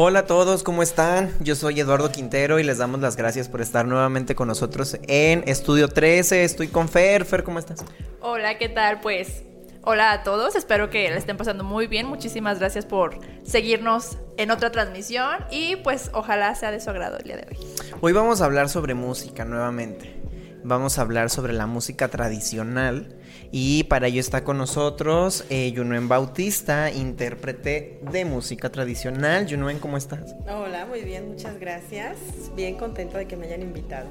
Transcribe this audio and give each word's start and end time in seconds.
Hola 0.00 0.20
a 0.20 0.26
todos, 0.26 0.62
¿cómo 0.62 0.84
están? 0.84 1.32
Yo 1.40 1.56
soy 1.56 1.80
Eduardo 1.80 2.12
Quintero 2.12 2.60
y 2.60 2.62
les 2.62 2.78
damos 2.78 3.00
las 3.00 3.16
gracias 3.16 3.48
por 3.48 3.60
estar 3.60 3.84
nuevamente 3.84 4.36
con 4.36 4.46
nosotros 4.46 4.96
en 5.08 5.42
Estudio 5.48 5.88
13. 5.88 6.44
Estoy 6.44 6.68
con 6.68 6.88
Fer. 6.88 7.24
Fer, 7.24 7.42
¿cómo 7.42 7.58
estás? 7.58 7.84
Hola, 8.20 8.58
¿qué 8.58 8.68
tal? 8.68 9.00
Pues 9.00 9.42
hola 9.82 10.12
a 10.12 10.22
todos, 10.22 10.54
espero 10.54 10.88
que 10.88 11.10
la 11.10 11.16
estén 11.16 11.36
pasando 11.36 11.64
muy 11.64 11.88
bien. 11.88 12.06
Muchísimas 12.06 12.60
gracias 12.60 12.86
por 12.86 13.18
seguirnos 13.42 14.18
en 14.36 14.52
otra 14.52 14.70
transmisión 14.70 15.34
y 15.50 15.74
pues 15.74 16.12
ojalá 16.14 16.54
sea 16.54 16.70
de 16.70 16.78
su 16.78 16.90
agrado 16.90 17.18
el 17.18 17.24
día 17.24 17.36
de 17.38 17.48
hoy. 17.50 17.58
Hoy 18.00 18.12
vamos 18.12 18.40
a 18.40 18.44
hablar 18.44 18.68
sobre 18.68 18.94
música 18.94 19.44
nuevamente. 19.44 20.17
Vamos 20.64 20.98
a 20.98 21.02
hablar 21.02 21.30
sobre 21.30 21.52
la 21.52 21.66
música 21.66 22.08
tradicional 22.08 23.16
y 23.52 23.84
para 23.84 24.08
ello 24.08 24.20
está 24.20 24.44
con 24.44 24.58
nosotros 24.58 25.44
eh, 25.50 25.70
Yunuen 25.72 26.08
Bautista, 26.08 26.90
intérprete 26.90 28.00
de 28.10 28.24
música 28.24 28.70
tradicional. 28.70 29.46
Yunuen, 29.46 29.78
¿cómo 29.78 29.96
estás? 29.96 30.34
Hola, 30.48 30.84
muy 30.86 31.02
bien, 31.02 31.28
muchas 31.28 31.58
gracias. 31.60 32.18
Bien 32.56 32.76
contento 32.76 33.18
de 33.18 33.26
que 33.26 33.36
me 33.36 33.46
hayan 33.46 33.62
invitado. 33.62 34.06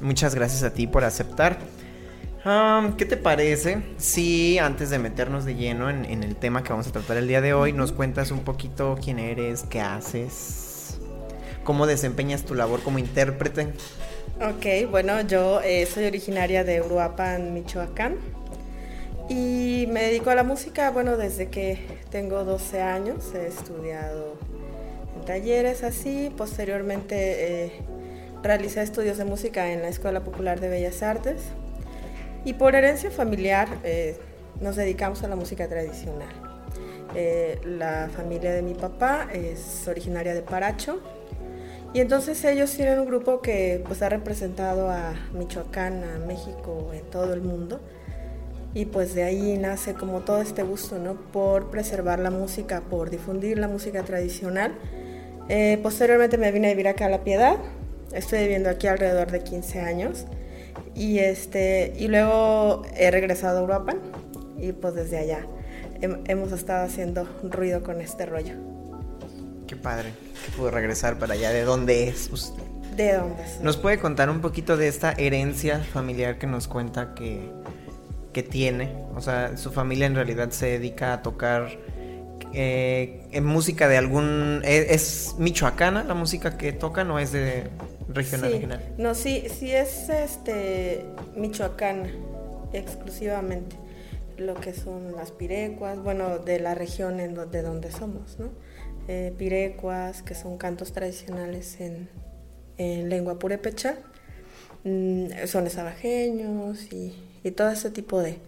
Muchas 0.00 0.34
gracias 0.34 0.62
a 0.62 0.72
ti 0.72 0.86
por 0.86 1.04
aceptar. 1.04 1.58
¿Qué 2.96 3.04
te 3.04 3.16
parece 3.16 3.82
si 3.96 4.56
antes 4.58 4.88
de 4.90 5.00
meternos 5.00 5.44
de 5.44 5.56
lleno 5.56 5.90
en, 5.90 6.04
en, 6.04 6.22
el 6.22 6.36
tema 6.36 6.62
que 6.62 6.70
vamos 6.70 6.86
a 6.86 6.92
tratar 6.92 7.16
el 7.16 7.26
día 7.26 7.40
de 7.40 7.54
hoy, 7.54 7.72
nos 7.72 7.90
cuentas 7.90 8.30
un 8.30 8.44
poquito 8.44 8.96
quién 9.02 9.18
eres, 9.18 9.64
qué 9.64 9.80
haces, 9.80 11.00
cómo 11.64 11.88
desempeñas 11.88 12.44
tu 12.44 12.54
labor 12.54 12.84
como 12.84 13.00
intérprete? 13.00 13.72
Ok, 14.38 14.90
bueno, 14.90 15.22
yo 15.22 15.62
eh, 15.62 15.86
soy 15.86 16.04
originaria 16.04 16.62
de 16.62 16.82
Uruapan, 16.82 17.54
Michoacán. 17.54 18.16
Y 19.30 19.86
me 19.88 20.02
dedico 20.02 20.28
a 20.28 20.34
la 20.34 20.44
música, 20.44 20.90
bueno, 20.90 21.16
desde 21.16 21.48
que 21.48 21.78
tengo 22.10 22.44
12 22.44 22.82
años. 22.82 23.34
He 23.34 23.46
estudiado 23.46 24.36
en 25.16 25.24
talleres 25.24 25.82
así. 25.82 26.30
Posteriormente 26.36 27.64
eh, 27.64 27.72
realicé 28.42 28.82
estudios 28.82 29.16
de 29.16 29.24
música 29.24 29.72
en 29.72 29.80
la 29.80 29.88
Escuela 29.88 30.22
Popular 30.22 30.60
de 30.60 30.68
Bellas 30.68 31.02
Artes. 31.02 31.40
Y 32.44 32.52
por 32.52 32.74
herencia 32.74 33.10
familiar 33.10 33.68
eh, 33.84 34.18
nos 34.60 34.76
dedicamos 34.76 35.22
a 35.22 35.28
la 35.28 35.36
música 35.36 35.66
tradicional. 35.66 36.28
Eh, 37.14 37.58
la 37.64 38.10
familia 38.14 38.52
de 38.52 38.60
mi 38.60 38.74
papá 38.74 39.28
es 39.32 39.88
originaria 39.88 40.34
de 40.34 40.42
Paracho. 40.42 41.00
Y 41.96 42.00
entonces 42.00 42.44
ellos 42.44 42.70
tienen 42.72 42.98
un 42.98 43.06
grupo 43.06 43.40
que 43.40 43.82
pues 43.86 44.02
ha 44.02 44.10
representado 44.10 44.90
a 44.90 45.14
Michoacán, 45.32 46.04
a 46.04 46.18
México, 46.18 46.90
en 46.92 47.02
todo 47.04 47.32
el 47.32 47.40
mundo 47.40 47.80
y 48.74 48.84
pues 48.84 49.14
de 49.14 49.22
ahí 49.22 49.56
nace 49.56 49.94
como 49.94 50.20
todo 50.20 50.42
este 50.42 50.62
gusto, 50.62 50.98
¿no? 50.98 51.14
Por 51.14 51.70
preservar 51.70 52.18
la 52.18 52.30
música, 52.30 52.82
por 52.82 53.08
difundir 53.08 53.56
la 53.56 53.66
música 53.66 54.02
tradicional. 54.02 54.74
Eh, 55.48 55.80
posteriormente 55.82 56.36
me 56.36 56.52
vine 56.52 56.66
a 56.66 56.70
vivir 56.72 56.86
acá 56.86 57.06
a 57.06 57.08
La 57.08 57.24
Piedad, 57.24 57.56
estoy 58.12 58.40
viviendo 58.40 58.68
aquí 58.68 58.88
alrededor 58.88 59.30
de 59.30 59.40
15 59.40 59.80
años 59.80 60.26
y, 60.94 61.20
este, 61.20 61.94
y 61.96 62.08
luego 62.08 62.82
he 62.94 63.10
regresado 63.10 63.56
a 63.56 63.60
Europa 63.62 63.94
y 64.58 64.72
pues 64.72 64.92
desde 64.92 65.16
allá 65.16 65.46
hemos 66.02 66.52
estado 66.52 66.84
haciendo 66.84 67.26
ruido 67.42 67.82
con 67.82 68.02
este 68.02 68.26
rollo. 68.26 68.75
Qué 69.66 69.76
padre 69.76 70.12
que 70.44 70.52
pudo 70.56 70.70
regresar 70.70 71.18
para 71.18 71.34
allá. 71.34 71.50
¿De 71.50 71.64
dónde 71.64 72.08
es 72.08 72.28
usted? 72.32 72.62
¿De 72.96 73.14
dónde 73.14 73.42
es? 73.42 73.60
¿Nos 73.60 73.76
puede 73.76 73.98
contar 73.98 74.30
un 74.30 74.40
poquito 74.40 74.76
de 74.76 74.88
esta 74.88 75.12
herencia 75.12 75.80
familiar 75.80 76.38
que 76.38 76.46
nos 76.46 76.68
cuenta 76.68 77.14
que 77.14 77.50
que 78.36 78.42
tiene. 78.42 78.92
O 79.14 79.22
sea, 79.22 79.56
su 79.56 79.72
familia 79.72 80.04
en 80.04 80.14
realidad 80.14 80.50
se 80.50 80.66
dedica 80.66 81.14
a 81.14 81.22
tocar 81.22 81.70
eh, 82.52 83.26
en 83.32 83.46
música 83.46 83.88
de 83.88 83.96
algún... 83.96 84.60
¿e-, 84.62 84.88
¿es, 84.90 85.36
michoacana 85.38 86.04
la 86.04 86.12
música 86.12 86.58
que 86.58 86.74
tocan 86.74 87.10
o 87.10 87.18
es 87.18 87.32
de 87.32 87.70
regional 88.10 88.52
regional? 88.52 88.94
No, 88.98 89.14
sí, 89.14 89.44
sí 89.48 89.72
es 89.72 90.10
este 90.10 91.06
michoacana 91.34 92.10
exclusivamente. 92.74 93.74
Lo 94.36 94.52
que 94.52 94.74
son 94.74 95.16
las 95.16 95.30
pirecuas, 95.30 95.98
bueno, 96.02 96.38
de 96.38 96.60
la 96.60 96.74
región 96.74 97.20
en 97.20 97.50
de 97.50 97.62
donde 97.62 97.90
somos, 97.90 98.38
¿no? 98.38 98.50
Eh, 99.08 99.32
pirecuas, 99.38 100.22
que 100.22 100.34
son 100.34 100.58
cantos 100.58 100.92
tradicionales 100.92 101.80
en, 101.80 102.08
en 102.76 103.08
lengua 103.08 103.38
purépecha, 103.38 103.96
mm, 104.84 105.46
sones 105.46 105.78
abajeños 105.78 106.92
y 106.92 107.14
y 107.46 107.52
todo 107.52 107.70
ese 107.70 107.90
tipo 107.90 108.20
de, 108.20 108.40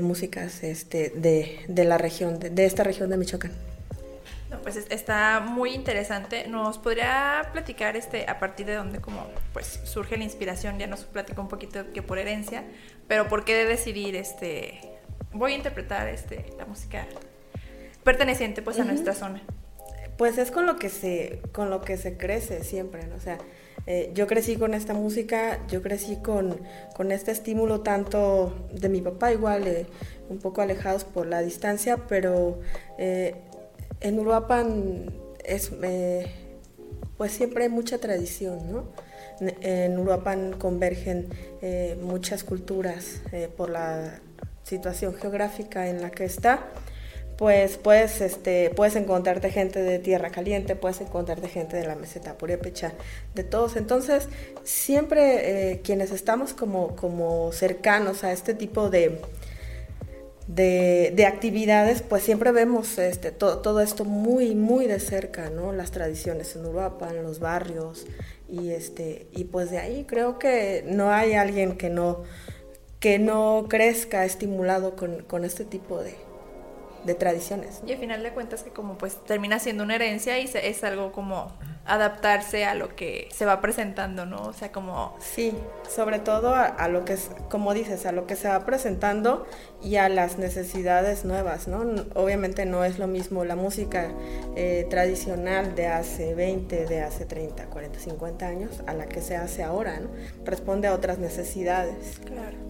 músicas 0.00 0.62
este, 0.62 1.10
de, 1.10 1.84
la 1.84 1.98
región, 1.98 2.38
de, 2.38 2.64
esta 2.64 2.84
región 2.84 3.10
de 3.10 3.16
Michoacán. 3.16 3.50
pues 4.62 4.76
está 4.76 5.40
muy 5.40 5.74
interesante. 5.74 6.46
¿Nos 6.46 6.78
podría 6.78 7.48
platicar 7.52 7.96
este, 7.96 8.30
a 8.30 8.38
partir 8.38 8.66
de 8.66 8.74
dónde 8.76 9.00
como 9.00 9.26
pues 9.52 9.80
surge 9.84 10.16
la 10.16 10.22
inspiración? 10.22 10.78
Ya 10.78 10.86
nos 10.86 11.04
platicó 11.04 11.42
un 11.42 11.48
poquito 11.48 11.92
que 11.92 12.02
por 12.02 12.18
herencia, 12.18 12.62
pero 13.08 13.26
¿por 13.26 13.44
qué 13.44 13.56
de 13.56 13.64
decidir 13.64 14.14
este 14.14 14.80
voy 15.32 15.52
a 15.52 15.56
interpretar 15.56 16.08
este 16.08 16.46
la 16.56 16.66
música 16.66 17.06
perteneciente 18.04 18.62
pues 18.62 18.78
a 18.78 18.84
nuestra 18.84 19.12
zona? 19.12 19.42
Pues 20.20 20.36
es 20.36 20.50
con 20.50 20.66
lo 20.66 20.76
que 20.76 20.90
se 20.90 21.40
con 21.52 21.70
lo 21.70 21.80
que 21.80 21.96
se 21.96 22.18
crece 22.18 22.62
siempre, 22.62 23.06
¿no? 23.06 23.16
O 23.16 23.20
sea, 23.20 23.38
eh, 23.86 24.10
yo 24.12 24.26
crecí 24.26 24.56
con 24.56 24.74
esta 24.74 24.92
música, 24.92 25.66
yo 25.68 25.80
crecí 25.80 26.16
con, 26.16 26.60
este 27.10 27.30
estímulo 27.30 27.80
tanto 27.80 28.68
de 28.70 28.90
mi 28.90 29.00
papá, 29.00 29.32
igual 29.32 29.66
eh, 29.66 29.86
un 30.28 30.36
poco 30.36 30.60
alejados 30.60 31.04
por 31.04 31.24
la 31.24 31.40
distancia, 31.40 32.06
pero 32.06 32.60
eh, 32.98 33.34
en 34.02 34.18
Uruapan 34.18 35.10
es, 35.42 35.72
pues 37.16 37.32
siempre 37.32 37.64
hay 37.64 37.70
mucha 37.70 37.96
tradición, 37.96 38.70
¿no? 38.70 38.88
En 39.62 39.98
Uruapan 39.98 40.52
convergen 40.52 41.30
muchas 42.02 42.44
culturas 42.44 43.22
por 43.56 43.70
la 43.70 44.20
situación 44.64 45.14
geográfica 45.14 45.88
en 45.88 46.02
la 46.02 46.10
que 46.10 46.26
está 46.26 46.68
pues 47.40 47.78
puedes, 47.78 48.20
este, 48.20 48.68
puedes 48.68 48.96
encontrarte 48.96 49.50
gente 49.50 49.80
de 49.80 49.98
Tierra 49.98 50.28
Caliente, 50.28 50.76
puedes 50.76 51.00
encontrarte 51.00 51.48
gente 51.48 51.74
de 51.74 51.86
la 51.86 51.94
meseta 51.94 52.36
purépecha, 52.36 52.92
de 53.34 53.44
todos. 53.44 53.76
Entonces, 53.76 54.28
siempre 54.62 55.70
eh, 55.72 55.80
quienes 55.80 56.10
estamos 56.10 56.52
como, 56.52 56.94
como 56.96 57.50
cercanos 57.52 58.24
a 58.24 58.32
este 58.32 58.52
tipo 58.52 58.90
de, 58.90 59.22
de, 60.48 61.24
actividades, 61.26 62.02
pues 62.02 62.24
siempre 62.24 62.52
vemos 62.52 62.98
este, 62.98 63.30
todo 63.30 63.80
esto 63.80 64.04
muy, 64.04 64.54
muy 64.54 64.84
de 64.84 65.00
cerca, 65.00 65.48
¿no? 65.48 65.72
Las 65.72 65.92
tradiciones 65.92 66.54
en 66.56 66.66
Uruapan, 66.66 67.22
los 67.22 67.40
barrios, 67.40 68.04
y, 68.50 68.72
este, 68.72 69.28
y 69.32 69.44
pues 69.44 69.70
de 69.70 69.78
ahí 69.78 70.04
creo 70.06 70.38
que 70.38 70.84
no 70.86 71.10
hay 71.10 71.32
alguien 71.32 71.78
que 71.78 71.88
no, 71.88 72.22
que 72.98 73.18
no 73.18 73.64
crezca 73.66 74.26
estimulado 74.26 74.94
con, 74.94 75.22
con 75.22 75.46
este 75.46 75.64
tipo 75.64 76.02
de, 76.02 76.14
de 77.04 77.14
tradiciones. 77.14 77.80
Y 77.86 77.92
al 77.92 77.98
final 77.98 78.22
de 78.22 78.32
cuentas 78.32 78.62
que 78.62 78.70
como 78.70 78.98
pues 78.98 79.16
termina 79.24 79.58
siendo 79.58 79.84
una 79.84 79.94
herencia 79.94 80.38
y 80.38 80.44
es 80.44 80.84
algo 80.84 81.12
como 81.12 81.52
adaptarse 81.90 82.64
a 82.64 82.74
lo 82.74 82.94
que 82.94 83.28
se 83.32 83.44
va 83.44 83.60
presentando, 83.60 84.24
¿no? 84.24 84.42
O 84.42 84.52
sea, 84.52 84.70
como... 84.70 85.16
Sí, 85.18 85.52
sobre 85.88 86.20
todo 86.20 86.54
a, 86.54 86.88
lo 86.88 87.04
que 87.04 87.14
es, 87.14 87.30
como 87.50 87.74
dices, 87.74 88.06
a 88.06 88.12
lo 88.12 88.26
que 88.26 88.36
se 88.36 88.48
va 88.48 88.64
presentando 88.64 89.44
y 89.82 89.96
a 89.96 90.08
las 90.08 90.38
necesidades 90.38 91.24
nuevas, 91.24 91.66
¿no? 91.66 91.84
Obviamente 92.14 92.64
no 92.64 92.84
es 92.84 92.98
lo 92.98 93.08
mismo 93.08 93.44
la 93.44 93.56
música 93.56 94.12
eh, 94.54 94.86
tradicional 94.88 95.74
de 95.74 95.88
hace 95.88 96.34
20, 96.34 96.86
de 96.86 97.02
hace 97.02 97.24
30, 97.24 97.66
40, 97.66 97.98
50 97.98 98.46
años 98.46 98.82
a 98.86 98.94
la 98.94 99.06
que 99.06 99.20
se 99.20 99.36
hace 99.36 99.64
ahora, 99.64 99.98
¿no? 99.98 100.10
Responde 100.44 100.86
a 100.86 100.94
otras 100.94 101.18
necesidades 101.18 102.20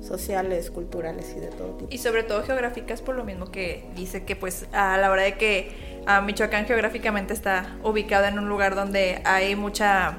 sociales, 0.01 0.71
culturales 0.71 1.35
y 1.37 1.41
de 1.41 1.49
todo 1.49 1.77
tipo. 1.77 1.93
Y 1.93 1.99
sobre 1.99 2.23
todo 2.23 2.43
geográficas 2.43 3.03
por 3.03 3.17
lo 3.17 3.25
mismo 3.25 3.51
que 3.51 3.85
dice 3.95 4.25
que 4.25 4.35
pues 4.35 4.67
a 4.73 4.97
la 4.97 5.11
hora 5.11 5.25
de 5.25 5.37
que 5.37 5.90
a 6.07 6.21
Michoacán 6.21 6.67
geográficamente 6.67 7.33
está 7.35 7.77
ubicado 7.83 8.27
en 8.27 8.39
un 8.39 8.49
lugar 8.49 8.75
donde 8.75 9.21
hay 9.25 9.57
mucha 9.57 10.19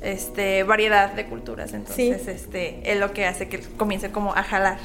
este, 0.00 0.62
variedad 0.62 1.12
de 1.12 1.26
culturas. 1.26 1.72
Entonces, 1.72 2.28
este, 2.28 2.90
es 2.90 2.98
lo 2.98 3.12
que 3.12 3.26
hace 3.26 3.48
que 3.48 3.60
comience 3.60 4.10
como 4.10 4.34
a 4.34 4.42
jalar 4.42 4.78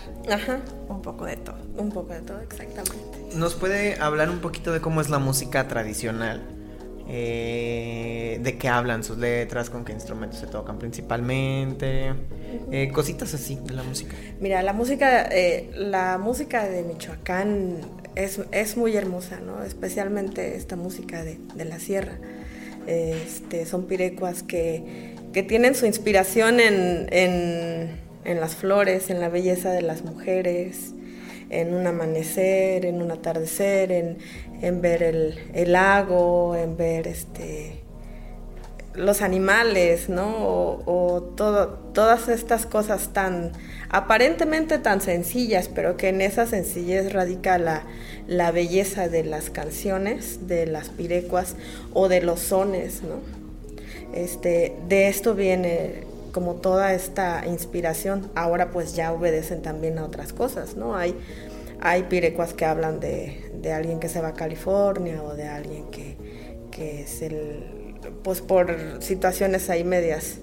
un 0.88 1.02
poco 1.02 1.26
de 1.26 1.38
todo. 1.38 1.58
Un 1.78 1.92
poco 1.92 2.14
de 2.14 2.22
todo, 2.22 2.40
exactamente. 2.42 3.36
¿Nos 3.36 3.56
puede 3.56 4.00
hablar 4.00 4.30
un 4.30 4.40
poquito 4.40 4.72
de 4.72 4.82
cómo 4.82 5.02
es 5.02 5.10
la 5.10 5.20
música 5.20 5.68
tradicional? 5.68 6.42
eh, 7.10 8.40
de 8.42 8.58
qué 8.58 8.68
hablan 8.68 9.04
sus 9.04 9.18
letras, 9.18 9.70
con 9.70 9.86
qué 9.86 9.94
instrumentos 9.94 10.40
se 10.40 10.48
tocan 10.48 10.78
principalmente, 10.78 12.14
eh, 12.72 12.92
cositas 12.92 13.34
así 13.34 13.58
de 13.64 13.74
la 13.74 13.84
música. 13.84 14.16
Mira, 14.40 14.62
la 14.62 14.74
música, 14.74 15.28
eh, 15.32 15.70
la 15.76 16.18
música 16.18 16.68
de 16.68 16.84
Michoacán 16.84 17.78
es, 18.24 18.40
es, 18.52 18.78
muy 18.78 18.96
hermosa, 18.96 19.40
¿no? 19.40 19.64
Especialmente 19.64 20.56
esta 20.56 20.76
música 20.76 21.24
de, 21.24 21.38
de 21.56 21.66
la 21.66 21.80
sierra. 21.80 22.18
Este, 22.88 23.66
son 23.66 23.86
pirecuas 23.86 24.44
que, 24.44 25.16
que, 25.34 25.44
tienen 25.44 25.76
su 25.76 25.86
inspiración 25.86 26.60
en, 26.60 27.08
en, 27.12 28.00
en 28.24 28.40
las 28.40 28.56
flores, 28.56 29.10
en 29.10 29.20
la 29.20 29.30
belleza 29.30 29.72
de 29.72 29.82
las 29.82 30.04
mujeres, 30.04 30.94
en 31.50 31.74
un 31.74 31.86
amanecer, 31.86 32.86
en 32.86 33.02
un 33.02 33.12
atardecer, 33.12 33.92
en, 33.92 34.18
en 34.62 34.82
ver 34.82 35.04
el, 35.04 35.38
el, 35.54 35.74
lago, 35.74 36.56
en 36.56 36.78
ver 36.78 37.08
este 37.08 37.84
los 38.98 39.22
animales, 39.22 40.10
¿no? 40.10 40.36
O, 40.38 41.22
todas 41.94 42.30
estas 42.30 42.66
cosas 42.66 43.10
tan 43.14 43.52
aparentemente 43.90 44.78
tan 44.78 45.02
sencillas, 45.02 45.70
pero 45.70 45.98
que 45.98 46.10
en 46.10 46.22
esa 46.22 46.46
sencillez 46.46 47.14
radica 47.14 47.58
la, 47.58 47.84
la 48.28 48.52
belleza 48.52 49.08
de 49.08 49.24
las 49.24 49.50
canciones, 49.50 50.48
de 50.48 50.68
las 50.68 50.90
pirecuas 50.90 51.56
o 51.94 52.08
de 52.08 52.22
los 52.22 52.40
sones, 52.40 53.02
¿no? 53.04 53.20
Este, 54.14 54.76
de 54.88 55.08
esto 55.08 55.36
viene 55.36 56.04
como 56.32 56.56
toda 56.56 56.94
esta 56.94 57.44
inspiración. 57.48 58.30
Ahora 58.36 58.72
pues 58.72 58.96
ya 58.96 59.14
obedecen 59.14 59.62
también 59.62 59.98
a 59.98 60.06
otras 60.06 60.34
cosas, 60.34 60.76
¿no? 60.76 60.96
Hay, 60.96 61.16
hay 61.82 62.04
pirecuas 62.04 62.54
que 62.54 62.66
hablan 62.66 63.00
de, 63.00 63.50
de 63.62 63.74
alguien 63.74 64.00
que 64.00 64.10
se 64.10 64.22
va 64.22 64.30
a 64.30 64.34
California 64.34 65.24
o 65.24 65.34
de 65.34 65.48
alguien 65.48 65.86
que, 65.90 66.16
que 66.72 67.02
es 67.02 67.22
el, 67.22 67.77
pues 68.28 68.42
por 68.42 68.76
situaciones 69.00 69.70
ahí 69.70 69.86
medias 69.86 70.40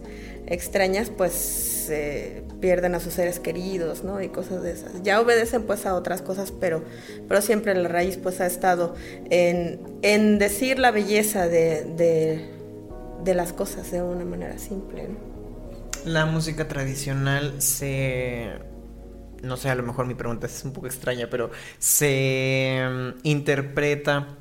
extrañas, 0.46 1.10
pues 1.10 1.88
eh, 1.90 2.42
pierden 2.58 2.94
a 2.94 3.00
sus 3.00 3.12
seres 3.12 3.40
queridos, 3.40 4.04
¿no? 4.04 4.22
Y 4.22 4.30
cosas 4.30 4.62
de 4.62 4.72
esas. 4.72 5.02
Ya 5.02 5.20
obedecen 5.20 5.64
pues 5.64 5.84
a 5.84 5.94
otras 5.94 6.22
cosas, 6.22 6.50
pero, 6.50 6.82
pero 7.28 7.42
siempre 7.42 7.74
la 7.74 7.90
raíz 7.90 8.16
pues 8.16 8.40
ha 8.40 8.46
estado 8.46 8.94
en, 9.28 9.78
en 10.00 10.38
decir 10.38 10.78
la 10.78 10.92
belleza 10.92 11.46
de, 11.46 11.84
de, 11.84 12.48
de, 13.22 13.34
las 13.34 13.52
cosas 13.52 13.90
de 13.90 14.00
una 14.00 14.24
manera 14.24 14.56
simple, 14.56 15.08
¿no? 15.08 15.18
La 16.06 16.24
música 16.24 16.66
tradicional 16.66 17.60
se... 17.60 18.48
No 19.42 19.58
sé, 19.58 19.68
a 19.68 19.74
lo 19.74 19.82
mejor 19.82 20.06
mi 20.06 20.14
pregunta 20.14 20.46
es 20.46 20.64
un 20.64 20.72
poco 20.72 20.86
extraña, 20.86 21.28
pero 21.30 21.50
se 21.78 22.80
um, 22.88 23.12
interpreta 23.24 24.38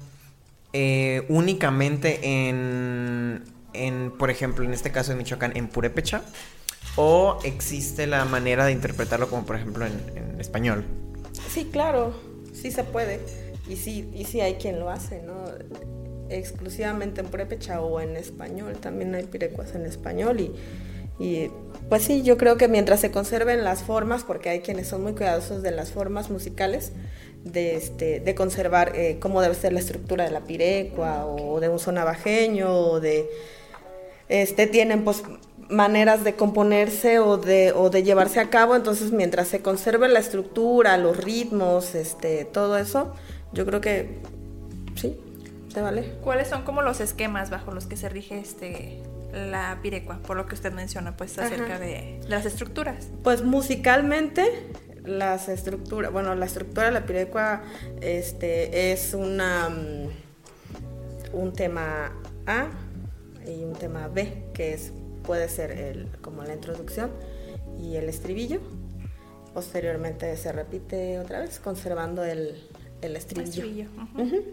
eh, 0.73 1.25
únicamente 1.29 2.19
en, 2.49 3.43
en, 3.73 4.11
por 4.11 4.29
ejemplo, 4.29 4.65
en 4.65 4.73
este 4.73 4.91
caso 4.91 5.11
de 5.11 5.17
Michoacán, 5.17 5.55
en 5.55 5.67
purépecha, 5.67 6.23
o 6.95 7.39
existe 7.43 8.05
la 8.07 8.25
manera 8.25 8.65
de 8.65 8.71
interpretarlo 8.71 9.29
como, 9.29 9.45
por 9.45 9.55
ejemplo, 9.55 9.85
en, 9.85 9.93
en 10.15 10.41
español. 10.41 10.83
Sí, 11.49 11.69
claro, 11.71 12.13
sí 12.53 12.71
se 12.71 12.83
puede. 12.83 13.19
Y 13.69 13.77
sí, 13.77 14.09
y 14.13 14.25
sí 14.25 14.41
hay 14.41 14.55
quien 14.55 14.79
lo 14.79 14.89
hace, 14.89 15.21
¿no? 15.21 15.45
Exclusivamente 16.29 17.21
en 17.21 17.27
purépecha 17.27 17.79
o 17.81 18.01
en 18.01 18.17
español. 18.17 18.75
También 18.79 19.15
hay 19.15 19.23
pirecuas 19.23 19.73
en 19.73 19.85
español 19.85 20.41
y, 20.41 20.51
y 21.17 21.49
pues 21.87 22.03
sí, 22.03 22.23
yo 22.23 22.37
creo 22.37 22.57
que 22.57 22.67
mientras 22.67 22.99
se 22.99 23.09
conserven 23.09 23.63
las 23.63 23.83
formas, 23.83 24.23
porque 24.23 24.49
hay 24.49 24.59
quienes 24.59 24.87
son 24.87 25.03
muy 25.03 25.13
cuidadosos 25.13 25.61
de 25.61 25.71
las 25.71 25.91
formas 25.91 26.29
musicales, 26.29 26.91
de, 27.43 27.75
este, 27.75 28.19
de 28.19 28.35
conservar 28.35 28.93
eh, 28.95 29.17
cómo 29.19 29.41
debe 29.41 29.55
ser 29.55 29.73
la 29.73 29.79
estructura 29.79 30.23
de 30.23 30.31
la 30.31 30.41
pirecua 30.41 31.25
o 31.25 31.59
de 31.59 31.69
un 31.69 31.79
son 31.79 31.95
navajeño 31.95 32.71
o 32.71 32.99
de... 32.99 33.29
Este, 34.29 34.67
tienen 34.67 35.03
pues 35.03 35.21
maneras 35.69 36.23
de 36.23 36.33
componerse 36.35 37.19
o 37.19 37.37
de, 37.37 37.71
o 37.73 37.89
de 37.89 38.03
llevarse 38.03 38.39
a 38.39 38.49
cabo, 38.49 38.75
entonces 38.75 39.11
mientras 39.11 39.47
se 39.47 39.61
conserve 39.61 40.07
la 40.07 40.19
estructura, 40.19 40.97
los 40.97 41.17
ritmos, 41.17 41.95
este, 41.95 42.45
todo 42.45 42.77
eso, 42.77 43.13
yo 43.51 43.65
creo 43.65 43.81
que 43.81 44.19
sí, 44.95 45.17
te 45.73 45.81
vale. 45.81 46.13
¿Cuáles 46.23 46.47
son 46.47 46.63
como 46.63 46.81
los 46.81 47.01
esquemas 47.01 47.49
bajo 47.49 47.71
los 47.71 47.85
que 47.85 47.97
se 47.97 48.09
rige 48.09 48.39
este 48.39 49.01
la 49.33 49.79
pirecua, 49.81 50.19
por 50.19 50.37
lo 50.37 50.45
que 50.45 50.53
usted 50.53 50.71
menciona, 50.71 51.17
pues 51.17 51.37
acerca 51.39 51.79
de, 51.79 51.87
de, 51.87 52.19
las 52.27 52.45
estructuras? 52.45 53.09
Pues 53.23 53.43
musicalmente 53.43 54.43
las 55.05 55.49
estructuras, 55.49 56.11
bueno, 56.11 56.33
la 56.35 56.45
estructura 56.45 56.87
de 56.87 56.91
la 56.91 57.05
pirecua 57.05 57.63
este, 58.01 58.91
es 58.91 59.13
una, 59.13 59.67
um, 59.67 60.09
un 61.41 61.53
tema 61.53 62.13
A 62.45 62.69
y 63.45 63.63
un 63.63 63.73
tema 63.73 64.07
B, 64.07 64.45
que 64.53 64.73
es, 64.73 64.91
puede 65.23 65.49
ser 65.49 65.71
el, 65.71 66.07
como 66.21 66.43
la 66.43 66.53
introducción 66.53 67.11
y 67.81 67.95
el 67.95 68.09
estribillo. 68.09 68.59
Posteriormente 69.53 70.35
se 70.37 70.51
repite 70.51 71.19
otra 71.19 71.41
vez, 71.41 71.59
conservando 71.59 72.23
el, 72.23 72.67
el 73.01 73.15
estribillo. 73.15 73.49
estribillo. 73.63 73.89
Uh 73.95 74.17
-huh. 74.17 74.21
Uh 74.21 74.31
-huh. 74.31 74.43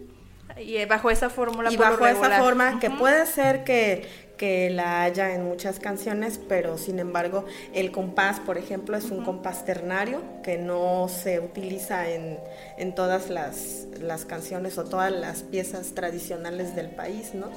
Y 0.61 0.85
bajo 0.85 1.11
esa 1.11 1.31
fórmula. 1.31 1.73
Y 1.73 1.77
bajo 1.77 2.07
esa 2.07 2.39
forma, 2.39 2.71
uh 2.71 2.75
-huh. 2.75 2.81
que 2.81 2.91
puede 2.91 3.27
ser 3.27 3.65
que, 3.65 4.07
que, 4.37 4.71
la 4.71 5.03
haya 5.03 5.35
en 5.35 5.45
muchas 5.45 5.79
canciones, 5.79 6.39
pero 6.49 6.79
sin 6.79 6.99
embargo, 6.99 7.45
el 7.75 7.91
compás, 7.91 8.41
por 8.41 8.59
ejemplo, 8.59 8.97
es 8.97 9.11
un 9.11 9.25
compás 9.25 9.65
ternario 9.65 10.23
que 10.43 10.59
no 10.59 11.09
se 11.09 11.41
utiliza 11.41 12.09
en, 12.11 12.39
en 12.79 12.95
todas 12.95 13.31
las, 13.31 13.87
las, 14.01 14.25
canciones 14.25 14.79
o 14.79 14.85
todas 14.85 15.12
las 15.12 15.43
piezas 15.43 15.95
tradicionales 15.95 16.75
del 16.75 16.91
país, 16.91 17.35
¿no? 17.35 17.49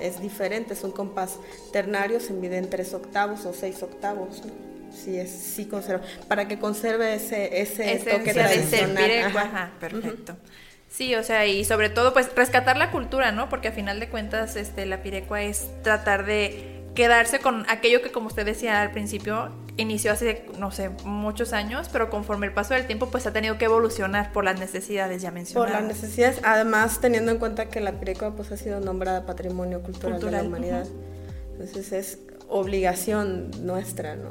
Es 0.00 0.20
diferente, 0.20 0.74
es 0.74 0.84
un 0.84 0.92
compás 0.92 1.36
ternario, 1.72 2.20
se 2.20 2.32
mide 2.32 2.58
en 2.58 2.68
tres 2.68 2.94
octavos 2.94 3.44
o 3.46 3.52
seis 3.52 3.82
octavos, 3.82 4.42
¿no? 4.44 4.70
sí 4.92 5.16
es 5.16 5.30
sí 5.30 5.66
conserva 5.66 6.02
para 6.26 6.48
que 6.48 6.58
conserve 6.58 7.14
ese 7.14 7.60
ese 7.60 7.92
Esencia 7.92 8.18
toque 8.18 8.34
tradicional 8.34 9.10
ajá. 9.26 9.40
Ajá, 9.40 9.72
perfecto 9.78 10.32
uh 10.32 10.34
-huh. 10.34 10.69
Sí, 10.90 11.14
o 11.14 11.22
sea, 11.22 11.46
y 11.46 11.64
sobre 11.64 11.88
todo, 11.88 12.12
pues, 12.12 12.34
rescatar 12.34 12.76
la 12.76 12.90
cultura, 12.90 13.30
¿no? 13.30 13.48
Porque 13.48 13.68
a 13.68 13.72
final 13.72 14.00
de 14.00 14.08
cuentas, 14.08 14.56
este, 14.56 14.86
la 14.86 15.02
pirecua 15.02 15.40
es 15.42 15.70
tratar 15.82 16.26
de 16.26 16.82
quedarse 16.96 17.38
con 17.38 17.64
aquello 17.70 18.02
que, 18.02 18.10
como 18.10 18.26
usted 18.26 18.44
decía 18.44 18.82
al 18.82 18.90
principio, 18.90 19.50
inició 19.76 20.10
hace, 20.10 20.44
no 20.58 20.72
sé, 20.72 20.90
muchos 21.04 21.52
años, 21.52 21.88
pero 21.92 22.10
conforme 22.10 22.46
el 22.46 22.52
paso 22.52 22.74
del 22.74 22.86
tiempo, 22.88 23.08
pues 23.08 23.24
ha 23.28 23.32
tenido 23.32 23.56
que 23.56 23.66
evolucionar 23.66 24.32
por 24.32 24.44
las 24.44 24.58
necesidades 24.58 25.22
ya 25.22 25.30
mencionadas. 25.30 25.72
Por 25.72 25.80
las 25.80 25.88
necesidades, 25.88 26.40
además, 26.42 27.00
teniendo 27.00 27.30
en 27.30 27.38
cuenta 27.38 27.66
que 27.66 27.80
la 27.80 27.92
pirecua, 27.92 28.34
pues, 28.34 28.50
ha 28.50 28.56
sido 28.56 28.80
nombrada 28.80 29.24
Patrimonio 29.26 29.82
Cultural, 29.82 30.18
cultural. 30.18 30.34
de 30.34 30.42
la 30.42 30.48
Humanidad. 30.48 30.86
Uh 30.86 30.88
-huh. 30.88 31.52
Entonces, 31.52 31.92
es 31.92 32.18
obligación 32.48 33.52
nuestra, 33.64 34.16
¿no? 34.16 34.30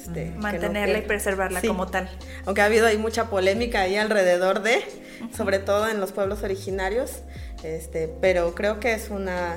Este, 0.00 0.32
mantenerla 0.36 0.98
no 0.98 1.04
y 1.04 1.06
preservarla 1.06 1.60
sí. 1.60 1.68
como 1.68 1.86
tal. 1.88 2.08
Aunque 2.46 2.62
ha 2.62 2.64
habido 2.64 2.86
ahí 2.86 2.96
mucha 2.96 3.28
polémica 3.28 3.82
ahí 3.82 3.96
alrededor 3.96 4.62
de, 4.62 4.76
uh 4.76 5.24
-huh. 5.24 5.36
sobre 5.36 5.58
todo 5.58 5.88
en 5.88 6.00
los 6.00 6.12
pueblos 6.12 6.42
originarios, 6.42 7.20
este, 7.62 8.08
pero 8.20 8.54
creo 8.54 8.80
que 8.80 8.94
es 8.94 9.10
una 9.10 9.56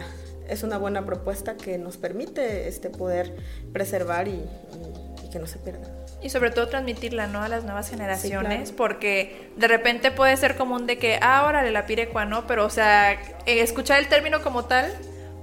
es 0.49 0.61
una 0.63 0.77
buena 0.77 1.05
propuesta 1.05 1.55
que 1.55 1.77
nos 1.77 1.95
permite 1.95 2.67
este 2.67 2.89
poder 2.89 3.33
preservar 3.71 4.27
y, 4.27 4.31
y, 4.31 5.25
y 5.25 5.29
que 5.29 5.39
no 5.39 5.47
se 5.47 5.57
pierda. 5.57 5.89
Y 6.21 6.29
sobre 6.29 6.51
todo 6.51 6.67
transmitirla 6.67 7.27
¿no? 7.27 7.41
a 7.41 7.49
las 7.49 7.63
nuevas 7.63 7.89
generaciones, 7.89 8.69
sí, 8.69 8.75
claro. 8.75 8.77
porque 8.77 9.51
de 9.57 9.67
repente 9.67 10.11
puede 10.11 10.37
ser 10.37 10.55
común 10.55 10.85
de 10.85 10.97
que, 10.97 11.17
ah, 11.21 11.45
órale, 11.47 11.71
la 11.71 11.85
pirecua, 11.85 12.25
¿no? 12.25 12.47
Pero, 12.47 12.65
o 12.65 12.69
sea, 12.69 13.13
escuchar 13.45 13.99
el 13.99 14.07
término 14.07 14.41
como 14.41 14.65
tal, 14.65 14.93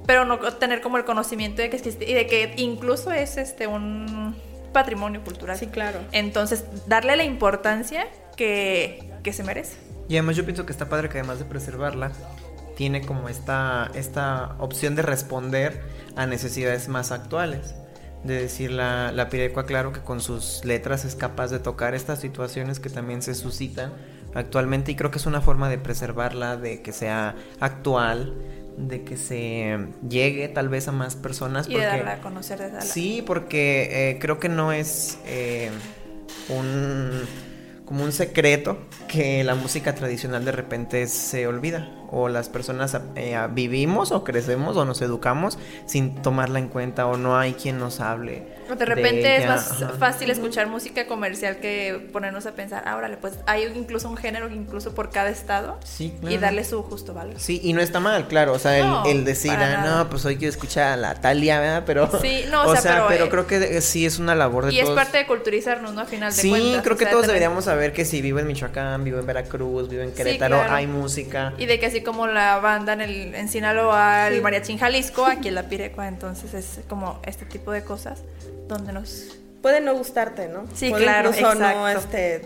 pero 0.07 0.25
no 0.25 0.39
tener 0.39 0.81
como 0.81 0.97
el 0.97 1.05
conocimiento 1.05 1.61
de 1.61 1.71
que 1.71 1.77
existe 1.77 2.11
y 2.11 2.15
de 2.15 2.27
que 2.27 2.55
incluso 2.57 3.13
es 3.13 3.37
este 3.37 3.67
un 3.67 4.35
patrimonio 4.73 5.23
cultural. 5.23 5.59
Sí, 5.59 5.67
claro. 5.67 6.01
Entonces, 6.13 6.65
darle 6.87 7.17
la 7.17 7.25
importancia 7.25 8.07
que, 8.37 9.13
que 9.23 9.33
se 9.33 9.43
merece. 9.43 9.77
Y 10.09 10.17
además 10.17 10.37
yo 10.37 10.45
pienso 10.45 10.67
que 10.67 10.73
está 10.73 10.89
padre 10.89 11.09
que 11.09 11.19
además 11.19 11.39
de 11.39 11.45
preservarla, 11.45 12.13
tiene 12.77 13.03
como 13.03 13.29
esta, 13.29 13.91
esta 13.95 14.57
opción 14.59 14.97
de 14.97 15.03
responder 15.03 15.83
a 16.17 16.27
necesidades 16.27 16.89
más 16.89 17.13
actuales. 17.13 17.75
De 18.25 18.41
decir, 18.41 18.71
la, 18.71 19.13
la 19.13 19.29
Pirecua, 19.29 19.67
claro 19.67 19.93
que 19.93 20.01
con 20.01 20.21
sus 20.21 20.65
letras 20.65 21.05
es 21.05 21.15
capaz 21.15 21.49
de 21.49 21.59
tocar 21.59 21.95
estas 21.95 22.21
situaciones 22.21 22.81
que 22.81 22.91
también 22.91 23.23
se 23.23 23.35
suscitan 23.35 23.93
actualmente 24.35 24.93
y 24.93 24.97
creo 24.97 25.11
que 25.11 25.19
es 25.19 25.27
una 25.27 25.41
forma 25.41 25.69
de 25.69 25.79
preservarla, 25.79 26.57
de 26.57 26.83
que 26.83 26.93
sea 26.93 27.35
actual, 27.61 28.35
de 28.77 29.05
que 29.05 29.17
se 29.17 29.79
llegue 30.09 30.49
tal 30.49 30.69
vez 30.69 30.89
a 30.89 30.93
más 30.93 31.17
personas. 31.17 31.69
Y 31.69 31.73
porque, 31.73 31.87
de 31.87 31.93
darla 31.93 32.13
a 32.13 32.21
conocer. 32.21 32.73
Sí, 32.81 33.23
porque 33.27 34.11
eh, 34.11 34.19
creo 34.21 34.39
que 34.39 34.49
no 34.49 34.73
es 34.73 35.19
eh, 35.27 35.71
un 36.49 37.11
como 37.85 38.05
un 38.05 38.13
secreto 38.13 38.79
que 39.09 39.43
la 39.43 39.57
música 39.57 39.97
tradicional 39.97 40.45
de 40.45 40.53
repente 40.53 41.09
se 41.09 41.49
olvida 41.49 42.00
o 42.11 42.29
las 42.29 42.49
personas 42.49 42.97
eh, 43.17 43.39
vivimos 43.53 44.13
o 44.13 44.25
crecemos 44.25 44.77
o 44.77 44.85
nos 44.85 45.01
educamos 45.03 45.59
sin 45.87 46.15
tomarla 46.23 46.59
en 46.59 46.69
cuenta 46.69 47.07
o 47.07 47.17
no 47.17 47.39
hay 47.39 47.55
quien 47.55 47.79
nos 47.79 48.01
hable. 48.01 48.61
O 48.71 48.77
de 48.77 48.85
repente 48.85 49.37
es 49.37 49.47
más 49.47 49.85
fácil 49.99 50.31
escuchar 50.31 50.69
música 50.69 51.07
comercial 51.07 51.57
que 51.57 52.09
ponernos 52.13 52.47
a 52.47 52.53
pensar, 52.53 52.85
ah, 52.87 52.97
órale, 52.97 53.17
pues 53.17 53.35
hay 53.47 53.65
incluso 53.75 54.09
un 54.09 54.17
género 54.17 54.49
incluso 54.49 54.95
por 54.95 55.11
cada 55.11 55.31
estado 55.31 55.79
sí, 55.85 56.15
y 56.23 56.37
darle 56.39 56.65
su 56.65 56.83
justo 56.83 57.13
valor. 57.13 57.35
Sí, 57.39 57.61
y 57.63 57.73
no 57.73 57.81
está 57.81 58.01
mal, 58.01 58.29
claro, 58.29 58.53
o 58.53 58.59
sea, 58.59 59.05
el, 59.07 59.25
decir, 59.25 59.53
ah, 59.53 59.85
no, 59.85 60.11
pues 60.11 60.25
hoy 60.25 60.37
quiero 60.37 60.51
escuchar 60.51 60.93
a 60.93 60.97
la 60.97 61.15
Talia, 61.15 61.61
¿verdad? 61.61 61.83
Pero, 61.85 62.11
sí, 62.21 62.45
no, 62.51 62.63
o, 62.65 62.77
sea, 62.77 63.07
pero, 63.09 63.29
creo 63.29 63.47
que 63.47 63.81
sí 63.81 64.07
es 64.07 64.19
una 64.19 64.35
labor 64.35 64.67
de 64.67 64.75
y 64.75 64.81
es 64.81 64.91
parte 64.91 65.19
de 65.19 65.27
culturizarnos, 65.27 65.93
¿no? 65.95 66.03
Al 66.03 66.07
final 66.07 66.35
de 66.35 66.41
sí, 66.41 66.51
cuentas. 66.51 66.75
Sí, 66.75 66.81
creo 66.83 66.97
que 66.97 67.07
todos 67.07 67.27
deberíamos 67.27 67.65
saber 67.65 67.93
que 67.93 68.05
si 68.05 68.23
vivo 68.23 68.39
en 68.39 68.47
Michoacán, 68.47 69.03
vivo 69.05 69.19
en 69.19 69.27
Veracruz, 69.27 69.89
vivo 69.89 70.03
en 70.03 70.13
Querétaro, 70.13 70.63
hay 70.63 70.87
música. 70.87 71.55
Y 71.59 71.67
de 71.67 71.79
que 71.79 71.87
así 71.87 72.00
como 72.03 72.27
la 72.27 72.59
banda 72.59 72.93
en, 72.93 73.01
el, 73.01 73.35
en 73.35 73.49
Sinaloa, 73.49 74.29
el 74.29 74.43
Mariachi 74.43 74.77
Jalisco, 74.79 75.27
aquí 75.27 75.49
en 75.49 75.55
la 75.55 75.69
Pirecua, 75.69 76.09
entonces 76.09 76.55
es 76.55 76.81
como 76.89 77.21
este 77.25 77.45
tipo 77.45 77.73
de 77.73 77.85
cosas 77.85 78.23
donde 78.69 78.93
nos 78.93 79.37
puede 79.63 79.81
no 79.81 79.95
gustarte, 79.95 80.49
¿no? 80.49 80.65
Sí, 80.75 80.93
claro, 80.93 81.31
incluso 81.31 81.55
no 81.55 81.89
este 81.89 82.43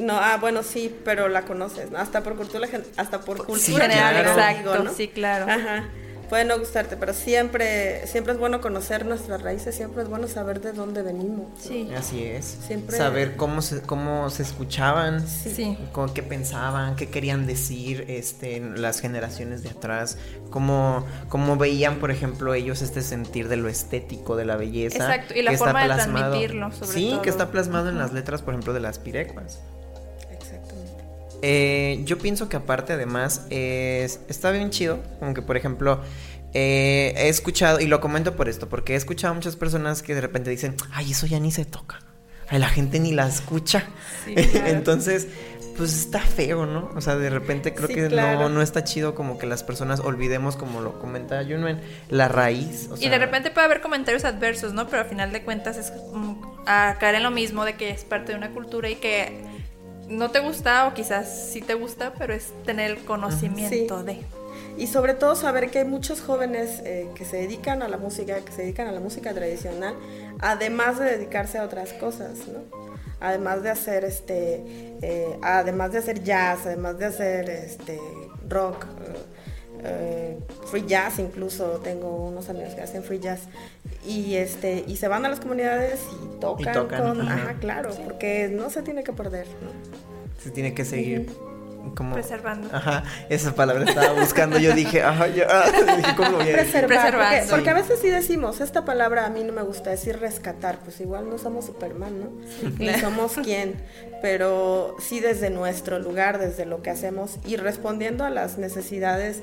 no 0.00 0.18
ah 0.18 0.36
bueno 0.40 0.62
sí, 0.62 0.94
pero 1.04 1.28
la 1.28 1.42
conoces, 1.42 1.90
¿no? 1.90 1.98
Hasta 1.98 2.22
por 2.22 2.36
cultura 2.36 2.68
hasta 2.96 3.20
por 3.20 3.38
cultura 3.38 3.58
sí, 3.58 3.72
general, 3.72 4.16
exacto, 4.16 4.84
¿no? 4.84 4.92
Sí, 4.92 5.08
claro. 5.08 5.46
Ajá 5.50 5.88
puede 6.28 6.44
no 6.44 6.58
gustarte, 6.58 6.96
pero 6.96 7.14
siempre, 7.14 8.06
siempre 8.06 8.32
es 8.34 8.38
bueno 8.38 8.60
conocer 8.60 9.06
nuestras 9.06 9.42
raíces, 9.42 9.74
siempre 9.74 10.02
es 10.02 10.08
bueno 10.08 10.28
saber 10.28 10.60
de 10.60 10.72
dónde 10.72 11.02
venimos. 11.02 11.46
Sí. 11.58 11.90
Así 11.96 12.24
es. 12.24 12.58
Siempre... 12.66 12.96
Saber 12.96 13.36
cómo 13.36 13.62
se, 13.62 13.82
cómo 13.82 14.30
se 14.30 14.42
escuchaban, 14.42 15.26
sí. 15.26 15.78
Con 15.92 16.12
qué 16.12 16.22
pensaban, 16.22 16.96
qué 16.96 17.08
querían 17.08 17.46
decir 17.46 18.04
este, 18.08 18.60
las 18.60 19.00
generaciones 19.00 19.62
de 19.62 19.70
atrás, 19.70 20.18
cómo, 20.50 21.04
cómo 21.28 21.56
veían, 21.56 21.98
por 21.98 22.10
ejemplo, 22.10 22.54
ellos 22.54 22.82
este 22.82 23.02
sentir 23.02 23.48
de 23.48 23.56
lo 23.56 23.68
estético, 23.68 24.36
de 24.36 24.44
la 24.44 24.56
belleza. 24.56 24.96
Exacto, 24.96 25.34
y 25.34 25.42
la 25.42 25.56
forma 25.56 25.82
de 25.82 25.94
transmitirlo, 25.94 26.72
sobre 26.72 26.92
Sí, 26.92 27.18
que 27.22 27.30
está 27.30 27.50
plasmado 27.50 27.88
en 27.88 27.98
las 27.98 28.12
letras, 28.12 28.42
por 28.42 28.54
ejemplo, 28.54 28.72
de 28.72 28.80
las 28.80 28.98
pirecuas. 28.98 29.60
Eh, 31.42 32.00
yo 32.04 32.18
pienso 32.18 32.48
que 32.48 32.56
aparte 32.56 32.92
además 32.92 33.46
es, 33.50 34.20
está 34.28 34.50
bien 34.50 34.70
chido, 34.70 35.00
como 35.20 35.34
que 35.34 35.42
por 35.42 35.56
ejemplo 35.56 36.00
eh, 36.54 37.14
he 37.16 37.28
escuchado, 37.28 37.80
y 37.80 37.86
lo 37.86 38.00
comento 38.00 38.34
por 38.36 38.48
esto, 38.48 38.68
porque 38.68 38.94
he 38.94 38.96
escuchado 38.96 39.32
a 39.32 39.34
muchas 39.34 39.56
personas 39.56 40.02
que 40.02 40.14
de 40.14 40.20
repente 40.20 40.50
dicen, 40.50 40.74
ay, 40.92 41.12
eso 41.12 41.26
ya 41.26 41.38
ni 41.38 41.52
se 41.52 41.64
toca, 41.64 42.00
ay, 42.48 42.58
la 42.58 42.68
gente 42.68 42.98
ni 43.00 43.12
la 43.12 43.26
escucha. 43.26 43.84
Entonces, 44.26 45.28
pues 45.76 45.94
está 45.94 46.18
feo, 46.18 46.66
¿no? 46.66 46.90
O 46.96 47.00
sea, 47.00 47.16
de 47.16 47.30
repente 47.30 47.72
creo 47.72 47.86
que 47.86 48.08
no, 48.08 48.48
no 48.48 48.62
está 48.62 48.82
chido 48.82 49.14
como 49.14 49.38
que 49.38 49.46
las 49.46 49.62
personas 49.62 50.00
olvidemos, 50.00 50.56
como 50.56 50.80
lo 50.80 50.98
comenta 50.98 51.44
Junuen, 51.44 51.80
la 52.08 52.26
raíz. 52.26 52.88
y 52.98 53.08
de 53.08 53.18
repente 53.18 53.52
puede 53.52 53.66
haber 53.66 53.80
comentarios 53.80 54.24
adversos, 54.24 54.72
¿no? 54.72 54.88
Pero 54.88 55.02
al 55.02 55.08
final 55.08 55.30
de 55.30 55.44
cuentas 55.44 55.76
es 55.76 55.92
a 56.66 56.96
caer 56.98 57.14
en 57.14 57.22
lo 57.22 57.30
mismo 57.30 57.64
de 57.64 57.76
que 57.76 57.90
es 57.90 58.02
parte 58.02 58.32
de 58.32 58.38
una 58.38 58.50
cultura 58.50 58.90
y 58.90 58.96
que 58.96 59.57
no 60.08 60.30
te 60.30 60.40
gusta 60.40 60.86
o 60.86 60.94
quizás 60.94 61.50
sí 61.52 61.60
te 61.60 61.74
gusta, 61.74 62.12
pero 62.18 62.34
es 62.34 62.52
tener 62.64 62.90
el 62.90 63.04
conocimiento 63.04 64.02
de. 64.02 64.20
Y 64.76 64.86
sobre 64.86 65.14
todo 65.14 65.34
saber 65.34 65.70
que 65.70 65.80
hay 65.80 65.84
muchos 65.84 66.20
jóvenes 66.20 66.80
eh, 66.84 67.08
que 67.14 67.24
se 67.24 67.36
dedican 67.36 67.82
a 67.82 67.88
la 67.88 67.96
música, 67.96 68.38
que 68.40 68.52
se 68.52 68.62
dedican 68.62 68.86
a 68.86 68.92
la 68.92 69.00
música 69.00 69.34
tradicional, 69.34 69.94
además 70.40 70.98
de 70.98 71.06
dedicarse 71.06 71.58
a 71.58 71.64
otras 71.64 71.92
cosas, 71.94 72.46
¿no? 72.46 72.60
Además 73.20 73.64
de 73.64 73.70
hacer 73.70 74.04
este, 74.04 74.62
eh, 75.02 75.38
además 75.42 75.92
de 75.92 75.98
hacer 75.98 76.22
jazz, 76.22 76.66
además 76.66 76.98
de 76.98 77.06
hacer 77.06 77.50
este 77.50 77.98
rock, 78.48 78.86
eh, 79.84 80.38
free 80.66 80.86
jazz 80.86 81.18
incluso 81.18 81.80
tengo 81.82 82.26
unos 82.26 82.48
amigos 82.48 82.74
que 82.74 82.82
hacen 82.82 83.02
free 83.02 83.20
jazz 83.20 83.42
y 84.06 84.34
este 84.34 84.84
y 84.86 84.96
se 84.96 85.08
van 85.08 85.24
a 85.26 85.28
las 85.28 85.40
comunidades 85.40 86.00
y 86.12 86.40
tocan, 86.40 86.88
con 86.88 87.20
ajá. 87.20 87.54
claro 87.60 87.90
porque 88.04 88.48
no 88.52 88.70
se 88.70 88.82
tiene 88.82 89.04
que 89.04 89.12
perder 89.12 89.46
se 90.42 90.50
tiene 90.50 90.74
que 90.74 90.84
seguir 90.84 91.26
como 91.94 92.14
preservando. 92.14 92.68
Ajá 92.72 93.04
esa 93.28 93.54
palabra 93.54 93.84
estaba 93.84 94.12
buscando 94.12 94.58
yo 94.58 94.74
dije 94.74 95.02
ajá 95.02 95.28
yo 95.28 95.44
dije 95.96 96.14
cómo 96.16 96.30
lo 96.30 96.36
voy 96.38 96.50
a 96.50 96.52
Preservar, 96.52 97.44
porque, 97.48 97.70
a 97.70 97.74
veces 97.74 98.00
sí 98.00 98.08
decimos 98.08 98.60
esta 98.60 98.84
palabra 98.84 99.26
a 99.26 99.30
mí 99.30 99.44
no 99.44 99.52
me 99.52 99.62
gusta 99.62 99.90
decir 99.90 100.18
rescatar 100.18 100.78
pues 100.80 101.00
igual 101.00 101.28
no 101.28 101.38
somos 101.38 101.66
Superman 101.66 102.20
no 102.20 102.30
ni 102.78 102.92
somos 102.94 103.32
quién 103.42 103.76
pero 104.22 104.96
sí 104.98 105.20
desde 105.20 105.50
nuestro 105.50 105.98
lugar 105.98 106.38
desde 106.38 106.66
lo 106.66 106.82
que 106.82 106.90
hacemos 106.90 107.38
y 107.46 107.56
respondiendo 107.56 108.24
a 108.24 108.30
las 108.30 108.58
necesidades 108.58 109.42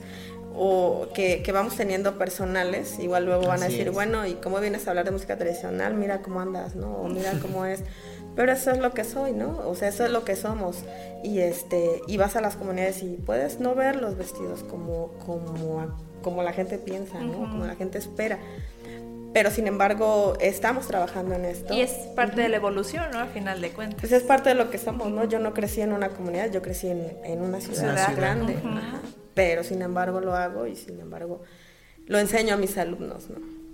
o 0.57 1.07
que, 1.13 1.43
vamos 1.51 1.75
teniendo 1.75 2.17
personales, 2.17 2.97
igual 2.99 3.25
luego 3.25 3.45
van 3.47 3.61
a 3.61 3.65
decir, 3.65 3.91
bueno, 3.91 4.25
¿y 4.25 4.35
cómo 4.35 4.61
vienes 4.61 4.87
a 4.87 4.91
hablar 4.91 5.03
de 5.03 5.11
música 5.11 5.37
tradicional? 5.37 5.95
Mira 5.95 6.21
cómo 6.21 6.39
andas, 6.39 6.75
¿no? 6.75 6.95
O 6.95 7.09
mira 7.09 7.33
cómo 7.41 7.65
es. 7.65 7.83
Pero 8.35 8.51
eso 8.51 8.71
es 8.71 8.79
lo 8.79 8.91
que 8.91 9.03
soy, 9.03 9.31
¿no? 9.31 9.61
O 9.65 9.75
sea, 9.75 9.87
eso 9.89 10.05
es 10.05 10.11
lo 10.11 10.25
que 10.25 10.35
somos. 10.35 10.83
Y 11.23 11.39
este, 11.39 12.01
y 12.07 12.17
vas 12.17 12.35
a 12.35 12.41
las 12.41 12.55
comunidades 12.55 13.01
y 13.03 13.15
puedes 13.15 13.59
no 13.59 13.75
ver 13.75 13.95
los 13.95 14.17
vestidos 14.17 14.63
como, 14.63 15.13
como, 15.25 15.95
como 16.21 16.43
la 16.43 16.53
gente 16.53 16.77
piensa, 16.77 17.19
¿no? 17.19 17.49
Como 17.49 17.65
la 17.65 17.75
gente 17.75 17.97
espera. 17.97 18.39
Pero 19.33 19.51
sin 19.51 19.67
embargo, 19.67 20.33
estamos 20.39 20.87
trabajando 20.87 21.35
en 21.35 21.45
esto. 21.45 21.73
Y 21.73 21.81
es 21.81 21.91
parte 22.15 22.41
de 22.41 22.49
la 22.49 22.57
evolución, 22.57 23.05
¿no? 23.11 23.19
Al 23.19 23.29
final 23.29 23.59
de 23.61 23.71
cuentas. 23.71 23.99
Pues 23.99 24.11
es 24.11 24.23
parte 24.23 24.49
de 24.49 24.55
lo 24.55 24.69
que 24.69 24.77
somos, 24.77 25.09
¿no? 25.09 25.25
Yo 25.25 25.39
no 25.39 25.53
crecí 25.53 25.81
en 25.81 25.91
una 25.91 26.09
comunidad, 26.09 26.51
yo 26.51 26.61
crecí 26.61 26.87
en, 26.87 27.41
una 27.41 27.59
ciudad, 27.59 28.15
grande 28.15 28.57
pero 29.35 29.63
sin 29.63 29.83
embargo 29.83 30.21
lo 30.21 30.33
hago 30.33 30.65
y 30.65 30.75
sin 30.75 30.99
embargo 30.99 31.43
lo 32.07 32.17
enseño 32.17 32.55
a 32.55 32.57
mis 32.57 32.75
alumnos, 32.79 33.29
¿no? 33.29 33.64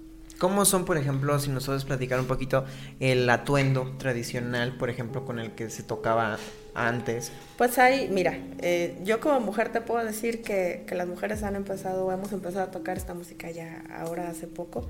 ¿Cómo 0.41 0.65
son, 0.65 0.86
por 0.86 0.98
ejemplo, 0.98 1.38
si 1.38 1.51
nosotros 1.51 1.86
platicar 1.86 2.19
un 2.19 2.25
poquito 2.25 2.65
el 3.00 3.29
atuendo 3.29 3.93
tradicional, 4.00 4.75
por 4.75 4.89
ejemplo, 4.89 5.24
con 5.24 5.38
el 5.38 5.51
que 5.51 5.69
se 5.69 5.83
tocaba 5.83 6.39
antes? 6.74 7.31
Pues 7.60 7.77
ahí, 7.77 8.10
mira, 8.12 8.39
eh, 8.57 9.00
yo 9.03 9.19
como 9.19 9.39
mujer 9.39 9.71
te 9.71 9.81
puedo 9.81 10.03
decir 10.03 10.41
que, 10.41 10.83
que, 10.88 10.95
las 10.95 11.07
mujeres 11.07 11.43
han 11.43 11.55
empezado, 11.55 12.12
hemos 12.12 12.33
empezado 12.33 12.65
a 12.65 12.71
tocar 12.71 12.98
esta 12.98 13.13
música 13.13 13.51
ya 13.51 13.83
ahora 13.95 14.31
hace 14.31 14.48
poco, 14.48 14.89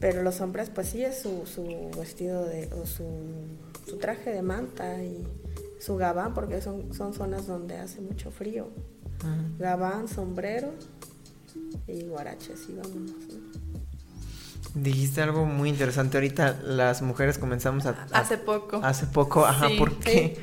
pero 0.00 0.22
los 0.22 0.40
hombres 0.40 0.70
pues 0.70 0.88
sí 0.88 1.04
es 1.04 1.18
su, 1.18 1.44
su 1.44 1.90
vestido 1.98 2.46
de, 2.46 2.72
o 2.72 2.86
su, 2.86 3.04
su 3.86 3.98
traje 3.98 4.30
de 4.30 4.40
manta 4.40 5.04
y 5.04 5.28
su 5.78 5.96
gabán, 5.96 6.32
porque 6.32 6.62
son, 6.62 6.94
son 6.94 7.12
zonas 7.12 7.46
donde 7.46 7.76
hace 7.76 8.00
mucho 8.00 8.30
frío 8.30 8.70
gabán, 9.58 10.08
sombrero 10.08 10.72
y 11.86 12.04
guaraches 12.04 12.66
y 12.70 12.72
vámonos. 12.76 13.12
Dijiste 14.74 15.22
algo 15.22 15.46
muy 15.46 15.68
interesante 15.68 16.16
ahorita, 16.16 16.58
las 16.64 17.00
mujeres 17.00 17.38
comenzamos 17.38 17.86
a... 17.86 18.06
hace 18.12 18.38
poco. 18.38 18.80
Hace 18.82 19.06
poco, 19.06 19.46
ajá, 19.46 19.68
¿por 19.78 19.98
qué? 19.98 20.36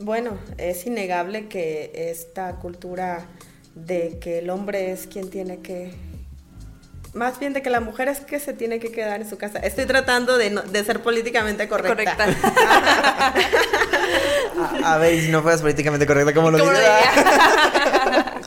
Bueno, 0.00 0.38
es 0.58 0.86
innegable 0.86 1.48
que 1.48 1.92
esta 2.10 2.56
cultura 2.56 3.26
de 3.74 4.18
que 4.20 4.38
el 4.38 4.50
hombre 4.50 4.90
es 4.90 5.06
quien 5.06 5.30
tiene 5.30 5.60
que 5.60 5.94
más 7.14 7.38
bien 7.38 7.52
de 7.52 7.62
que 7.62 7.70
la 7.70 7.80
mujer 7.80 8.08
es 8.08 8.20
que 8.20 8.38
se 8.38 8.52
tiene 8.52 8.78
que 8.78 8.92
quedar 8.92 9.20
en 9.20 9.28
su 9.28 9.38
casa. 9.38 9.58
Estoy 9.58 9.86
tratando 9.86 10.36
de, 10.36 10.50
de 10.50 10.84
ser 10.84 11.00
políticamente 11.00 11.68
correcta. 11.68 12.16
Correcta. 12.16 13.34
a, 14.84 14.98
ver, 14.98 15.20
si 15.20 15.30
no 15.30 15.42
fueras 15.42 15.60
políticamente 15.60 16.06
correcta, 16.06 16.34
¿cómo 16.34 16.50
lo 16.50 16.58
dirías? 16.58 16.78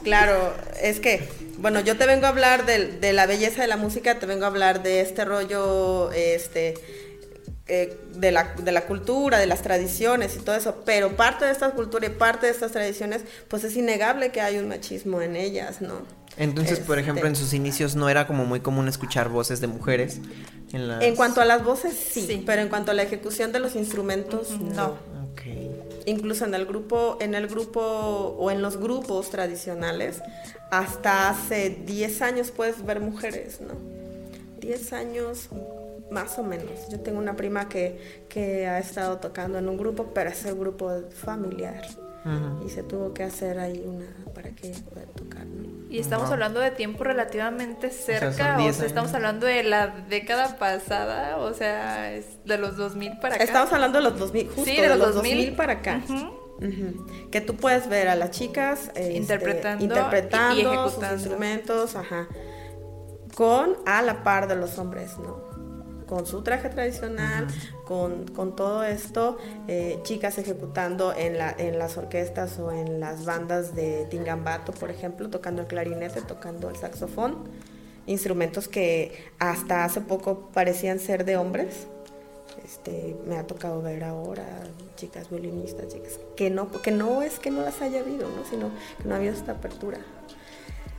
claro, 0.04 0.54
es 0.82 1.00
que, 1.00 1.28
bueno, 1.62 1.80
yo 1.82 1.98
te 1.98 2.06
vengo 2.06 2.26
a 2.26 2.30
hablar 2.30 2.66
de, 2.66 2.88
de, 2.88 3.14
la 3.14 3.26
belleza 3.28 3.62
de 3.62 3.68
la 3.68 3.78
música, 3.78 4.20
te 4.20 4.26
vengo 4.26 4.46
a 4.46 4.48
hablar 4.48 4.84
de 4.84 5.02
este 5.02 5.26
rollo, 5.26 6.12
este, 6.12 6.74
eh, 7.68 7.98
de, 8.16 8.32
la, 8.32 8.54
de 8.56 8.72
la 8.72 8.86
cultura, 8.86 9.38
de 9.38 9.46
las 9.46 9.62
tradiciones 9.62 10.36
y 10.36 10.40
todo 10.40 10.56
eso, 10.56 10.84
pero 10.86 11.16
parte 11.16 11.46
de 11.46 11.52
esta 11.52 11.70
cultura 11.72 12.08
y 12.08 12.10
parte 12.10 12.48
de 12.48 12.52
estas 12.52 12.72
tradiciones, 12.72 13.22
pues 13.48 13.64
es 13.64 13.78
innegable 13.78 14.32
que 14.32 14.42
hay 14.42 14.58
un 14.58 14.68
machismo 14.68 15.22
en 15.22 15.36
ellas, 15.36 15.82
¿no? 15.82 16.02
Entonces, 16.38 16.80
por 16.80 16.98
ejemplo, 16.98 17.28
en 17.28 17.36
sus 17.36 17.54
inicios 17.54 17.96
no 17.96 18.10
era 18.10 18.26
como 18.26 18.46
muy 18.46 18.62
común 18.62 18.88
escuchar 18.88 19.30
voces 19.30 19.62
de 19.62 19.68
mujeres. 19.68 20.20
En, 20.74 21.16
cuanto 21.16 21.42
a 21.42 21.46
las 21.46 21.64
voces, 21.64 21.94
sí, 21.94 22.44
pero 22.46 22.62
en 22.62 22.70
cuanto 22.70 22.92
a 22.92 22.94
la 22.94 23.04
ejecución 23.04 23.52
de 23.52 23.60
los 23.60 23.76
instrumentos, 23.76 24.50
no. 24.60 24.98
Incluso 26.06 26.46
en 26.46 26.54
el 26.54 26.66
grupo, 26.66 27.18
en 27.22 27.36
el 27.36 27.48
grupo 27.48 27.82
o 27.82 28.52
en 28.52 28.62
los 28.62 28.78
grupos 28.78 29.30
tradicionales, 29.30 30.22
hasta 30.70 31.30
hace 31.30 31.70
10 31.86 32.22
años 32.22 32.52
puedes 32.52 32.84
ver 32.86 33.00
mujeres, 33.00 33.62
¿no? 33.62 33.74
10 34.60 34.94
años 34.94 35.50
más 36.10 36.38
o 36.40 36.44
menos. 36.44 36.90
Yo 36.90 37.00
tengo 37.00 37.20
una 37.20 37.36
prima 37.36 37.70
que, 37.70 38.26
que 38.30 38.68
ha 38.68 38.80
estado 38.80 39.18
tocando 39.18 39.58
en 39.58 39.70
un 39.70 39.78
grupo, 39.78 40.12
pero 40.14 40.30
es 40.30 40.46
el 40.46 40.56
grupo 40.56 40.92
familiar 41.10 41.82
y 42.66 42.70
se 42.70 42.84
tuvo 42.84 43.14
que 43.14 43.24
hacer 43.24 43.58
ahí 43.60 43.84
una 43.86 44.06
para 44.34 44.52
que 44.52 44.70
pueda 44.94 45.06
tocar. 45.08 45.46
Y 45.90 46.00
estamos 46.00 46.30
hablando 46.32 46.60
de 46.60 46.72
tiempo 46.72 47.04
relativamente 47.04 47.90
cerca, 47.90 48.58
o 48.60 48.74
sea, 48.74 48.86
estamos 48.86 49.14
hablando 49.14 49.46
de 49.48 49.64
la 49.64 49.88
década 50.08 50.58
pasada, 50.58 51.38
o 51.38 51.54
sea, 51.54 52.14
es 52.14 52.26
de 52.46 52.58
los 52.58 52.78
2000 52.78 53.18
para 53.20 53.36
acá. 53.36 53.44
Estamos 53.44 53.74
hablando 53.74 53.98
de 53.98 54.04
los 54.06 54.18
2000, 54.20 54.48
justo 54.48 54.64
sí, 54.64 54.76
de, 54.80 54.88
los, 54.96 55.16
2000. 55.16 55.54
para 55.56 55.74
acá. 55.74 56.02
Ujú. 56.08 57.08
Que 57.32 57.42
tú 57.42 57.56
puedes 57.56 57.90
ver 57.90 58.08
a 58.08 58.16
las 58.16 58.30
chicas 58.32 58.90
este, 58.90 59.14
Interpretando 59.14 59.84
interpretando 59.84 60.56
y- 60.56 60.60
y 60.62 60.64
sus 60.64 60.74
ejecutando. 60.74 61.16
instrumentos, 61.16 61.96
ajá, 61.96 62.28
con 63.36 63.78
a 63.86 64.02
la 64.04 64.24
par 64.24 64.48
de 64.48 64.56
los 64.56 64.78
hombres, 64.78 65.18
¿no? 65.18 65.51
Con 66.12 66.26
su 66.28 66.42
traje 66.42 66.68
tradicional, 66.68 67.48
con, 67.86 68.28
con 68.28 68.54
todo 68.54 68.84
esto, 68.84 69.38
eh, 69.70 69.98
chicas 70.04 70.38
ejecutando 70.38 71.14
en, 71.16 71.38
la, 71.38 71.56
en 71.58 71.80
las 71.80 71.96
orquestas 71.96 72.60
o 72.60 72.70
en 72.74 73.00
las 73.00 73.24
bandas 73.24 73.76
de 73.76 74.08
Tingambato, 74.10 74.74
por 74.74 74.92
ejemplo, 74.92 75.30
tocando 75.30 75.62
el 75.62 75.70
clarinete, 75.70 76.20
tocando 76.22 76.70
el 76.70 76.76
saxofón, 76.76 77.38
instrumentos 78.08 78.68
que 78.68 79.32
hasta 79.40 79.86
hace 79.86 80.02
poco 80.02 80.50
parecían 80.54 81.00
ser 81.00 81.24
de 81.24 81.38
hombres. 81.38 81.88
Este, 82.66 83.16
me 83.26 83.38
ha 83.38 83.48
tocado 83.48 83.82
ver 83.82 84.04
ahora 84.04 84.44
chicas 84.98 85.30
violinistas, 85.30 85.88
chicas 85.88 86.20
que 86.36 86.50
no, 86.50 86.70
que 86.70 86.92
no 86.92 87.22
es 87.22 87.40
que 87.40 87.52
no 87.52 87.62
las 87.62 87.82
haya 87.82 88.02
habido, 88.02 88.28
¿no? 88.28 88.44
sino 88.50 88.70
que 89.02 89.08
no 89.08 89.14
ha 89.14 89.18
habido 89.18 89.34
esta 89.34 89.54
apertura. 89.54 90.00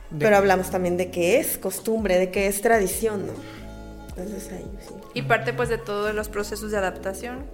De- 0.09 0.17
Pero 0.25 0.37
hablamos 0.37 0.71
también 0.71 0.97
de 0.97 1.11
que 1.11 1.37
es 1.39 1.59
costumbre, 1.59 2.17
de 2.17 2.31
que 2.31 2.47
es 2.47 2.61
tradición, 2.61 3.27
¿no? 3.27 3.33
Entonces 4.09 4.51
ahí 4.51 4.65
sí. 4.87 4.93
Y 5.13 5.23
parte 5.23 5.53
pues 5.53 5.69
de 5.69 5.77
todos 5.77 6.13
los 6.15 6.29
procesos 6.29 6.71
de 6.71 6.77
adaptación. 6.77 7.45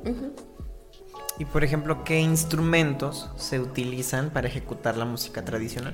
Y 1.38 1.46
por 1.46 1.63
ejemplo, 1.63 2.04
¿qué 2.04 2.20
instrumentos 2.20 3.30
se 3.38 3.60
utilizan 3.60 4.30
para 4.30 4.48
ejecutar 4.48 4.98
la 4.98 5.06
música 5.06 5.44
tradicional? 5.44 5.94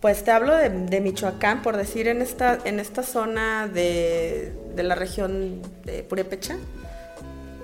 Pues 0.00 0.22
te 0.22 0.30
hablo 0.30 0.54
de, 0.54 0.68
de 0.68 1.00
Michoacán, 1.00 1.62
por 1.62 1.76
decir, 1.76 2.08
en 2.08 2.20
esta, 2.20 2.58
en 2.64 2.78
esta 2.78 3.02
zona 3.02 3.68
de, 3.68 4.54
de 4.74 4.82
la 4.82 4.94
región 4.94 5.62
de 5.84 6.02
Purépecha, 6.02 6.56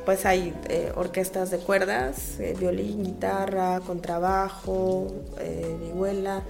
pues 0.05 0.25
hay 0.27 0.55
eh, 0.69 0.93
orquestas 0.97 1.51
de 1.51 1.59
cuerdas, 1.59 2.41
eh, 2.41 2.57
violín, 2.59 3.05
guitarra, 3.05 3.81
contrabajo, 3.81 5.09
eh, 5.39 5.77
vihuela, 5.81 6.43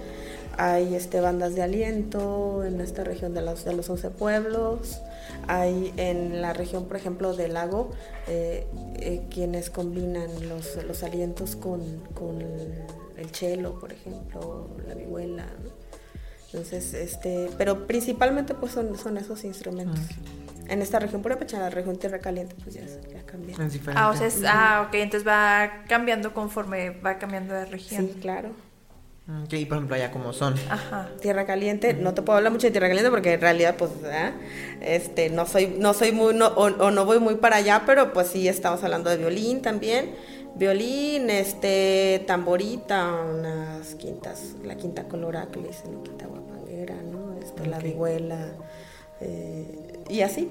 hay 0.57 0.95
este, 0.95 1.21
bandas 1.21 1.55
de 1.55 1.61
aliento 1.61 2.63
en 2.63 2.81
esta 2.81 3.03
región 3.03 3.33
de 3.33 3.41
los, 3.41 3.65
de 3.65 3.73
los 3.73 3.89
11 3.89 4.09
pueblos, 4.11 5.01
hay 5.59 5.93
en 5.97 6.41
la 6.41 6.53
región, 6.53 6.85
por 6.85 6.95
ejemplo, 6.97 7.33
del 7.35 7.53
lago, 7.53 7.91
eh, 8.27 8.65
eh, 8.95 9.21
quienes 9.29 9.69
combinan 9.69 10.47
los, 10.47 10.83
los 10.85 11.03
alientos 11.03 11.55
con, 11.55 11.81
con 12.13 12.41
el, 12.41 12.73
el 13.17 13.29
cello, 13.35 13.79
por 13.79 13.91
ejemplo, 13.91 14.69
la 14.87 14.93
vihuela, 14.95 15.45
¿no? 15.45 15.71
Entonces, 16.45 16.93
este, 16.93 17.49
pero 17.57 17.87
principalmente 17.87 18.53
pues 18.53 18.71
son, 18.73 18.97
son 18.97 19.17
esos 19.17 19.43
instrumentos. 19.45 19.99
En 20.67 20.81
esta 20.81 20.99
región 20.99 21.21
Purépecha, 21.21 21.57
en 21.57 21.63
la 21.63 21.69
región 21.69 21.97
Tierra 21.97 22.19
Caliente, 22.19 22.55
pues 22.63 22.75
ya, 22.75 22.81
ya 22.85 23.23
diferente. 23.73 23.93
Ah, 24.01 24.09
o 24.09 24.15
sea, 24.15 24.27
es- 24.27 24.43
ah, 24.47 24.85
ok, 24.87 24.95
entonces 24.95 25.27
va 25.27 25.83
cambiando 25.87 26.33
conforme 26.33 26.91
va 26.91 27.17
cambiando 27.19 27.53
de 27.53 27.65
región. 27.65 28.07
Sí, 28.13 28.19
claro. 28.21 28.49
Ok, 29.43 29.53
y 29.53 29.65
por 29.65 29.77
ejemplo, 29.77 29.95
allá 29.95 30.11
como 30.11 30.33
son. 30.33 30.55
Aja. 30.69 31.09
Tierra 31.21 31.45
Caliente, 31.45 31.93
no 31.93 32.13
te 32.13 32.21
puedo 32.21 32.37
hablar 32.37 32.51
mucho 32.51 32.67
de 32.67 32.71
Tierra 32.71 32.87
Caliente 32.87 33.09
porque 33.09 33.33
en 33.33 33.41
realidad 33.41 33.75
pues 33.77 33.91
¿ah? 34.11 34.31
este 34.81 35.29
no 35.29 35.45
soy 35.45 35.75
no 35.77 35.93
soy 35.93 36.11
muy 36.11 36.33
no, 36.33 36.47
o, 36.47 36.65
o 36.65 36.91
no 36.91 37.05
voy 37.05 37.19
muy 37.19 37.35
para 37.35 37.57
allá, 37.57 37.83
pero 37.85 38.13
pues 38.13 38.27
sí 38.27 38.47
estamos 38.47 38.83
hablando 38.83 39.09
de 39.09 39.17
violín 39.17 39.61
también. 39.61 40.15
Violín, 40.55 41.29
este 41.29 42.23
tamborita, 42.27 43.09
unas 43.23 43.95
quintas, 43.95 44.55
la 44.63 44.75
quinta 44.75 45.05
colorada 45.07 45.47
que 45.49 45.61
le 45.61 45.69
dicen, 45.69 45.93
¿no? 45.93 46.03
quinta 46.03 46.27
guapanguera, 46.27 46.95
¿no? 46.95 47.37
Este, 47.41 47.65
la 47.67 47.79
vihuela 47.79 48.47
eh, 49.21 50.03
y 50.09 50.21
así. 50.21 50.49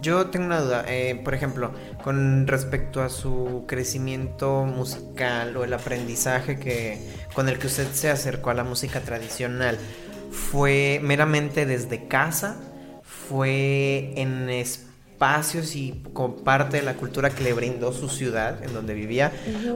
Yo 0.00 0.26
tengo 0.26 0.46
una 0.46 0.60
duda, 0.60 0.84
eh, 0.88 1.20
por 1.22 1.34
ejemplo, 1.34 1.72
con 2.02 2.48
respecto 2.48 3.00
a 3.00 3.08
su 3.08 3.64
crecimiento 3.68 4.64
musical 4.64 5.56
o 5.56 5.62
el 5.62 5.72
aprendizaje 5.72 6.58
que 6.58 6.98
con 7.32 7.48
el 7.48 7.58
que 7.58 7.68
usted 7.68 7.86
se 7.92 8.10
acercó 8.10 8.50
a 8.50 8.54
la 8.54 8.64
música 8.64 9.00
tradicional, 9.00 9.78
¿fue 10.32 11.00
meramente 11.02 11.64
desde 11.64 12.08
casa? 12.08 12.56
¿Fue 13.02 14.12
en 14.16 14.50
espacios 14.50 15.76
y 15.76 16.02
como 16.12 16.36
parte 16.36 16.78
de 16.78 16.82
la 16.82 16.94
cultura 16.94 17.30
que 17.30 17.44
le 17.44 17.52
brindó 17.52 17.92
su 17.92 18.08
ciudad 18.08 18.64
en 18.64 18.74
donde 18.74 18.94
vivía? 18.94 19.32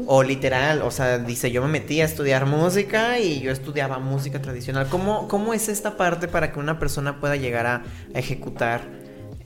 O 0.07 0.25
literal, 0.25 0.83
o 0.83 0.91
sea, 0.91 1.19
dice, 1.19 1.53
yo 1.53 1.63
me 1.63 1.69
metí 1.69 2.01
a 2.01 2.05
estudiar 2.05 2.45
música 2.45 3.21
y 3.21 3.41
yo 3.41 3.53
estudiaba 3.53 4.01
música 4.01 4.43
tradicional. 4.43 4.89
¿Cómo, 4.89 5.29
cómo 5.29 5.55
es 5.55 5.69
esta 5.69 5.97
parte 5.97 6.27
para 6.27 6.51
que 6.51 6.59
una 6.59 6.81
persona 6.81 7.21
pueda 7.21 7.37
llegar 7.37 7.67
a, 7.67 7.85
a 8.15 8.19
ejecutar 8.19 8.98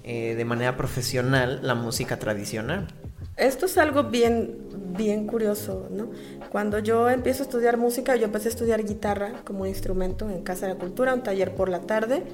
eh, 0.05 0.35
de 0.35 0.45
manera 0.45 0.77
profesional 0.77 1.61
la 1.63 1.75
música 1.75 2.19
tradicional? 2.19 2.89
Esto 3.37 3.67
es 3.67 3.79
algo 3.79 4.05
bien, 4.05 4.59
bien 4.97 5.27
curioso, 5.27 5.89
¿no? 5.91 6.11
Cuando 6.51 6.79
yo 6.79 7.09
empiezo 7.09 7.43
a 7.43 7.47
estudiar 7.47 7.79
música, 7.79 8.15
yo 8.17 8.27
empecé 8.27 8.49
a 8.49 8.51
estudiar 8.51 8.85
guitarra 8.85 9.33
como 9.45 9.67
instrumento 9.67 10.29
en 10.29 10.43
Casa 10.43 10.67
de 10.67 10.75
la 10.75 10.79
Cultura, 10.79 11.15
un 11.15 11.23
taller 11.23 11.55
por 11.55 11.69
la 11.69 11.81
tarde, 11.81 12.25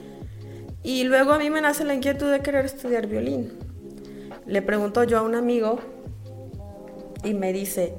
y 0.83 1.04
luego 1.04 1.33
a 1.33 1.38
mí 1.38 1.50
me 1.50 1.61
nace 1.61 1.85
la 1.85 1.94
inquietud 1.94 2.31
de 2.31 2.40
querer 2.40 2.64
estudiar 2.64 3.07
violín. 3.07 3.52
Le 4.46 4.62
pregunto 4.62 5.04
yo 5.04 5.18
a 5.18 5.22
un 5.22 5.35
amigo 5.35 5.78
y 7.22 7.35
me 7.35 7.52
dice, 7.52 7.94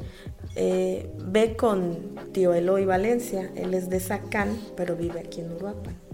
eh, 0.56 1.10
ve 1.26 1.56
con 1.56 2.16
tío 2.34 2.54
Eloy 2.54 2.86
Valencia, 2.86 3.52
él 3.56 3.74
es 3.74 3.90
de 3.90 4.00
Zacán, 4.00 4.58
pero 4.76 4.96
vive 4.96 5.20
aquí 5.20 5.42
en 5.42 5.54
Uruapan. 5.54 6.09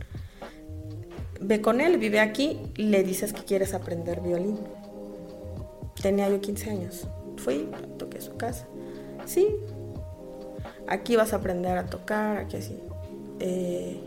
Ve 1.48 1.62
con 1.62 1.80
él, 1.80 2.00
vive 2.00 2.20
aquí, 2.20 2.60
le 2.76 3.04
dices 3.04 3.32
que 3.32 3.44
quieres 3.44 3.76
aprender 3.76 4.20
violín. 4.20 4.58
Tenía 6.02 6.28
yo 6.28 6.42
15 6.42 6.70
años. 6.72 7.08
Fui, 7.38 7.70
toqué 8.00 8.20
su 8.20 8.36
casa. 8.36 8.66
Sí, 9.26 9.48
aquí 10.88 11.16
vas 11.16 11.34
a 11.34 11.36
aprender 11.36 11.78
a 11.78 11.86
tocar, 11.86 12.38
aquí 12.38 12.58
así. 12.58 12.80
Eh, 13.40 14.00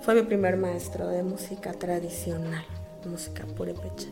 fue 0.00 0.14
mi 0.14 0.22
primer 0.22 0.56
maestro 0.56 1.08
de 1.08 1.22
música 1.22 1.74
tradicional, 1.74 2.64
música 3.04 3.44
purépecha. 3.44 4.08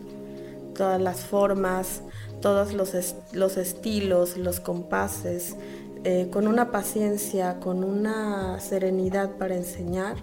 Todas 0.74 1.00
las 1.00 1.20
formas, 1.20 2.02
todos 2.42 2.74
los, 2.74 2.92
los 3.32 3.56
estilos, 3.56 4.36
los 4.36 4.60
compases, 4.60 5.56
eh, 6.04 6.28
con 6.30 6.48
una 6.48 6.70
paciencia, 6.70 7.60
con 7.60 7.82
una 7.82 8.60
serenidad 8.60 9.38
para 9.38 9.56
enseñar. 9.56 10.16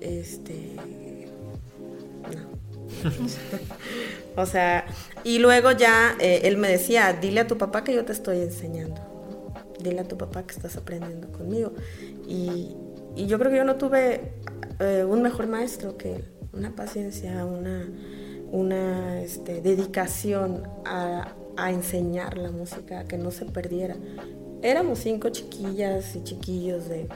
Este. 0.00 0.76
O 4.36 4.46
sea, 4.46 4.86
y 5.24 5.38
luego 5.38 5.72
ya 5.72 6.16
eh, 6.20 6.42
él 6.44 6.56
me 6.56 6.68
decía, 6.68 7.12
dile 7.12 7.40
a 7.40 7.46
tu 7.46 7.58
papá 7.58 7.84
que 7.84 7.94
yo 7.94 8.04
te 8.04 8.12
estoy 8.12 8.38
enseñando. 8.40 9.00
Dile 9.82 10.00
a 10.00 10.04
tu 10.04 10.16
papá 10.16 10.44
que 10.44 10.54
estás 10.54 10.76
aprendiendo 10.76 11.30
conmigo. 11.32 11.72
Y, 12.26 12.76
yo 13.16 13.38
creo 13.38 13.50
que 13.50 13.56
yo 13.56 13.64
no 13.64 13.74
tuve 13.74 14.32
eh, 14.78 15.04
un 15.04 15.20
mejor 15.20 15.46
maestro 15.46 15.96
que 15.96 16.16
él. 16.16 16.24
Una 16.52 16.74
paciencia, 16.74 17.44
una, 17.44 17.88
una 18.50 19.20
este, 19.20 19.60
dedicación 19.60 20.62
a, 20.84 21.34
a 21.56 21.70
enseñar 21.70 22.38
la 22.38 22.50
música, 22.50 23.00
a 23.00 23.04
que 23.04 23.18
no 23.18 23.30
se 23.30 23.46
perdiera. 23.46 23.96
Éramos 24.62 25.00
cinco 25.00 25.28
chiquillas 25.30 26.14
y 26.16 26.22
chiquillos 26.22 26.88
de 26.88 27.08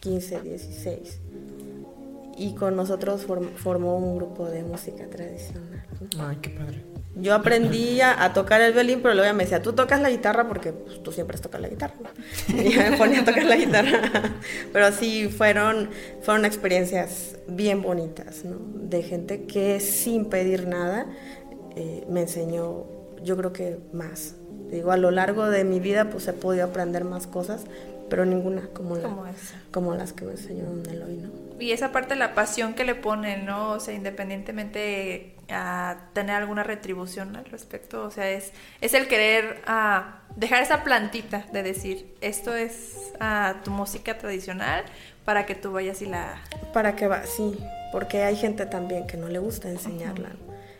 15, 0.00 0.40
16 0.40 1.20
y 2.38 2.54
con 2.54 2.76
nosotros 2.76 3.26
form- 3.26 3.52
formó 3.56 3.96
un 3.96 4.16
grupo 4.16 4.46
de 4.46 4.62
música 4.62 5.06
tradicional. 5.08 5.84
¿no? 6.16 6.28
Ay, 6.28 6.38
qué 6.40 6.50
padre. 6.50 6.84
Yo 7.16 7.34
aprendí 7.34 8.00
a, 8.00 8.22
a 8.22 8.32
tocar 8.32 8.60
el 8.60 8.72
violín, 8.72 9.00
pero 9.02 9.14
luego 9.14 9.34
me 9.34 9.42
decía, 9.42 9.60
tú 9.60 9.72
tocas 9.72 10.00
la 10.00 10.08
guitarra 10.08 10.46
porque 10.46 10.72
pues, 10.72 11.02
tú 11.02 11.10
siempre 11.10 11.34
has 11.34 11.40
tocado 11.40 11.62
la 11.62 11.68
guitarra. 11.68 11.94
Y 12.46 12.74
ya 12.74 12.90
me 12.90 12.96
ponía 12.96 13.22
a 13.22 13.24
tocar 13.24 13.42
la 13.44 13.56
guitarra. 13.56 14.00
Pero 14.72 14.92
sí, 14.92 15.26
fueron, 15.28 15.90
fueron 16.22 16.44
experiencias 16.44 17.36
bien 17.48 17.82
bonitas, 17.82 18.44
¿no? 18.44 18.56
De 18.88 19.02
gente 19.02 19.46
que 19.46 19.80
sin 19.80 20.26
pedir 20.26 20.68
nada 20.68 21.06
eh, 21.74 22.04
me 22.08 22.20
enseñó, 22.20 22.84
yo 23.24 23.36
creo 23.36 23.52
que 23.52 23.78
más. 23.92 24.36
Digo, 24.70 24.92
a 24.92 24.96
lo 24.96 25.10
largo 25.10 25.46
de 25.50 25.64
mi 25.64 25.80
vida 25.80 26.10
pues 26.10 26.28
he 26.28 26.32
podido 26.34 26.66
aprender 26.66 27.02
más 27.04 27.26
cosas, 27.26 27.62
pero 28.08 28.26
ninguna 28.26 28.68
como, 28.72 28.94
la- 28.94 29.08
Como 29.72 29.94
las 29.96 30.12
que 30.12 30.24
me 30.24 30.32
enseñó 30.32 30.66
Eloy, 30.88 31.16
¿no? 31.16 31.30
Y 31.58 31.72
esa 31.72 31.92
parte 31.92 32.14
de 32.14 32.20
la 32.20 32.34
pasión 32.34 32.74
que 32.74 32.84
le 32.84 32.94
ponen, 32.94 33.46
¿no? 33.46 33.72
O 33.72 33.80
sea, 33.80 33.94
independientemente 33.94 35.34
a 35.50 35.96
tener 36.12 36.36
alguna 36.36 36.62
retribución 36.62 37.34
al 37.36 37.46
respecto, 37.46 38.04
o 38.04 38.10
sea, 38.10 38.30
es, 38.30 38.52
es 38.80 38.94
el 38.94 39.08
querer 39.08 39.62
ah, 39.66 40.20
dejar 40.36 40.62
esa 40.62 40.84
plantita 40.84 41.46
de 41.52 41.62
decir, 41.62 42.14
esto 42.20 42.54
es 42.54 43.12
ah, 43.18 43.56
tu 43.64 43.70
música 43.70 44.18
tradicional 44.18 44.84
para 45.24 45.46
que 45.46 45.54
tú 45.54 45.72
vayas 45.72 46.02
y 46.02 46.06
la... 46.06 46.42
Para 46.72 46.96
que 46.96 47.06
va, 47.06 47.24
sí, 47.24 47.58
porque 47.92 48.22
hay 48.22 48.36
gente 48.36 48.66
también 48.66 49.06
que 49.06 49.16
no 49.16 49.28
le 49.28 49.38
gusta 49.38 49.68
enseñarla. 49.68 50.30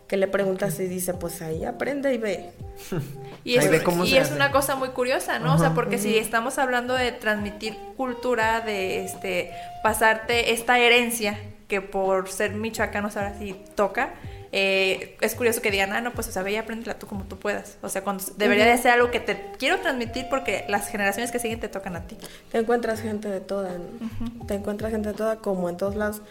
Que 0.09 0.17
le 0.17 0.27
preguntas 0.27 0.81
y 0.81 0.87
dice, 0.87 1.15
pues 1.15 1.43
ahí 1.43 1.65
aprende 1.65 2.13
y 2.15 2.19
ve. 2.19 2.51
Y 3.45 3.57
es, 3.57 3.71
ve 3.71 3.83
y 4.05 4.35
una 4.35 4.51
cosa 4.51 4.77
muy 4.77 4.91
curiosa, 4.91 5.39
¿no? 5.39 5.55
O 5.55 5.59
sea, 5.59 5.73
porque 5.73 5.97
si 5.97 6.19
estamos 6.19 6.59
hablando 6.59 6.93
de 6.95 7.13
transmitir 7.13 7.79
cultura, 7.97 8.61
de 8.61 9.05
este 9.05 9.53
pasarte 9.83 10.53
esta 10.53 10.79
herencia 10.79 11.39
que 11.67 11.81
por 11.81 12.29
ser 12.29 12.53
michoacanos 12.53 13.17
ahora 13.17 13.39
sí 13.39 13.57
toca, 13.75 14.13
eh, 14.53 15.17
es 15.21 15.35
curioso 15.35 15.61
que 15.61 15.71
digan, 15.71 15.93
ah, 15.93 16.01
no, 16.01 16.13
pues, 16.13 16.29
o 16.29 16.33
sea, 16.33 16.43
ve 16.43 16.53
y 16.53 16.57
apréndela 16.57 16.99
tú 16.99 17.07
como 17.07 17.25
tú 17.25 17.39
puedas. 17.39 17.79
O 17.83 17.89
sea, 17.89 18.03
cuando 18.03 18.25
debería 18.37 18.67
de 18.67 18.77
ser 18.79 18.93
algo 18.93 19.11
que 19.11 19.21
te 19.21 19.53
quiero 19.59 19.79
transmitir 19.81 20.27
porque 20.31 20.65
las 20.69 20.89
generaciones 20.89 21.31
que 21.31 21.39
siguen 21.39 21.61
te 21.61 21.69
tocan 21.69 21.97
a 21.97 22.07
ti. 22.07 22.17
Te 22.51 22.59
encuentras 22.59 23.01
gente 23.01 23.29
de 23.29 23.41
toda, 23.41 23.73
¿no? 23.79 24.47
Te 24.47 24.55
encuentras 24.55 24.91
gente 24.91 25.11
de 25.11 25.15
toda, 25.15 25.37
como 25.37 25.69
en 25.69 25.77
todos 25.77 25.97
lados. 25.97 26.23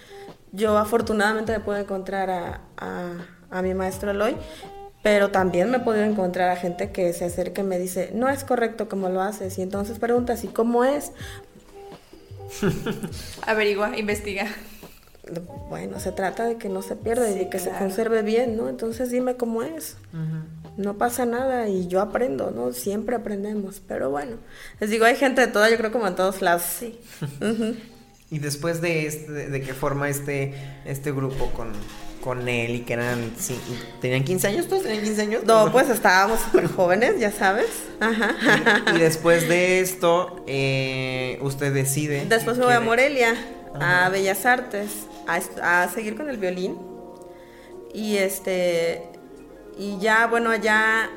Yo 0.51 0.77
afortunadamente 0.77 1.51
me 1.51 1.59
puedo 1.59 1.79
encontrar 1.79 2.29
a, 2.29 2.61
a, 2.77 3.11
a 3.49 3.61
mi 3.61 3.73
maestro 3.73 4.11
Eloy, 4.11 4.35
pero 5.03 5.31
también 5.31 5.69
me 5.71 5.77
he 5.77 5.79
podido 5.79 6.03
encontrar 6.03 6.49
a 6.49 6.55
gente 6.55 6.91
que 6.91 7.13
se 7.13 7.25
acerca 7.25 7.61
y 7.61 7.65
me 7.65 7.79
dice, 7.79 8.11
no 8.13 8.29
es 8.29 8.43
correcto 8.43 8.89
como 8.89 9.09
lo 9.09 9.21
haces. 9.21 9.57
Y 9.57 9.61
entonces 9.61 9.99
preguntas, 9.99 10.43
¿y 10.43 10.47
cómo 10.47 10.83
es? 10.83 11.11
Averigua, 13.47 13.97
investiga. 13.97 14.47
Bueno, 15.69 15.99
se 15.99 16.11
trata 16.11 16.45
de 16.45 16.57
que 16.57 16.69
no 16.69 16.81
se 16.81 16.95
pierda 16.95 17.29
y 17.29 17.37
de 17.37 17.49
que 17.49 17.59
se 17.59 17.69
conserve 17.71 18.21
bien, 18.21 18.55
¿no? 18.55 18.69
Entonces 18.69 19.11
dime 19.11 19.35
cómo 19.35 19.61
es. 19.63 19.97
No 20.77 20.97
pasa 20.97 21.25
nada 21.25 21.67
y 21.67 21.87
yo 21.87 22.01
aprendo, 22.01 22.51
¿no? 22.51 22.71
Siempre 22.71 23.15
aprendemos. 23.15 23.81
Pero 23.85 24.09
bueno, 24.09 24.37
les 24.79 24.89
digo, 24.89 25.05
hay 25.05 25.15
gente 25.15 25.41
de 25.41 25.47
toda, 25.47 25.69
yo 25.69 25.77
creo 25.77 25.91
como 25.91 26.07
en 26.07 26.15
todos 26.15 26.41
lados. 26.41 26.63
Sí. 26.63 26.99
Y 28.29 28.39
después 28.39 28.81
de, 28.81 29.05
este, 29.05 29.31
de 29.31 29.61
que 29.61 29.73
forma 29.73 30.09
este, 30.09 30.53
este 30.85 31.13
grupo 31.13 31.49
con, 31.51 31.71
con 32.21 32.47
él 32.47 32.75
y 32.75 32.79
que 32.81 32.93
eran, 32.93 33.33
sí, 33.37 33.59
tenían 34.01 34.23
15 34.23 34.47
años, 34.47 34.67
todos 34.67 34.83
tenían 34.83 35.03
15 35.03 35.21
años. 35.21 35.43
No, 35.45 35.71
pues 35.71 35.89
estábamos 35.89 36.39
súper 36.39 36.67
jóvenes, 36.67 37.19
ya 37.19 37.31
sabes. 37.31 37.67
Ajá. 37.99 38.35
Y, 38.95 38.99
después 38.99 39.47
de 39.47 39.79
esto, 39.79 40.43
eh, 40.47 41.39
usted 41.41 41.73
decide. 41.73 42.25
Después 42.25 42.57
me 42.57 42.65
voy 42.65 42.73
a 42.73 42.79
Morelia, 42.79 43.35
a 43.79 44.09
Bellas 44.09 44.45
Artes, 44.45 45.07
a, 45.27 45.83
a, 45.83 45.89
seguir 45.89 46.15
con 46.15 46.29
el 46.29 46.37
violín. 46.37 46.77
Y 47.93 48.17
este, 48.17 49.03
y 49.77 49.97
ya, 49.99 50.27
bueno, 50.27 50.51
allá 50.51 51.09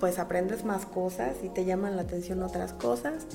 pues 0.00 0.20
aprendes 0.20 0.64
más 0.64 0.86
cosas 0.86 1.38
y 1.42 1.48
te 1.48 1.64
llaman 1.64 1.96
la 1.96 2.02
atención 2.02 2.42
otras 2.42 2.72
cosas. 2.72 3.26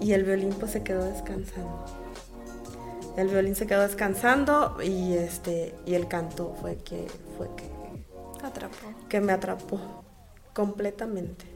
Y 0.00 0.12
el 0.12 0.24
violín 0.24 0.50
pues 0.58 0.72
se 0.72 0.82
quedó 0.82 1.04
descansando 1.04 2.03
el 3.16 3.28
violín 3.28 3.54
se 3.54 3.66
quedó 3.66 3.82
descansando 3.82 4.78
y 4.82 5.14
este 5.14 5.74
y 5.86 5.94
el 5.94 6.08
canto 6.08 6.56
fue 6.60 6.76
que 6.76 7.06
fue 7.36 7.48
que 7.56 7.70
atrapó. 8.44 8.92
que 9.08 9.20
me 9.20 9.32
atrapó 9.32 10.04
completamente. 10.52 11.46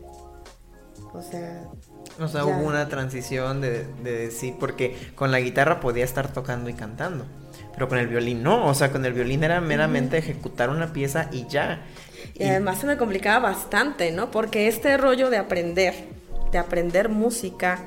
O 1.12 1.23
sea 1.23 1.64
o 2.21 2.29
sea 2.29 2.44
hubo 2.44 2.66
una 2.66 2.88
transición 2.88 3.61
de, 3.61 3.85
decir 4.03 4.55
porque 4.59 4.97
con 5.14 5.31
la 5.31 5.40
guitarra 5.40 5.81
podía 5.81 6.05
estar 6.05 6.33
tocando 6.33 6.71
y 6.71 6.75
cantando 6.75 7.25
pero 7.73 7.88
con 7.88 7.99
el 7.99 8.09
violín 8.09 8.42
no. 8.42 8.66
O 8.66 8.75
sea 8.75 8.90
con 8.90 9.05
el 9.05 9.12
violín 9.12 9.44
era 9.44 9.61
meramente 9.61 10.18
ejecutar 10.18 10.71
una 10.71 10.92
pieza 10.92 11.29
y 11.31 11.47
ya. 11.47 11.87
Y, 12.35 12.44
y 12.44 12.49
además 12.49 12.79
se 12.79 12.87
me 12.87 12.97
complicaba 12.97 13.51
bastante 13.51 14.11
no 14.12 14.31
porque 14.31 14.68
este 14.68 14.97
rollo 14.97 15.31
de 15.31 15.38
aprender 15.38 15.94
de 16.51 16.59
aprender 16.59 17.09
música 17.09 17.81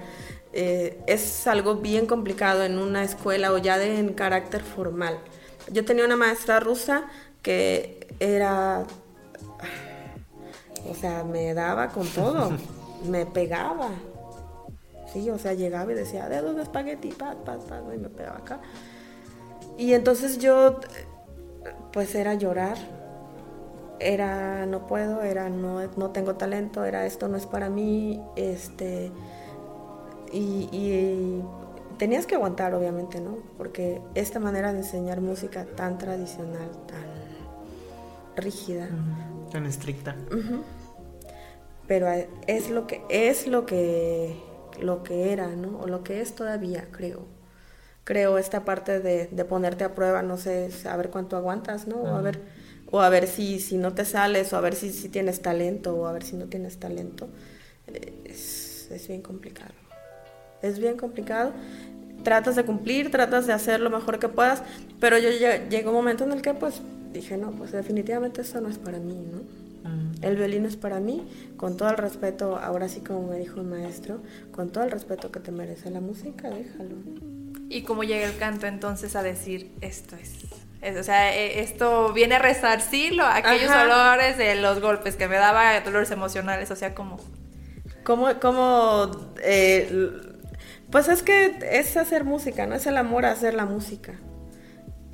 eh, 0.54 1.02
es 1.08 1.48
algo 1.48 1.76
bien 1.76 2.06
complicado 2.06 2.64
en 2.64 2.78
una 2.78 3.04
escuela 3.04 3.54
o 3.54 3.58
ya 3.58 3.78
de 3.78 4.00
en 4.00 4.14
carácter 4.14 4.62
formal. 4.62 5.18
Yo 5.72 5.86
tenía 5.86 6.06
una 6.06 6.18
maestra 6.18 6.60
rusa 6.60 7.06
que 7.42 8.08
era, 8.20 8.84
o 10.90 10.96
sea, 10.96 11.24
me 11.24 11.54
daba 11.54 11.90
con 11.90 12.08
todo, 12.08 12.52
me 13.08 13.26
pegaba. 13.26 13.90
Sí, 15.14 15.30
o 15.30 15.38
sea, 15.38 15.54
llegaba 15.54 15.92
y 15.92 15.96
decía, 15.96 16.30
dedos 16.30 16.56
de 16.56 16.64
espagueti, 16.64 17.10
pat, 17.10 17.38
pat, 17.40 17.60
pat, 17.62 17.84
y 17.94 17.98
me 17.98 18.10
pegaba 18.10 18.38
acá. 18.38 18.60
Y 19.78 19.94
entonces 19.94 20.38
yo, 20.38 20.80
pues 21.92 22.14
era 22.16 22.34
llorar, 22.34 22.78
era 24.00 24.66
no 24.66 24.88
puedo, 24.88 25.22
era 25.22 25.50
no, 25.50 25.82
no 25.96 26.12
tengo 26.12 26.36
talento, 26.36 26.84
era 26.84 27.06
esto 27.06 27.28
no 27.28 27.38
es 27.38 27.46
para 27.46 27.70
mí, 27.70 28.22
este 28.36 29.12
y, 30.34 31.41
tenías 31.98 32.26
que 32.26 32.36
aguantar, 32.36 32.74
obviamente, 32.74 33.22
¿no? 33.22 33.38
Porque 33.58 34.02
esta 34.15 34.39
manera 34.39 34.74
de 34.74 34.80
enseñar 34.80 35.22
música 35.22 35.65
tan 35.65 35.98
tradicional, 35.98 36.70
tan 36.88 37.06
rígida. 38.36 38.89
Tan 39.52 39.65
estricta. 39.65 40.15
Pero 41.88 42.08
es 42.48 42.70
lo 42.70 42.88
que 42.88 43.04
es 43.10 43.48
lo 43.48 43.65
que 43.65 44.36
lo 44.80 45.04
que 45.04 45.32
era, 45.32 45.50
¿no? 45.50 45.80
O 45.80 45.88
lo 45.88 46.04
que 46.04 46.22
es 46.22 46.34
todavía, 46.34 46.88
creo. 46.91 47.26
Creo 48.04 48.39
esta 48.39 48.65
parte 48.65 49.00
de, 49.00 49.28
ponerte 49.46 49.84
a 49.84 49.94
prueba, 49.94 50.24
no 50.24 50.38
sé, 50.38 50.70
a 50.89 50.98
ver 50.98 51.12
cuánto 51.12 51.38
aguantas, 51.38 51.88
¿no? 51.88 51.98
O 51.98 52.15
a 52.15 52.22
ver, 52.22 52.39
o 52.89 53.02
a 53.02 53.10
ver 53.10 53.28
si, 53.28 53.60
si 53.60 53.78
no 53.78 53.94
te 53.94 54.06
sales, 54.06 54.52
o 54.54 54.58
a 54.58 54.62
ver 54.62 54.74
si, 54.74 54.91
si 54.91 55.10
tienes 55.10 55.41
talento, 55.44 55.96
o 55.96 56.08
a 56.08 56.13
ver 56.13 56.24
si 56.24 56.36
no 56.36 56.46
tienes 56.46 56.80
talento. 56.80 57.30
Es, 58.26 58.89
es 58.89 59.08
bien 59.08 59.22
complicado 59.22 59.81
es 60.62 60.80
bien 60.80 60.97
complicado. 60.97 61.54
Tratas 62.24 62.56
de 62.56 62.63
cumplir, 62.63 63.10
tratas 63.10 63.47
de 63.47 63.54
hacer 63.54 63.80
lo 63.80 63.89
mejor 63.89 64.19
que 64.19 64.30
puedas, 64.30 64.62
pero 65.00 65.17
yo 65.17 65.30
llegó 65.69 65.89
un 65.89 65.95
momento 65.95 66.24
en 66.24 66.34
el 66.34 66.41
que 66.41 66.54
pues 66.54 66.82
dije, 67.13 67.38
no, 67.38 67.52
pues 67.52 67.71
definitivamente 67.71 68.41
eso 68.41 68.62
no 68.62 68.69
es 68.69 68.78
para 68.78 69.00
mí, 69.00 69.15
¿no? 69.15 69.89
Mm. 69.89 70.12
El 70.21 70.36
violín 70.36 70.65
es 70.65 70.76
para 70.76 71.00
mí, 71.00 71.28
con 71.58 71.78
todo 71.78 71.89
el 71.89 71.97
respeto, 71.97 72.58
ahora 72.58 72.88
sí 72.88 73.02
como 73.02 73.28
me 73.28 73.38
dijo 73.38 73.60
el 73.60 73.65
maestro, 73.65 74.21
con 74.52 74.69
todo 74.69 74.84
el 74.84 74.91
respeto 74.91 75.32
que 75.32 75.39
te 75.39 75.52
merece 75.52 75.89
la 75.89 76.00
música, 76.00 76.50
déjalo. 76.50 76.95
¿Y 77.69 77.84
cómo 77.84 78.04
llega 78.04 78.28
el 78.28 78.38
canto 78.38 78.67
entonces 78.67 79.15
a 79.15 79.24
decir 79.24 79.71
esto 79.82 80.15
es? 80.15 80.45
o 81.00 81.04
sea, 81.04 81.36
e, 81.36 81.62
esto 81.62 82.12
viene 82.12 82.36
a 82.36 82.39
resarcirlo, 82.39 83.24
aquellos 83.24 83.69
dolores 83.69 84.38
de 84.38 84.56
los 84.56 84.82
golpes 84.82 85.15
que 85.15 85.28
me 85.28 85.36
daba, 85.36 85.80
dolores 85.82 86.12
emocionales, 86.12 86.71
o 86.71 86.76
sea, 86.76 86.95
como... 86.95 87.19
¿Cómo, 88.04 88.28
cómo 88.39 89.12
eh, 89.43 90.31
pues 90.91 91.08
es 91.08 91.23
que 91.23 91.58
es 91.71 91.97
hacer 91.97 92.23
música, 92.23 92.67
¿no? 92.67 92.75
Es 92.75 92.86
el 92.86 92.97
amor 92.97 93.25
a 93.25 93.32
hacer 93.32 93.54
la 93.54 93.65
música. 93.65 94.13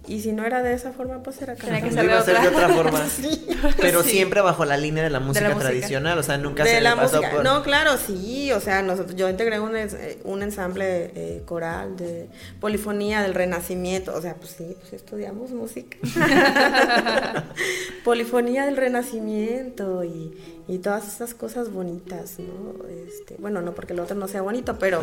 Y 0.07 0.21
si 0.21 0.31
no 0.31 0.45
era 0.45 0.63
de 0.63 0.73
esa 0.73 0.93
forma, 0.93 1.21
pues 1.21 1.41
era 1.41 1.55
cantar. 1.55 1.83
que 1.83 1.91
ser 1.91 2.07
de, 2.07 2.15
otra. 2.15 2.41
de 2.41 2.47
otra 2.47 2.69
forma. 2.69 3.05
Pero 3.77 4.03
siempre 4.03 4.39
bajo 4.39 4.63
la 4.63 4.77
línea 4.77 5.03
de 5.03 5.09
la 5.09 5.19
música, 5.19 5.53
tradicional, 5.53 6.17
o 6.17 6.23
sea, 6.23 6.37
nunca 6.37 6.65
se 6.65 6.79
la 6.79 6.91
le 6.91 6.95
pasó 6.95 7.17
música. 7.17 7.43
No, 7.43 7.61
claro, 7.61 7.97
sí, 7.97 8.51
o 8.53 8.61
sea, 8.61 8.81
nosotros, 8.81 9.17
yo 9.17 9.29
integré 9.29 9.59
un, 9.59 9.75
eh, 9.75 10.17
un 10.23 10.43
ensamble 10.43 11.11
eh, 11.13 11.43
coral 11.45 11.97
de 11.97 12.29
polifonía 12.61 13.21
del 13.21 13.33
Renacimiento, 13.33 14.15
o 14.15 14.21
sea, 14.21 14.35
pues 14.35 14.51
sí, 14.57 14.77
pues 14.79 14.93
estudiamos 14.93 15.51
música. 15.51 15.97
polifonía 18.05 18.65
del 18.65 18.77
Renacimiento 18.77 20.05
y, 20.05 20.56
y, 20.67 20.77
todas 20.79 21.07
esas 21.07 21.33
cosas 21.33 21.71
bonitas, 21.71 22.35
¿no? 22.39 22.87
Este, 22.87 23.35
bueno, 23.39 23.61
no 23.61 23.73
porque 23.73 23.93
el 23.93 23.99
otro 23.99 24.15
no 24.15 24.27
sea 24.27 24.41
bonito, 24.41 24.77
pero, 24.79 25.01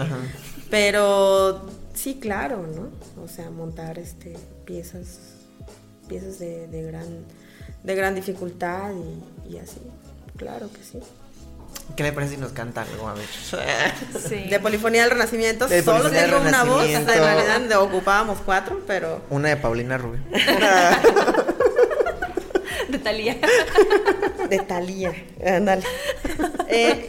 pero 0.71 1.67
sí, 1.95 2.19
claro, 2.21 2.67
¿no? 2.67 3.23
O 3.23 3.29
sea, 3.29 3.51
montar 3.51 3.99
este 3.99 4.37
piezas, 4.65 5.19
piezas 6.09 6.39
de, 6.39 6.83
gran, 6.87 7.25
de 7.83 7.95
gran 7.95 8.15
dificultad 8.15 8.93
y, 9.49 9.59
así. 9.59 9.81
Claro 10.37 10.71
que 10.73 10.83
sí. 10.83 10.99
¿Qué 11.97 12.03
le 12.03 12.13
parece 12.13 12.35
si 12.35 12.41
nos 12.41 12.53
canta 12.53 12.83
algo? 12.83 13.09
A 13.09 13.15
ver. 13.15 13.29
De 14.51 14.59
Polifonía 14.59 15.03
del 15.03 15.11
Renacimiento, 15.11 15.69
solo 15.69 16.11
tengo 16.11 16.41
una 16.41 16.65
voz. 16.65 16.87
En 16.87 17.07
realidad 17.07 17.83
ocupábamos 17.83 18.39
cuatro, 18.45 18.83
pero. 18.87 19.23
Una 19.31 19.51
de 19.51 19.57
Paulina 19.57 19.99
Rubio. 19.99 20.21
de 22.89 22.99
Talía. 22.99 23.37
De 24.49 24.59
Talía. 24.59 25.13
Ándale. 25.45 25.85
Eh, 26.69 27.09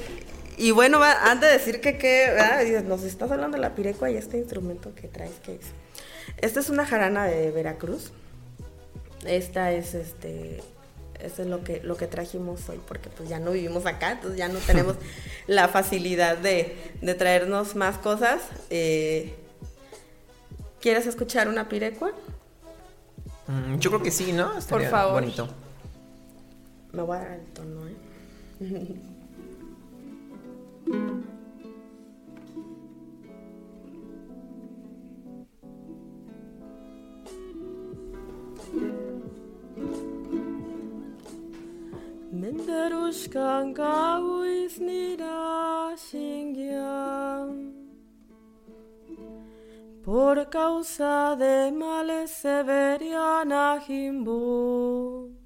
y 0.58 0.72
bueno, 0.72 1.02
antes 1.04 1.50
de 1.50 1.58
decir 1.58 1.82
que, 1.82 1.98
que 1.98 2.84
nos 2.86 3.04
estás 3.04 3.32
hablando 3.32 3.58
de 3.58 3.62
la 3.62 3.76
pirecua 3.76 4.10
y 4.10 4.16
este 4.16 4.38
instrumento 4.38 4.94
que 4.96 5.08
traes, 5.08 5.34
¿qué 5.44 5.56
es? 5.56 5.66
Esta 6.38 6.60
es 6.60 6.70
una 6.70 6.86
jarana 6.86 7.26
de 7.26 7.52
Veracruz. 7.52 8.12
Esta 9.26 9.72
es 9.72 9.94
este 9.94 10.62
eso 11.20 11.42
es 11.42 11.48
lo 11.48 11.64
que 11.64 11.82
lo 11.82 11.98
que 11.98 12.08
trajimos 12.08 12.68
hoy 12.70 12.80
porque 12.88 13.10
pues 13.10 13.30
ya 13.30 13.40
no 13.40 13.52
vivimos 13.52 13.86
acá, 13.86 14.12
entonces 14.12 14.38
ya 14.38 14.48
no 14.48 14.60
tenemos 14.60 14.96
la 15.48 15.68
facilidad 15.68 16.38
de, 16.38 16.76
traernos 17.18 17.76
más 17.76 17.98
cosas. 17.98 18.42
Eh, 18.70 19.34
¿Quieres 20.80 21.08
escuchar 21.08 21.48
una 21.48 21.68
pirecua? 21.68 22.12
Mm, 23.48 23.80
yo 23.80 23.90
creo 23.90 24.04
que 24.04 24.12
sí, 24.12 24.32
¿no? 24.34 24.54
Por 24.70 24.86
favor. 24.86 25.22
Bonito. 25.22 25.50
Me 26.96 27.02
voy 27.02 27.18
a 27.18 27.20
dar 27.20 27.32
el 27.34 27.46
tono, 27.48 27.88
¿eh? 27.90 27.96
Por 50.04 50.50
causa 50.50 51.36
de 51.36 51.72
males 51.72 52.32
severiana 52.32 53.82
jimbo. 53.86 55.45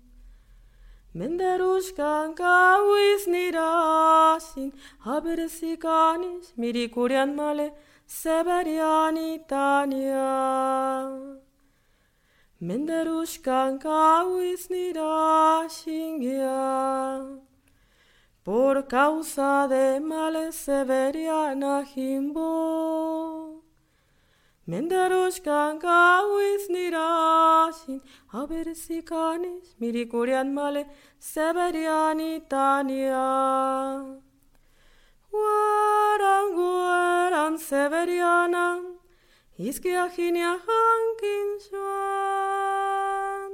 Menderuskan 1.19 2.31
gau 2.33 2.95
iznirazin, 3.13 4.71
haberezik 5.05 5.83
aniz, 5.83 6.53
mirikurean 6.55 7.35
male, 7.35 7.73
zeberian 8.07 9.17
itania. 9.17 10.29
Menderuskan 12.61 13.79
gau 13.83 14.39
iznirazin 14.53 16.21
gea, 16.23 17.19
por 18.45 18.87
causa 18.87 19.67
de 19.69 19.99
male, 19.99 20.51
zeberian 20.53 21.61
ahimbo. 21.63 22.47
Por 22.47 22.47
causa 22.47 22.47
de 22.47 22.47
male, 22.47 22.49
zeberian 22.63 23.33
ahimbo. 23.37 23.38
Menderushkan 24.69 25.79
gauiz 25.81 26.69
nirasin, 26.69 28.01
haberzikanis 28.33 29.67
mirikurian 29.81 30.53
male 30.53 30.85
severian 31.19 32.19
itania. 32.19 33.29
Guaran 35.31 36.47
guaran 36.57 37.57
severiana, 37.57 38.67
izkiajinia 39.57 40.53
hankin 40.67 41.47
joan. 41.65 43.51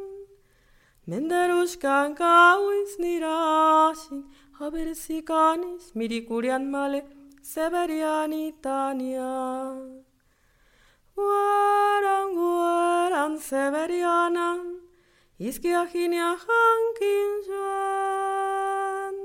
Menderushkan 1.07 2.15
gauiz 2.15 2.99
nirasin, 2.99 4.25
haberzikanis 4.59 5.95
mirikurian 5.95 6.65
male 6.75 7.05
severian 7.41 8.31
itania. 8.31 10.04
Guaran 11.15 12.33
guaran 12.35 13.33
severiana, 13.39 14.47
izkiajinia 15.39 16.31
hankin 16.45 17.31
joan. 17.47 19.15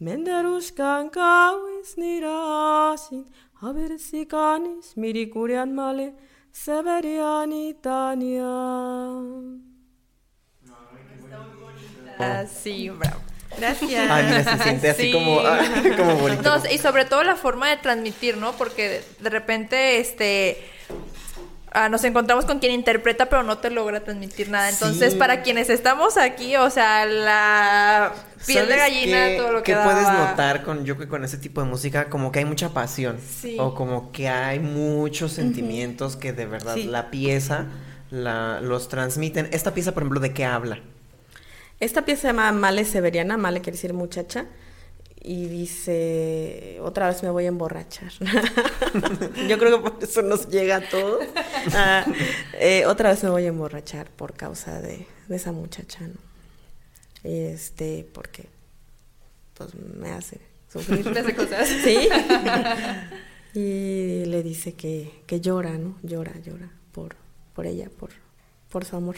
Menderushkan 0.00 1.10
gauiz 1.14 1.94
nirasin, 1.96 3.22
haberzikanis 3.62 4.96
mirikurian 4.96 5.70
male 5.78 6.08
severian 6.52 7.52
itania. 7.52 8.56
Así, 12.18 12.90
bravo. 12.90 13.20
Gracias. 13.58 14.10
Ay, 14.10 14.24
mira, 14.26 14.44
se 14.44 14.62
siente 14.62 14.90
así 14.90 15.02
Sí. 15.02 15.12
como, 15.12 15.40
ah, 15.40 15.60
como 15.96 16.16
bonito. 16.16 16.42
No, 16.42 16.62
y 16.70 16.78
sobre 16.78 17.04
todo 17.04 17.22
la 17.24 17.36
forma 17.36 17.68
de 17.70 17.76
transmitir, 17.78 18.36
¿no? 18.36 18.52
Porque 18.52 19.02
de 19.20 19.30
repente, 19.30 19.98
este... 20.00 20.58
ah, 21.72 21.88
nos 21.88 22.04
encontramos 22.04 22.44
con 22.44 22.58
quien 22.58 22.72
interpreta 22.72 23.26
pero 23.26 23.42
no 23.42 23.58
te 23.58 23.70
logra 23.70 24.00
transmitir 24.00 24.48
nada. 24.50 24.68
Entonces, 24.68 25.12
Sí. 25.12 25.18
para 25.18 25.42
quienes 25.42 25.70
estamos 25.70 26.16
aquí, 26.16 26.56
o 26.56 26.70
sea, 26.70 27.06
la 27.06 28.12
piel 28.46 28.66
de 28.66 28.74
¿Sabes 28.76 28.92
gallina, 28.92 29.26
qué- 29.28 29.36
todo 29.38 29.52
lo 29.52 29.62
que 29.62 29.72
qué 29.72 29.78
puedes 29.84 30.02
notar 30.08 30.62
con 30.62 30.84
yo 30.84 30.96
que 30.98 31.08
con 31.08 31.24
ese 31.24 31.36
tipo 31.38 31.60
de 31.62 31.68
música 31.68 32.08
como 32.08 32.32
que 32.32 32.40
hay 32.40 32.44
mucha 32.44 32.70
pasión 32.70 33.18
Sí. 33.20 33.56
o 33.58 33.74
como 33.74 34.12
que 34.12 34.28
hay 34.28 34.58
muchos 34.60 35.32
sentimientos 35.32 36.16
que 36.16 36.32
de 36.32 36.46
verdad 36.46 36.74
Sí. 36.74 36.84
la 36.84 37.10
pieza 37.10 37.66
la, 38.10 38.60
los 38.60 38.88
transmiten. 38.88 39.48
Esta 39.52 39.72
pieza, 39.72 39.92
por 39.92 40.02
ejemplo, 40.02 40.18
¿de 40.20 40.32
qué 40.34 40.44
habla? 40.44 40.80
Esta 41.78 42.04
pieza 42.04 42.22
se 42.22 42.26
llama 42.28 42.50
Male 42.52 42.84
Severiana, 42.84 43.36
Male 43.36 43.60
quiere 43.60 43.76
decir 43.76 43.94
muchacha, 43.94 44.46
y 45.22 45.46
dice, 45.48 46.78
otra 46.80 47.08
vez 47.08 47.22
me 47.22 47.30
voy 47.30 47.44
a 47.44 47.48
emborrachar. 47.48 48.10
Yo 49.48 49.58
creo 49.58 49.82
que 49.82 49.90
por 49.90 50.02
eso 50.02 50.22
nos 50.22 50.48
llega 50.48 50.76
a 50.76 50.88
todos. 50.88 51.26
Ah, 51.74 52.06
eh, 52.54 52.86
otra 52.86 53.10
vez 53.10 53.22
me 53.22 53.30
voy 53.30 53.44
a 53.44 53.48
emborrachar 53.48 54.10
por 54.10 54.32
causa 54.34 54.80
de, 54.80 55.06
de 55.28 55.36
esa 55.36 55.52
muchacha, 55.52 56.00
¿no? 56.00 56.14
Este, 57.22 58.08
porque 58.14 58.48
pues 59.54 59.74
me 59.74 60.10
hace 60.10 60.40
sufrir. 60.72 61.06
Le 61.12 61.20
hace 61.20 61.34
cosas. 61.34 61.68
Sí. 61.84 62.08
y 63.52 64.24
le 64.26 64.42
dice 64.42 64.74
que, 64.74 65.22
que 65.26 65.40
llora, 65.40 65.76
¿no? 65.76 65.98
Llora, 66.02 66.32
llora 66.38 66.70
por, 66.92 67.16
por 67.52 67.66
ella, 67.66 67.90
por, 67.98 68.10
por 68.70 68.84
su 68.84 68.96
amor. 68.96 69.16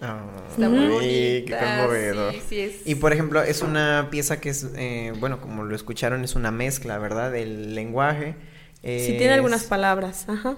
Está 0.00 0.68
muy 0.68 0.78
Uy, 0.78 1.44
qué 1.46 1.54
bonita, 1.54 1.76
conmovedor. 1.78 2.32
sí, 2.34 2.40
sí 2.48 2.60
es. 2.60 2.74
Y 2.86 2.94
por 2.96 3.12
ejemplo, 3.12 3.42
es 3.42 3.62
una 3.62 4.08
pieza 4.10 4.40
que 4.40 4.50
es, 4.50 4.66
eh, 4.76 5.12
bueno, 5.18 5.40
como 5.40 5.64
lo 5.64 5.74
escucharon, 5.74 6.22
es 6.22 6.34
una 6.34 6.50
mezcla, 6.50 6.98
¿verdad? 6.98 7.32
Del 7.32 7.74
lenguaje. 7.74 8.34
Sí, 8.82 9.14
tiene 9.18 9.32
algunas 9.32 9.62
Es- 9.62 9.68
palabras, 9.68 10.28
ajá. 10.28 10.56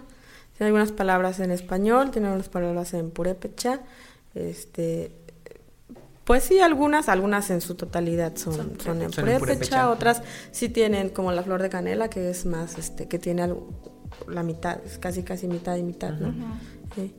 Tiene 0.56 0.68
algunas 0.68 0.90
palabras 0.90 1.38
en 1.38 1.52
español, 1.52 2.10
tiene 2.10 2.26
algunas 2.26 2.48
palabras 2.48 2.92
en 2.94 3.10
purépecha. 3.10 3.80
Este, 4.34 5.12
pues 6.24 6.42
sí, 6.42 6.58
algunas, 6.58 7.08
algunas 7.08 7.48
en 7.50 7.60
su 7.60 7.74
totalidad 7.76 8.34
son, 8.36 8.54
Son 8.54 8.80
son, 8.80 9.02
en 9.02 9.12
Son 9.12 9.28
en 9.28 9.38
purépecha, 9.38 9.38
purépecha. 9.38 9.90
otras 9.90 10.22
sí 10.50 10.68
tienen 10.68 11.10
como 11.10 11.30
la 11.32 11.44
flor 11.44 11.62
de 11.62 11.70
canela, 11.70 12.10
que 12.10 12.28
es 12.28 12.44
más, 12.44 12.76
este, 12.76 13.06
que 13.06 13.18
tiene 13.20 13.42
algo- 13.42 13.68
la 14.26 14.42
mitad, 14.42 14.80
es 14.84 14.98
casi 14.98 15.22
casi 15.22 15.46
mitad 15.46 15.76
y 15.76 15.82
mitad, 15.84 16.10
¿no? 16.18 16.34
Sí. 16.96 17.14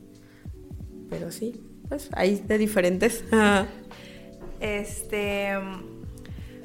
Pero 1.08 1.32
sí, 1.32 1.60
pues 1.90 2.08
hay 2.14 2.36
de 2.46 2.56
diferentes. 2.56 3.22
Este. 4.60 5.52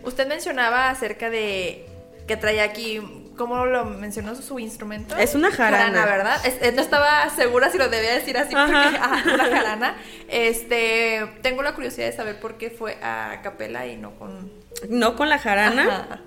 Usted 0.03 0.27
mencionaba 0.27 0.89
acerca 0.89 1.29
de 1.29 1.85
que 2.27 2.37
traía 2.37 2.63
aquí. 2.63 3.01
¿Cómo 3.37 3.65
lo 3.65 3.83
mencionó 3.83 4.33
su 4.35 4.59
instrumento? 4.59 5.17
Es 5.17 5.35
una 5.35 5.51
jarana. 5.51 6.05
¿verdad? 6.05 6.37
Es- 6.45 6.57
eh, 6.61 6.71
no 6.73 6.81
estaba 6.81 7.29
segura 7.35 7.69
si 7.69 7.77
lo 7.77 7.89
debía 7.89 8.13
decir 8.13 8.37
así 8.37 8.55
porque 8.55 8.71
Ajá. 8.73 9.13
ajá, 9.17 9.33
una 9.33 9.45
jarana. 9.49 9.95
Este, 10.29 11.19
tengo 11.41 11.61
la 11.61 11.73
curiosidad 11.75 12.05
de 12.05 12.13
saber 12.15 12.39
por 12.39 12.57
qué 12.57 12.69
fue 12.69 12.97
a 13.03 13.41
capela 13.43 13.85
y 13.87 13.97
no 13.97 14.17
con 14.17 14.53
no 14.87 15.17
con 15.17 15.27
la 15.27 15.37
jarana. 15.37 15.83
Ajá. 16.09 16.21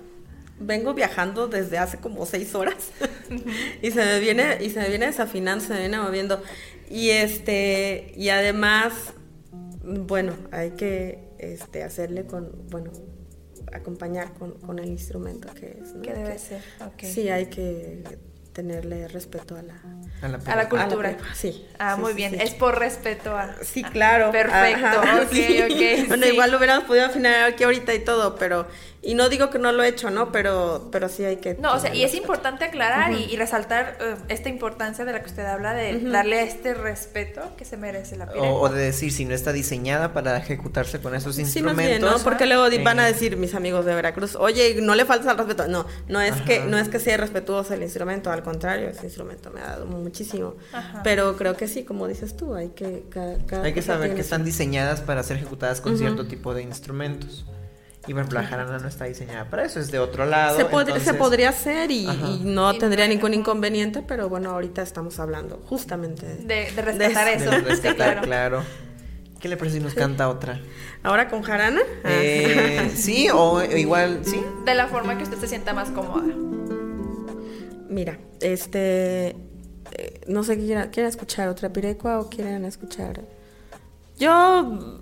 vengo 0.59 0.93
viajando 0.93 1.47
desde 1.47 1.79
hace 1.79 1.97
como 1.97 2.27
seis 2.27 2.53
horas 2.53 2.91
y 3.81 3.89
se 3.89 4.05
me 4.05 4.19
viene 4.19 4.57
y 4.61 4.69
se 4.69 4.79
me 4.81 4.89
viene 4.89 5.07
desafinando, 5.07 5.63
se 5.65 5.73
me 5.73 5.79
viene 5.79 5.97
moviendo 5.99 6.43
y 6.89 7.09
este 7.11 8.11
y 8.15 8.29
además 8.29 9.13
bueno 9.83 10.33
hay 10.51 10.71
que 10.71 11.19
este 11.37 11.83
hacerle 11.83 12.25
con 12.25 12.51
bueno 12.69 12.91
acompañar 13.71 14.33
con, 14.33 14.53
con 14.59 14.79
el 14.79 14.89
instrumento 14.89 15.53
que 15.53 15.77
es 15.81 15.93
¿no? 15.93 16.01
¿Qué 16.01 16.13
debe 16.13 16.33
Que- 16.33 16.39
ser? 16.39 16.61
Sí 17.03 17.29
hay 17.29 17.45
que 17.47 18.03
tenerle 18.53 19.07
respeto 19.07 19.55
a 19.55 19.61
la 19.61 19.73
A 20.21 20.27
la, 20.27 20.39
A 20.45 20.55
la 20.55 20.69
cultura. 20.69 21.15
sí 21.33 21.65
Ah, 21.77 21.95
sí, 21.95 22.01
muy 22.01 22.11
sí, 22.11 22.17
bien. 22.17 22.31
sí. 22.31 22.37
Es 22.41 22.51
por 22.55 22.77
respeto 22.77 23.37
a. 23.37 23.55
Sí, 23.63 23.83
claro. 23.83 24.31
Perfecto, 24.31 24.85
Ajá, 24.85 25.21
ok, 25.23 25.27
sí. 25.31 25.61
ok, 25.61 26.07
Bueno, 26.09 26.25
sí. 26.25 26.33
igual 26.33 26.51
lo 26.51 26.57
hubiéramos 26.57 26.83
podido 26.85 27.05
afinar 27.05 27.43
aquí 27.43 27.63
ahorita 27.63 27.93
y 27.93 27.99
todo, 27.99 28.35
pero... 28.35 28.67
Y 29.01 29.13
no 29.15 29.29
digo 29.29 29.49
que 29.49 29.59
no 29.59 29.71
lo 29.71 29.81
he 29.81 29.87
hecho, 29.87 30.09
¿no? 30.09 30.29
Pero, 30.33 30.89
pero 30.91 31.07
sí 31.07 31.23
hay 31.23 31.37
que... 31.37 31.53
No, 31.53 31.73
o 31.73 31.79
sea, 31.79 31.95
y 31.95 32.03
es 32.03 32.13
importante 32.15 32.65
aclarar 32.65 33.13
y, 33.13 33.23
y 33.31 33.37
resaltar 33.37 33.97
eh, 34.01 34.15
esta 34.27 34.49
importancia 34.49 35.05
de 35.05 35.13
la 35.13 35.21
que 35.21 35.27
usted 35.27 35.45
habla 35.45 35.73
de 35.73 36.01
darle 36.01 36.43
este 36.43 36.73
respeto 36.73 37.55
que 37.55 37.63
se 37.63 37.77
merece 37.77 38.17
la 38.17 38.29
piel. 38.29 38.43
O, 38.43 38.59
o 38.59 38.67
de 38.67 38.81
decir, 38.83 39.13
si 39.13 39.23
no 39.23 39.33
está 39.33 39.53
diseñada 39.53 40.11
para 40.11 40.35
ejecutarse 40.35 40.99
con 40.99 41.15
esos 41.15 41.33
Sí, 41.35 41.43
más 41.43 41.55
instrumentos. 41.55 41.85
bien, 41.85 42.01
¿no? 42.01 42.19
Porque 42.25 42.45
luego 42.45 42.67
van 42.83 42.99
a 42.99 43.07
eh, 43.07 43.13
decir 43.13 43.37
mis 43.37 43.55
amigos 43.55 43.85
de 43.85 43.95
Veracruz, 43.95 44.35
oye, 44.35 44.75
no 44.81 44.93
le 44.95 45.05
falta 45.05 45.31
el 45.31 45.37
respeto. 45.37 45.69
No, 45.69 45.85
no 46.09 46.19
es 46.19 46.35
que 46.41 46.59
no 46.65 46.77
es 46.77 46.89
que 46.89 46.99
sea 46.99 47.15
respetuoso 47.15 47.73
el 47.73 47.83
instrumento, 47.83 48.29
al 48.33 48.43
contrario, 48.51 48.89
ese 48.89 49.05
instrumento 49.05 49.49
me 49.51 49.61
ha 49.61 49.67
dado 49.67 49.85
muchísimo. 49.85 50.55
Ajá. 50.73 51.01
Pero 51.03 51.35
creo 51.37 51.55
que 51.55 51.67
sí, 51.67 51.83
como 51.83 52.07
dices 52.07 52.35
tú, 52.35 52.53
hay 52.55 52.69
que... 52.69 53.05
ca- 53.09 53.37
cada 53.47 53.63
Hay 53.63 53.73
que 53.73 53.81
saber 53.81 54.01
tiene 54.03 54.15
que 54.15 54.21
están 54.21 54.43
diseñadas 54.43 55.01
para 55.01 55.23
ser 55.23 55.37
ejecutadas 55.37 55.81
con 55.81 55.93
Ujú. 55.93 55.99
cierto 55.99 56.27
tipo 56.27 56.53
de 56.53 56.63
instrumentos. 56.63 57.45
Y 58.07 58.13
por 58.13 58.21
ejemplo, 58.21 58.41
la 58.41 58.47
jarana 58.47 58.79
no 58.79 58.87
está 58.87 59.05
diseñada 59.05 59.49
para 59.49 59.65
eso, 59.65 59.79
es 59.79 59.91
de 59.91 59.99
otro 59.99 60.25
lado. 60.25 60.57
Se, 60.57 60.65
podría- 60.65 60.99
se 60.99 61.13
podría 61.13 61.49
hacer 61.49 61.91
y, 61.91 62.07
no 62.43 62.73
Y 62.73 62.79
tendría 62.79 63.05
no- 63.07 63.13
ningún 63.13 63.33
inconveniente, 63.35 64.01
pero 64.07 64.29
bueno, 64.29 64.49
ahorita 64.51 64.81
estamos 64.81 65.19
hablando 65.19 65.61
justamente 65.67 66.25
de... 66.25 66.71
De, 66.71 66.93
de- 66.93 67.05
eso. 67.05 67.51
de 67.51 67.57
sí, 67.59 67.65
rescatar, 67.65 68.21
claro. 68.21 68.21
claro. 68.21 68.63
¿Qué 69.39 69.47
le 69.47 69.55
parece 69.57 69.77
si 69.77 69.83
nos 69.83 69.93
canta 69.93 70.27
otra? 70.27 70.59
Ahora 71.03 71.29
con 71.29 71.43
jarana. 71.43 71.81
Ah. 72.03 72.09
Eh, 72.11 72.91
sí, 72.95 73.27
o 73.33 73.61
igual, 73.63 74.21
sí. 74.25 74.43
De 74.65 74.75
la 74.75 74.87
forma 74.87 75.17
que 75.17 75.23
usted 75.23 75.37
se 75.37 75.47
sienta 75.47 75.73
más 75.73 75.91
cómoda. 75.91 76.25
Mira, 77.89 78.17
este... 78.39 79.35
eh, 79.91 80.21
no 80.27 80.43
sé, 80.43 80.57
¿quieren, 80.57 80.89
¿quieren 80.89 81.09
escuchar 81.09 81.49
otra 81.49 81.69
pirecua 81.73 82.19
o 82.19 82.29
quieren 82.29 82.65
escuchar...? 82.65 83.21
Yo... 84.17 84.99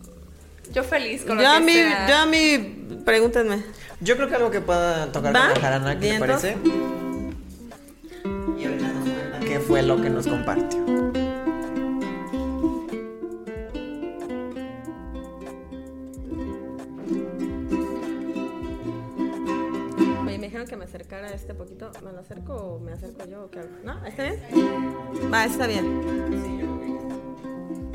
Yo 0.74 0.84
feliz 0.84 1.24
con 1.24 1.38
Yo 1.38 1.44
lo 1.44 1.50
a 1.50 1.60
que 1.60 1.66
mí, 1.66 1.72
sea. 1.74 2.08
yo 2.10 2.16
a 2.18 2.26
mí, 2.26 3.00
pregúntenme. 3.06 3.64
Yo 4.02 4.16
creo 4.18 4.28
que 4.28 4.36
algo 4.36 4.52
que 4.52 4.60
pueda 4.62 5.12
tocar 5.14 5.34
¿Va? 5.36 5.40
con 5.46 5.54
la 5.54 5.60
jarana, 5.62 5.94
¿qué 6.00 6.10
Vientos. 6.10 6.28
parece? 6.42 6.58
Y 8.60 8.66
ahorita 8.66 8.88
nos 8.90 9.10
cuenta 9.10 9.40
qué 9.40 9.60
fue 9.60 9.82
lo 9.84 10.02
que 10.02 10.10
nos 10.10 10.28
compartió. 10.28 11.07
Este 21.38 21.54
poquito. 21.54 21.92
¿me 22.04 22.12
lo 22.12 22.20
acerco 22.20 22.54
o 22.56 22.80
me 22.80 22.92
acerco 22.92 23.26
yo? 23.26 23.50
qué 23.52 23.60
hago? 23.60 23.70
¿No? 23.84 24.06
¿Está 24.06 24.24
bien? 24.24 24.40
Va, 25.32 25.46
está 25.46 25.68
bien. 25.68 25.86
En 27.70 27.87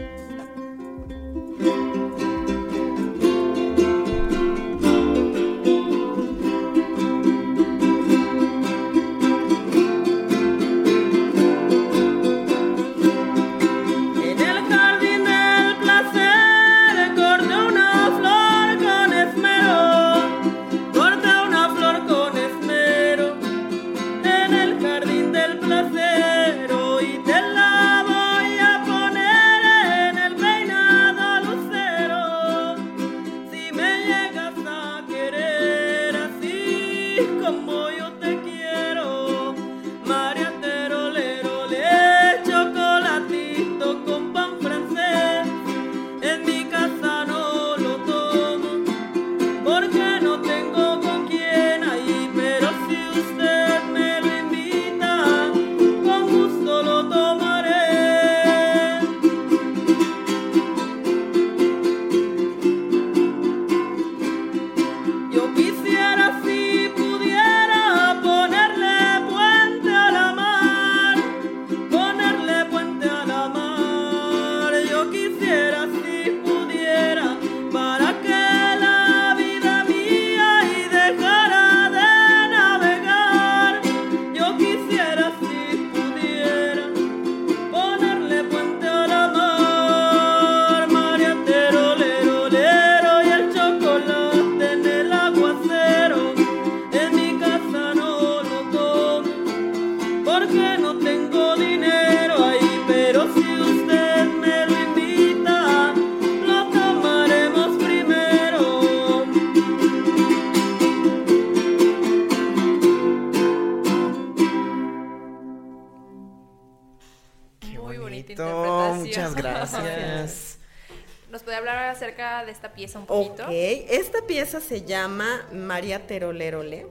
pieza 122.82 122.98
un 122.98 123.04
Ok, 123.08 123.38
esta 123.48 124.26
pieza 124.26 124.60
se 124.60 124.82
llama 124.82 125.46
María 125.52 126.06
Terolerole. 126.06 126.86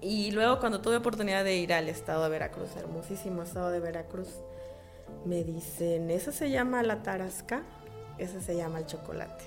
Y 0.00 0.32
luego 0.32 0.58
cuando 0.58 0.80
tuve 0.80 0.96
oportunidad 0.96 1.44
de 1.44 1.56
ir 1.56 1.72
al 1.72 1.88
estado 1.88 2.24
de 2.24 2.30
Veracruz, 2.30 2.70
hermosísimo 2.76 3.42
estado 3.42 3.70
de 3.70 3.80
Veracruz, 3.80 4.28
me 5.24 5.44
dicen, 5.44 6.10
esa 6.10 6.32
se 6.32 6.50
llama 6.50 6.82
la 6.82 7.02
tarasca, 7.02 7.62
esa 8.18 8.40
se 8.40 8.56
llama 8.56 8.78
el 8.78 8.86
chocolate. 8.86 9.44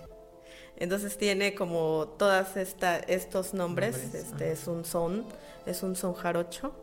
Entonces 0.77 1.17
tiene 1.17 1.53
como 1.53 2.07
todas 2.17 2.55
esta, 2.55 2.97
estos 2.97 3.53
nombres, 3.53 3.97
Nombres, 3.97 4.25
este 4.25 4.51
es 4.51 4.67
un 4.67 4.85
son, 4.85 5.25
es 5.65 5.83
un 5.83 5.95
son 5.95 6.13
jarocho. 6.13 6.73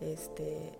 Este, 0.00 0.78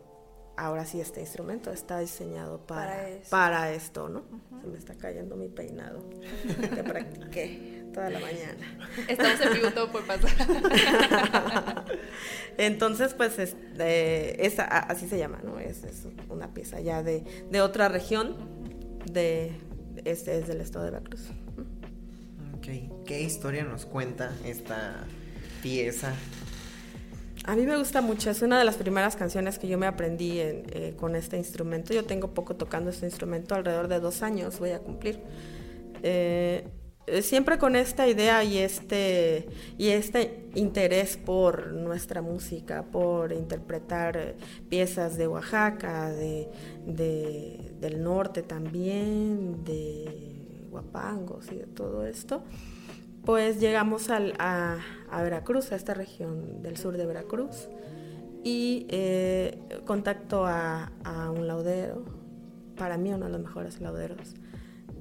ahora 0.60 0.84
sí 0.84 1.00
este 1.00 1.20
instrumento 1.20 1.70
está 1.72 1.98
diseñado 2.00 2.58
para, 2.66 2.86
Para 2.92 3.08
esto. 3.08 3.30
para 3.30 3.72
esto, 3.72 4.08
¿no? 4.08 4.22
Se 4.60 4.66
me 4.66 4.78
está 4.78 4.94
cayendo 4.94 5.36
mi 5.36 5.48
peinado 5.48 6.08
que 6.74 6.82
practiqué 6.84 7.82
toda 7.94 8.10
la 8.10 8.20
mañana. 8.20 8.78
Estamos 9.08 9.40
en 9.40 9.52
vivo, 9.54 9.70
todo 9.72 9.90
puede 9.90 10.06
pasar. 10.06 10.30
Entonces, 12.58 13.14
pues, 13.14 13.38
es, 13.38 13.56
esa- 13.78 14.64
a- 14.64 14.80
así 14.90 15.08
se 15.08 15.18
llama, 15.18 15.40
¿no? 15.42 15.58
Es, 15.58 15.82
es 15.84 16.06
una 16.28 16.52
pieza 16.52 16.80
ya 16.80 17.02
de, 17.02 17.24
de 17.50 17.60
otra 17.62 17.88
región, 17.88 18.36
de, 19.10 19.52
este 20.04 20.38
es 20.38 20.46
del 20.46 20.60
estado 20.60 20.84
de 20.84 20.90
Veracruz. 20.92 21.22
Ok, 22.54 23.04
¿Qué 23.06 23.22
historia 23.22 23.64
nos 23.64 23.86
cuenta 23.86 24.32
esta 24.44 25.04
pieza? 25.62 26.12
A 27.50 27.56
mí 27.56 27.66
me 27.66 27.76
gusta 27.76 28.00
mucho, 28.00 28.30
es 28.30 28.42
una 28.42 28.60
de 28.60 28.64
las 28.64 28.76
primeras 28.76 29.16
canciones 29.16 29.58
que 29.58 29.66
yo 29.66 29.76
me 29.76 29.86
aprendí 29.86 30.38
en, 30.38 30.62
eh, 30.72 30.94
con 30.96 31.16
este 31.16 31.36
instrumento. 31.36 31.92
Yo 31.92 32.04
tengo 32.04 32.28
poco 32.32 32.54
tocando 32.54 32.90
este 32.90 33.06
instrumento, 33.06 33.56
alrededor 33.56 33.88
de 33.88 33.98
dos 33.98 34.22
años 34.22 34.60
voy 34.60 34.70
a 34.70 34.78
cumplir. 34.78 35.18
Eh, 36.04 36.68
siempre 37.22 37.58
con 37.58 37.74
esta 37.74 38.06
idea 38.06 38.44
y 38.44 38.58
este, 38.58 39.48
y 39.78 39.88
este 39.88 40.48
interés 40.54 41.16
por 41.16 41.72
nuestra 41.72 42.22
música, 42.22 42.84
por 42.84 43.32
interpretar 43.32 44.16
eh, 44.16 44.36
piezas 44.68 45.16
de 45.16 45.26
Oaxaca, 45.26 46.08
de, 46.08 46.48
de- 46.86 47.72
del 47.80 48.00
norte 48.00 48.44
también, 48.44 49.64
de 49.64 50.68
Guapangos 50.70 51.50
y 51.50 51.56
de 51.56 51.66
todo 51.66 52.06
esto 52.06 52.44
pues 53.24 53.60
llegamos 53.60 54.10
a, 54.10 54.78
Veracruz, 55.12 55.72
a 55.72 55.76
esta 55.76 55.94
región 55.94 56.62
del 56.62 56.76
sur 56.76 56.96
de 56.96 57.06
Veracruz, 57.06 57.68
y 58.42 58.86
eh, 58.88 59.58
contacto 59.84 60.46
a, 60.46 60.92
a 61.04 61.30
un 61.30 61.46
laudero, 61.46 62.04
para 62.76 62.96
mí 62.96 63.12
uno 63.12 63.26
de 63.26 63.32
los 63.32 63.40
mejores 63.40 63.80
lauderos 63.80 64.34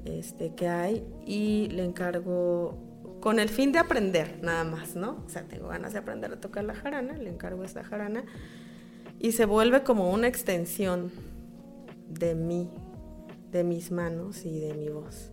este, 0.04 0.54
que 0.54 0.68
hay, 0.68 1.06
y 1.26 1.70
le 1.70 1.86
encargo, 1.86 2.78
con 3.22 3.40
el 3.40 3.50
fin 3.50 3.72
de 3.72 3.80
aprender 3.80 4.40
nada 4.42 4.64
más, 4.64 4.96
¿no? 4.96 5.24
O 5.26 5.30
sea, 5.30 5.44
tengo 5.44 5.70
ganas 5.70 5.94
de 5.94 6.00
aprender 6.00 6.32
a 6.32 6.40
tocar 6.40 6.64
la 6.64 6.76
jarana, 6.76 7.18
le 7.18 7.30
encargo 7.30 7.64
esta 7.64 7.84
jarana, 7.84 8.26
y 9.20 9.32
se 9.32 9.46
vuelve 9.46 9.84
como 9.84 10.12
una 10.12 10.28
extensión 10.28 11.12
de 12.10 12.36
mí, 12.36 12.70
de 13.52 13.64
mis 13.64 13.92
manos 13.92 14.46
y 14.46 14.60
de 14.60 14.74
mi 14.74 14.90
voz 14.90 15.32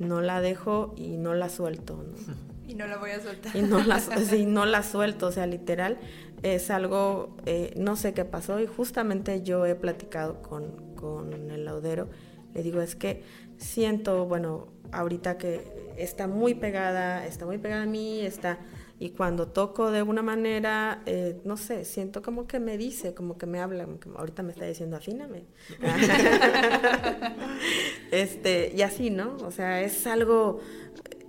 no 0.00 0.20
la 0.20 0.40
dejo 0.40 0.94
y 0.96 1.16
no 1.16 1.34
la 1.34 1.48
suelto, 1.48 2.02
¿no? 2.02 2.34
Y 2.70 2.74
no 2.76 2.86
la 2.86 2.98
voy 2.98 3.10
a 3.10 3.20
soltar. 3.20 3.56
Y 3.56 3.62
no 3.62 3.82
la, 3.82 3.98
sí, 4.00 4.46
no 4.46 4.64
la 4.64 4.84
suelto, 4.84 5.26
o 5.26 5.32
sea, 5.32 5.44
literal, 5.46 5.98
es 6.44 6.70
algo, 6.70 7.36
eh, 7.44 7.74
no 7.76 7.96
sé 7.96 8.14
qué 8.14 8.24
pasó 8.24 8.60
y 8.60 8.66
justamente 8.66 9.42
yo 9.42 9.66
he 9.66 9.74
platicado 9.74 10.40
con, 10.40 10.94
con 10.94 11.32
el 11.50 11.64
laudero, 11.64 12.08
le 12.54 12.62
digo, 12.62 12.80
es 12.80 12.94
que 12.94 13.24
siento, 13.56 14.24
bueno, 14.26 14.68
ahorita 14.92 15.36
que 15.36 15.92
está 15.96 16.28
muy 16.28 16.54
pegada, 16.54 17.26
está 17.26 17.44
muy 17.44 17.58
pegada 17.58 17.82
a 17.82 17.86
mí, 17.86 18.20
está, 18.20 18.60
y 19.00 19.10
cuando 19.10 19.48
toco 19.48 19.90
de 19.90 20.02
una 20.02 20.22
manera, 20.22 21.02
eh, 21.06 21.40
no 21.44 21.56
sé, 21.56 21.84
siento 21.84 22.22
como 22.22 22.46
que 22.46 22.60
me 22.60 22.76
dice, 22.76 23.14
como 23.14 23.36
que 23.36 23.46
me 23.46 23.58
habla, 23.58 23.88
ahorita 24.16 24.44
me 24.44 24.52
está 24.52 24.66
diciendo, 24.66 24.96
afíname. 24.96 25.46
este, 28.12 28.72
y 28.76 28.82
así, 28.82 29.10
¿no? 29.10 29.38
O 29.38 29.50
sea, 29.50 29.82
es 29.82 30.06
algo, 30.06 30.60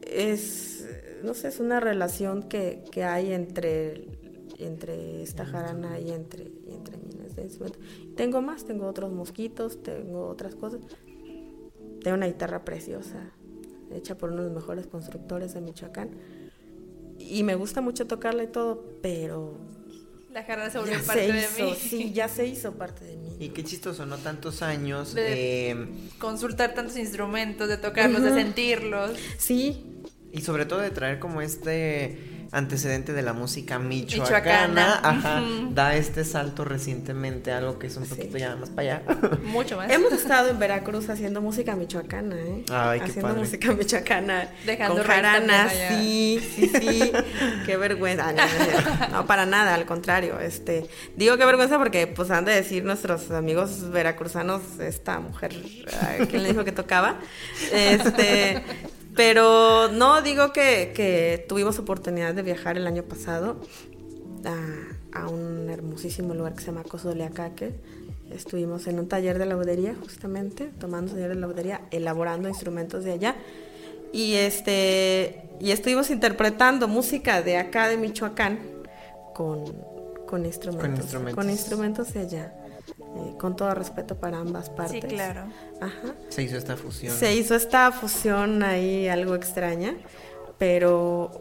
es, 0.02 0.88
no 1.24 1.34
sé, 1.34 1.48
es 1.48 1.60
una 1.60 1.80
relación 1.80 2.44
que, 2.44 2.84
que 2.92 3.06
hay 3.06 3.32
entre, 3.32 4.06
entre 4.60 5.24
esta 5.24 5.46
jarana 5.46 6.00
y 6.00 6.12
entre, 6.12 6.52
y 6.68 6.74
entre 6.74 6.98
mí. 6.98 7.12
Tengo 8.16 8.42
más, 8.42 8.66
tengo 8.66 8.88
otros 8.88 9.12
mosquitos, 9.12 9.82
tengo 9.82 10.28
otras 10.28 10.56
cosas. 10.56 10.82
Tengo 12.04 12.18
una 12.18 12.28
guitarra 12.28 12.66
preciosa, 12.66 13.32
hecha 13.92 14.18
por 14.18 14.32
uno 14.32 14.44
de 14.44 14.50
los 14.50 14.56
mejores 14.56 14.88
constructores 14.88 15.54
de 15.54 15.62
Michoacán. 15.62 16.10
Y 17.30 17.44
me 17.44 17.56
gusta 17.56 17.82
mucho 17.82 18.08
tocarla 18.08 18.44
y 18.44 18.48
todo, 18.48 18.84
pero 19.02 19.58
La 20.34 20.44
jarana 20.44 20.70
se 20.70 20.80
volvió 20.80 20.94
parte 21.06 21.28
se 21.28 21.34
de 21.34 21.66
mí. 21.66 21.76
sí, 21.78 22.12
ya 22.14 22.28
se 22.28 22.48
hizo 22.48 22.74
parte 22.74 23.04
de 23.06 23.18
mí. 23.18 23.36
Y 23.40 23.50
qué 23.50 23.64
chistoso, 23.64 24.06
¿no? 24.06 24.18
Tantos 24.18 24.62
años. 24.62 25.14
De- 25.14 25.72
eh, 25.72 25.88
Consultar 26.20 26.74
tantos 26.74 26.98
instrumentos, 26.98 27.68
de 27.68 27.78
tocarlos, 27.78 28.24
de 28.24 28.32
sentirlos. 28.34 29.12
Sí, 29.38 29.86
y 30.32 30.42
sobre 30.42 30.66
todo 30.66 30.80
de 30.80 30.92
traer 30.92 31.20
como 31.20 31.42
este 31.42 32.18
antecedente 32.52 33.14
de 33.14 33.22
la 33.22 33.32
música 33.34 33.80
michoacana, 33.80 35.00
ajá, 35.02 35.42
da 35.72 35.96
este 35.96 36.26
salto 36.26 36.66
recientemente, 36.66 37.52
algo 37.52 37.80
que 37.80 37.88
es 37.88 37.96
un 37.96 38.06
poquito 38.06 38.38
ya 38.38 38.56
más 38.58 38.70
para 38.70 38.96
allá. 38.96 39.04
Mucho 39.44 39.78
más. 39.78 39.90
Hemos 39.90 40.12
estado 40.12 40.50
en 40.50 40.60
Veracruz 40.60 41.10
haciendo 41.10 41.42
música 41.42 41.76
michoacana, 41.76 42.36
¿eh? 42.36 42.66
Ay, 42.70 43.00
qué 43.00 43.06
haciendo 43.06 43.30
padre. 43.30 43.40
música 43.40 43.72
michoacana. 43.72 44.50
Dejando 44.66 45.02
con 45.02 45.12
allá. 45.12 45.70
sí, 45.90 46.42
sí, 46.56 46.68
sí. 46.68 47.12
qué 47.66 47.78
vergüenza. 47.78 48.30
Ah, 48.30 48.34
No, 48.34 49.08
no, 49.08 49.18
no, 49.18 49.26
para 49.28 49.46
nada, 49.46 49.74
al 49.74 49.86
contrario. 49.86 50.40
Este, 50.40 50.90
digo 51.16 51.38
qué 51.38 51.46
vergüenza 51.46 51.78
porque 51.78 52.08
pues 52.08 52.32
han 52.32 52.44
de 52.44 52.54
decir 52.54 52.84
nuestros 52.84 53.32
amigos 53.32 53.90
veracruzanos, 53.92 54.62
esta 54.80 55.20
mujer, 55.20 55.56
¿quién 56.30 56.44
le 56.44 56.50
dijo 56.50 56.66
que 56.66 56.72
tocaba? 56.74 57.16
Este, 57.72 58.62
pero 59.16 59.90
no 59.90 60.22
digo 60.22 60.54
que, 60.54 60.92
que 60.96 61.46
tuvimos 61.48 61.80
oportunidad 61.80 62.34
de 62.34 62.42
viajar 62.42 62.78
el 62.78 62.88
año 62.88 63.04
pasado 63.04 63.58
a, 64.46 65.20
a 65.20 65.28
un 65.28 65.70
hermosísimo 65.70 66.34
lugar 66.34 66.54
que 66.54 66.62
se 66.62 66.68
llama 66.68 66.84
Coso 66.84 67.10
de 67.10 67.16
Leacaque. 67.16 67.74
Estuvimos 68.32 68.88
en 68.88 69.00
un 69.00 69.08
taller 69.08 69.38
de 69.38 69.46
laudería, 69.46 69.96
justamente, 70.00 70.72
tomando 70.80 71.14
taller 71.14 71.30
de 71.30 71.36
laudería, 71.36 71.82
elaborando 71.92 72.48
instrumentos 72.48 73.04
de 73.04 73.12
allá. 73.12 73.36
Y 74.14 74.36
este 74.36 75.50
y 75.60 75.72
estuvimos 75.72 76.10
interpretando 76.10 76.88
música 76.88 77.42
de 77.42 77.58
acá 77.58 77.88
de 77.88 77.98
Michoacán 77.98 78.60
con, 79.34 79.66
con 80.26 80.46
instrumentos. 80.46 81.04
instrumentos. 81.04 81.36
con 81.36 81.50
instrumentos 81.50 82.14
de 82.14 82.20
allá. 82.22 82.54
Eh, 83.16 83.36
con 83.40 83.56
todo 83.56 83.74
respeto 83.76 84.16
para 84.16 84.38
ambas 84.40 84.70
partes. 84.70 85.02
Sí, 85.02 85.08
claro. 85.08 85.46
Ajá. 85.82 86.14
Se 86.30 86.44
hizo 86.44 86.58
esta 86.58 86.78
fusión. 86.78 87.16
Se 87.16 87.34
hizo 87.36 87.56
esta 87.56 87.92
fusión 87.92 88.64
ahí 88.64 89.08
algo 89.08 89.36
extraña, 89.36 89.96
pero 90.58 91.32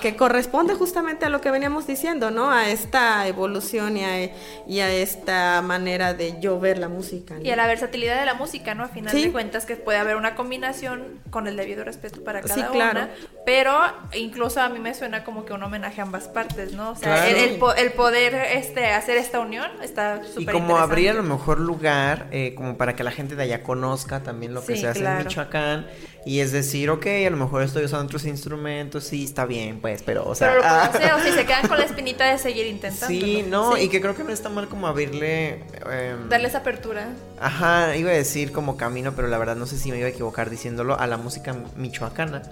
que 0.00 0.14
corresponde 0.14 0.74
justamente 0.74 1.24
a 1.24 1.30
lo 1.30 1.40
que 1.40 1.50
veníamos 1.50 1.86
diciendo, 1.86 2.30
¿no? 2.30 2.50
A 2.50 2.68
esta 2.68 3.26
evolución 3.26 3.96
y 3.96 4.04
a, 4.04 4.30
y 4.66 4.80
a 4.80 4.90
esta 4.92 5.62
manera 5.62 6.12
de 6.12 6.38
yo 6.38 6.60
ver 6.60 6.76
la 6.78 6.88
música. 6.88 7.34
¿no? 7.34 7.40
Y 7.40 7.50
a 7.50 7.56
la 7.56 7.66
versatilidad 7.66 8.18
de 8.20 8.26
la 8.26 8.34
música, 8.34 8.74
¿no? 8.74 8.84
A 8.84 8.88
final 8.88 9.12
Sí. 9.14 9.24
de 9.24 9.32
cuentas 9.32 9.64
que 9.64 9.76
puede 9.76 9.98
haber 9.98 10.16
una 10.16 10.34
combinación 10.34 11.20
con 11.30 11.46
el 11.46 11.56
debido 11.56 11.82
respeto 11.82 12.22
para 12.24 12.42
cada 12.42 12.54
Sí, 12.54 12.60
claro. 12.72 13.00
una, 13.00 13.10
pero 13.46 13.72
incluso 14.12 14.60
a 14.60 14.68
mí 14.68 14.78
me 14.80 14.92
suena 14.92 15.22
como 15.24 15.44
que 15.46 15.52
un 15.54 15.62
homenaje 15.62 16.00
a 16.00 16.04
ambas 16.04 16.26
partes, 16.28 16.72
¿no? 16.74 16.90
O 16.90 16.94
sea, 16.96 17.14
Claro. 17.14 17.28
el, 17.36 17.36
el 17.52 17.56
po- 17.58 17.72
el 17.74 17.92
poder 17.92 18.34
este 18.34 18.86
hacer 18.90 19.16
esta 19.16 19.38
unión 19.40 19.70
está 19.82 20.22
súper 20.24 20.42
Y 20.42 20.46
como 20.46 20.76
abrir 20.78 21.10
a 21.10 21.14
lo 21.14 21.22
mejor 21.22 21.60
lugar, 21.60 22.26
eh, 22.32 22.54
como 22.56 22.76
para 22.76 22.96
que 22.96 23.04
la 23.04 23.12
gente 23.12 23.36
de 23.36 23.44
allá 23.44 23.62
conozca 23.62 24.22
también 24.24 24.52
lo 24.52 24.64
que 24.66 24.74
Sí, 24.74 24.82
se 24.82 24.88
hace 24.88 25.00
claro. 25.00 25.20
en 25.20 25.26
Michoacán. 25.28 25.86
Y 26.26 26.40
es 26.40 26.50
decir, 26.50 26.90
ok, 26.90 27.06
a 27.24 27.30
lo 27.30 27.36
mejor 27.36 27.62
estoy 27.62 27.84
usando 27.84 28.06
otros 28.06 28.24
instrumentos, 28.24 29.04
sí, 29.04 29.22
está 29.22 29.44
bien, 29.46 29.78
pues, 29.80 30.02
pero, 30.02 30.24
o 30.26 30.34
sea. 30.34 30.48
Pero 30.48 30.60
lo 30.62 30.66
ah, 30.68 30.90
conoce, 30.92 31.12
o 31.12 31.20
si 31.20 31.30
se 31.30 31.46
quedan 31.46 31.68
con 31.68 31.78
la 31.78 31.84
espinita 31.90 32.24
de 32.28 32.38
seguir 32.38 32.66
intentando. 32.66 33.06
Sí, 33.06 33.44
no, 33.48 33.76
y 33.78 33.88
que 33.88 34.00
creo 34.00 34.16
que 34.16 34.24
no 34.24 34.32
está 34.32 34.48
mal 34.48 34.66
como 34.68 34.88
abrirle. 34.88 35.60
em, 35.88 36.28
Darle 36.28 36.48
esa 36.48 36.58
apertura. 36.58 37.10
Ajá, 37.40 37.94
iba 37.94 38.10
a 38.10 38.14
decir 38.14 38.50
como 38.50 38.76
camino, 38.76 39.12
pero 39.14 39.28
la 39.28 39.38
verdad 39.38 39.54
no 39.54 39.66
sé 39.66 39.78
si 39.78 39.92
me 39.92 39.98
iba 39.98 40.06
a 40.08 40.10
equivocar 40.10 40.50
diciéndolo 40.50 40.98
a 40.98 41.06
la 41.06 41.16
música 41.16 41.54
michoacana. 41.76 42.42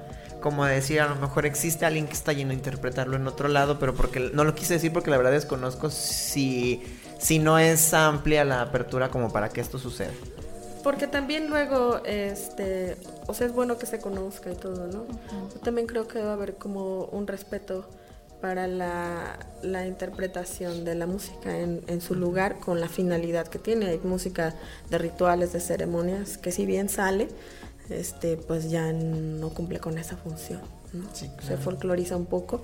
Como 0.44 0.66
decir, 0.66 1.00
a 1.00 1.08
lo 1.08 1.16
mejor 1.16 1.46
existe 1.46 1.86
alguien 1.86 2.06
que 2.06 2.12
está 2.12 2.34
yendo 2.34 2.52
a 2.52 2.54
interpretarlo 2.54 3.16
en 3.16 3.26
otro 3.26 3.48
lado, 3.48 3.78
pero 3.78 3.94
porque 3.94 4.20
no 4.34 4.44
lo 4.44 4.54
quise 4.54 4.74
decir 4.74 4.92
porque 4.92 5.10
la 5.10 5.16
verdad 5.16 5.32
desconozco 5.32 5.88
si, 5.88 6.82
si 7.18 7.38
no 7.38 7.58
es 7.58 7.94
amplia 7.94 8.44
la 8.44 8.60
apertura 8.60 9.08
como 9.08 9.32
para 9.32 9.48
que 9.48 9.62
esto 9.62 9.78
suceda. 9.78 10.10
Porque 10.82 11.06
también 11.06 11.48
luego, 11.48 12.02
este, 12.04 12.98
o 13.26 13.32
sea, 13.32 13.46
es 13.46 13.54
bueno 13.54 13.78
que 13.78 13.86
se 13.86 14.00
conozca 14.00 14.52
y 14.52 14.54
todo, 14.54 14.86
¿no? 14.86 15.06
Yo 15.50 15.60
también 15.60 15.86
creo 15.86 16.06
que 16.06 16.18
debe 16.18 16.32
haber 16.32 16.56
como 16.56 17.06
un 17.06 17.26
respeto 17.26 17.88
para 18.42 18.66
la, 18.66 19.38
la 19.62 19.86
interpretación 19.86 20.84
de 20.84 20.94
la 20.94 21.06
música 21.06 21.58
en, 21.58 21.80
en 21.86 22.02
su 22.02 22.14
lugar 22.14 22.58
con 22.58 22.82
la 22.82 22.88
finalidad 22.88 23.48
que 23.48 23.58
tiene. 23.58 23.86
Hay 23.86 24.00
música 24.04 24.52
de 24.90 24.98
rituales, 24.98 25.54
de 25.54 25.60
ceremonias, 25.60 26.36
que 26.36 26.52
si 26.52 26.66
bien 26.66 26.90
sale, 26.90 27.28
este, 27.90 28.36
pues 28.36 28.70
ya 28.70 28.92
no 28.92 29.50
cumple 29.50 29.78
con 29.80 29.98
esa 29.98 30.16
función, 30.16 30.60
¿no? 30.92 31.04
Sí, 31.12 31.30
Se 31.46 31.56
folcloriza 31.56 32.16
un 32.16 32.26
poco, 32.26 32.62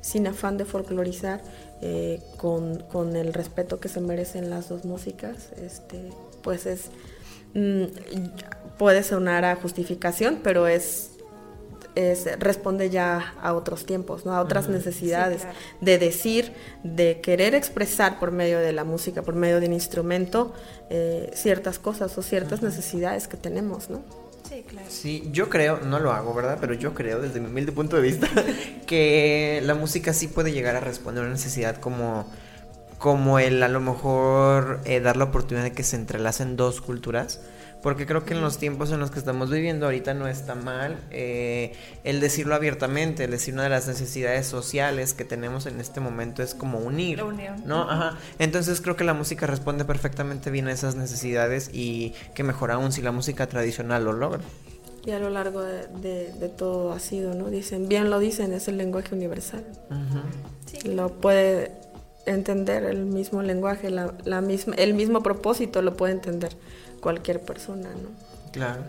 sin 0.00 0.26
afán 0.26 0.56
de 0.56 0.64
folclorizar, 0.64 1.42
eh, 1.82 2.20
con, 2.36 2.78
con 2.80 3.16
el 3.16 3.32
respeto 3.34 3.80
que 3.80 3.88
se 3.88 4.00
merecen 4.00 4.50
las 4.50 4.68
dos 4.68 4.84
músicas, 4.84 5.50
este, 5.62 6.10
pues 6.42 6.66
es 6.66 6.86
mm, 7.54 7.84
puede 8.78 9.02
sonar 9.02 9.44
a 9.44 9.56
justificación, 9.56 10.40
pero 10.42 10.66
es, 10.68 11.10
es 11.94 12.38
responde 12.38 12.90
ya 12.90 13.34
a 13.42 13.54
otros 13.54 13.86
tiempos, 13.86 14.24
¿no? 14.26 14.32
A 14.34 14.40
otras 14.42 14.68
necesidades 14.68 15.40
Sí, 15.42 15.46
claro. 15.46 15.58
de 15.80 15.98
decir, 15.98 16.52
de 16.82 17.20
querer 17.20 17.54
expresar 17.54 18.18
por 18.18 18.32
medio 18.32 18.58
de 18.58 18.72
la 18.72 18.84
música, 18.84 19.22
por 19.22 19.34
medio 19.34 19.60
de 19.60 19.66
un 19.66 19.72
instrumento, 19.72 20.52
eh, 20.90 21.30
ciertas 21.34 21.78
cosas 21.78 22.16
o 22.18 22.22
ciertas 22.22 22.62
necesidades 22.62 23.28
que 23.28 23.36
tenemos, 23.36 23.90
¿no? 23.90 24.02
Sí, 24.48 24.64
claro. 24.66 24.86
Sí, 24.90 25.28
yo 25.32 25.48
creo, 25.48 25.80
no 25.80 25.98
lo 25.98 26.12
hago, 26.12 26.34
¿verdad? 26.34 26.58
Pero 26.60 26.74
yo 26.74 26.94
creo, 26.94 27.20
desde 27.20 27.40
mi 27.40 27.46
humilde 27.46 27.72
punto 27.72 27.96
de 27.96 28.02
vista, 28.02 28.28
que 28.86 29.60
la 29.64 29.74
música 29.74 30.12
sí 30.12 30.28
puede 30.28 30.52
llegar 30.52 30.76
a 30.76 30.80
responder 30.80 31.24
a 31.24 31.26
una 31.26 31.34
necesidad 31.34 31.76
como, 31.76 32.30
como 32.98 33.38
el 33.38 33.62
a 33.62 33.68
lo 33.68 33.80
mejor 33.80 34.80
eh, 34.84 35.00
dar 35.00 35.16
la 35.16 35.24
oportunidad 35.24 35.64
de 35.64 35.72
que 35.72 35.82
se 35.82 35.96
entrelacen 35.96 36.56
dos 36.56 36.80
culturas. 36.80 37.40
Porque 37.82 38.04
creo 38.06 38.24
que 38.24 38.34
en 38.34 38.40
los 38.40 38.58
tiempos 38.58 38.90
en 38.90 38.98
los 38.98 39.10
que 39.12 39.18
estamos 39.20 39.50
viviendo 39.50 39.86
ahorita 39.86 40.12
no 40.14 40.26
está 40.26 40.54
mal 40.56 40.96
eh, 41.10 41.72
el 42.02 42.18
decirlo 42.20 42.54
abiertamente, 42.56 43.24
el 43.24 43.30
decir 43.30 43.54
una 43.54 43.62
de 43.64 43.68
las 43.68 43.86
necesidades 43.86 44.46
sociales 44.46 45.14
que 45.14 45.24
tenemos 45.24 45.66
en 45.66 45.78
este 45.80 46.00
momento 46.00 46.42
es 46.42 46.54
como 46.54 46.78
unir. 46.78 47.18
La 47.18 47.24
unión. 47.26 47.62
¿No? 47.64 47.88
Ajá. 47.88 48.18
Entonces 48.40 48.80
creo 48.80 48.96
que 48.96 49.04
la 49.04 49.14
música 49.14 49.46
responde 49.46 49.84
perfectamente 49.84 50.50
bien 50.50 50.66
a 50.66 50.72
esas 50.72 50.96
necesidades 50.96 51.70
y 51.72 52.12
que 52.34 52.42
mejor 52.42 52.72
aún 52.72 52.90
si 52.90 53.02
la 53.02 53.12
música 53.12 53.46
tradicional 53.46 54.04
lo 54.04 54.12
logra. 54.14 54.40
Y 55.04 55.12
a 55.12 55.20
lo 55.20 55.30
largo 55.30 55.62
de, 55.62 55.86
de- 56.00 56.32
de 56.32 56.48
todo 56.48 56.92
ha 56.92 56.98
sido, 56.98 57.34
¿no? 57.34 57.50
Dicen, 57.50 57.88
bien 57.88 58.10
lo 58.10 58.18
dicen, 58.18 58.52
es 58.52 58.66
el 58.66 58.78
lenguaje 58.78 59.14
universal. 59.14 59.64
Sí. 60.64 60.88
Lo 60.88 61.10
puede 61.20 61.70
entender 62.24 62.82
el 62.82 63.04
mismo 63.06 63.40
lenguaje, 63.42 63.90
la, 63.90 64.12
la 64.24 64.40
misma, 64.40 64.74
el 64.74 64.94
mismo 64.94 65.22
propósito 65.22 65.80
lo 65.82 65.96
puede 65.96 66.12
entender 66.14 66.56
cualquier 67.06 67.40
persona, 67.40 67.88
¿no? 67.90 68.08
Claro. 68.50 68.82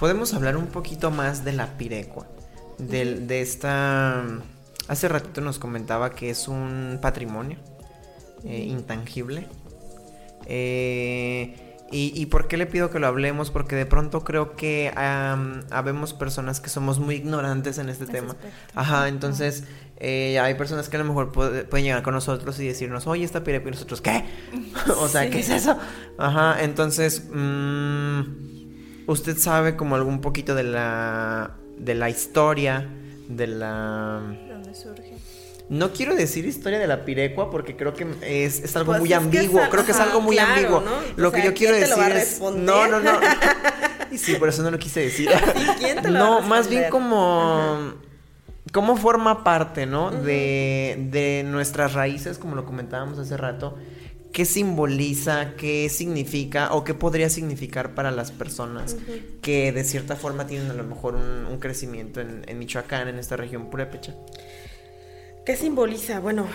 Podemos 0.00 0.32
hablar 0.32 0.56
un 0.56 0.68
poquito 0.68 1.10
más 1.10 1.44
de 1.44 1.52
la 1.52 1.76
pirecua. 1.76 2.26
Del, 2.78 3.26
de 3.26 3.42
esta. 3.42 4.24
Hace 4.88 5.06
ratito 5.06 5.42
nos 5.42 5.58
comentaba 5.58 6.14
que 6.14 6.30
es 6.30 6.48
un 6.48 6.98
patrimonio 7.02 7.58
eh, 8.46 8.56
intangible. 8.56 9.48
Eh, 10.46 11.76
y, 11.90 12.18
y 12.18 12.24
por 12.24 12.48
qué 12.48 12.56
le 12.56 12.64
pido 12.64 12.88
que 12.88 12.98
lo 12.98 13.06
hablemos? 13.06 13.50
Porque 13.50 13.76
de 13.76 13.84
pronto 13.84 14.24
creo 14.24 14.56
que 14.56 14.90
am, 14.96 15.62
habemos 15.70 16.14
personas 16.14 16.58
que 16.58 16.70
somos 16.70 17.00
muy 17.00 17.16
ignorantes 17.16 17.76
en 17.76 17.90
este 17.90 18.04
Ese 18.04 18.12
tema. 18.14 18.30
aspecto. 18.30 18.56
Ajá, 18.74 19.08
entonces 19.08 19.64
eh, 20.04 20.38
hay 20.40 20.54
personas 20.54 20.88
que 20.88 20.96
a 20.96 20.98
lo 20.98 21.04
mejor 21.04 21.30
puede- 21.30 21.62
pueden 21.64 21.84
llegar 21.86 22.02
con 22.02 22.12
nosotros 22.12 22.58
y 22.58 22.66
decirnos, 22.66 23.06
oye, 23.06 23.24
esta 23.24 23.44
pirecua, 23.44 23.68
y 23.68 23.72
nosotros, 23.72 24.00
¿qué? 24.00 24.24
o 24.98 25.06
sea, 25.06 25.30
¿qué 25.30 25.38
es 25.38 25.48
eso? 25.48 25.78
Ajá, 26.18 26.60
entonces, 26.60 27.28
mm, 27.32 28.20
usted 29.06 29.36
sabe 29.38 29.76
como 29.76 29.94
algún 29.94 30.20
poquito 30.20 30.56
de 30.56 30.64
la, 30.64 31.52
de 31.78 31.94
la 31.94 32.10
historia, 32.10 32.88
de 33.28 33.46
la... 33.46 34.20
¿De 34.44 34.52
dónde 34.52 34.74
surge? 34.74 35.12
No 35.68 35.92
quiero 35.92 36.16
decir 36.16 36.44
historia 36.44 36.80
de 36.80 36.86
la 36.88 37.04
pirecua 37.04 37.48
porque 37.50 37.76
creo 37.76 37.94
que 37.94 38.04
es, 38.22 38.58
es 38.60 38.76
algo 38.76 38.88
Pues 38.92 39.00
muy 39.00 39.12
es 39.12 39.18
que 39.18 39.24
ambiguo, 39.24 39.60
es 39.62 39.68
creo 39.68 39.86
que 39.86 39.92
es 39.92 40.00
algo 40.00 40.20
muy 40.20 40.34
claro, 40.36 40.52
ambiguo. 40.52 40.80
¿no? 40.80 40.90
Lo 41.16 41.28
O 41.28 41.32
que 41.32 41.42
yo 41.44 41.54
quiero 41.54 41.74
¿quién 41.76 41.84
te 41.84 41.90
lo 41.90 41.96
va 41.96 42.08
decir 42.08 42.34
es... 42.34 42.40
No, 42.56 42.88
no, 42.88 43.00
no. 43.00 43.20
Y 44.10 44.18
sí, 44.18 44.34
por 44.34 44.48
eso 44.50 44.62
no 44.62 44.70
lo 44.72 44.78
quise 44.78 45.00
decir. 45.00 45.30
quién 45.78 46.02
te 46.02 46.10
lo 46.10 46.18
va 46.18 46.26
a 46.38 46.40
no, 46.40 46.46
más 46.48 46.68
bien 46.68 46.90
como... 46.90 47.94
¿Cómo 48.72 48.96
forma 48.96 49.44
parte, 49.44 49.86
no? 49.86 50.10
de, 50.10 51.08
de 51.10 51.44
nuestras 51.46 51.92
raíces, 51.92 52.38
como 52.38 52.56
lo 52.56 52.64
comentábamos 52.64 53.18
hace 53.18 53.36
rato. 53.36 53.76
¿Qué 54.32 54.46
simboliza, 54.46 55.56
qué 55.56 55.90
significa 55.90 56.72
o 56.72 56.82
qué 56.82 56.94
podría 56.94 57.28
significar 57.28 57.94
para 57.94 58.10
las 58.10 58.30
personas 58.30 58.96
que 59.42 59.72
de 59.72 59.84
cierta 59.84 60.16
forma 60.16 60.46
tienen 60.46 60.70
a 60.70 60.74
lo 60.74 60.84
mejor 60.84 61.16
un, 61.16 61.44
un 61.44 61.58
crecimiento 61.58 62.22
en, 62.22 62.42
en 62.46 62.58
Michoacán, 62.58 63.08
en 63.08 63.18
esta 63.18 63.36
región 63.36 63.68
purépecha? 63.68 64.14
¿Qué 65.44 65.54
simboliza? 65.54 66.20
Bueno, 66.20 66.46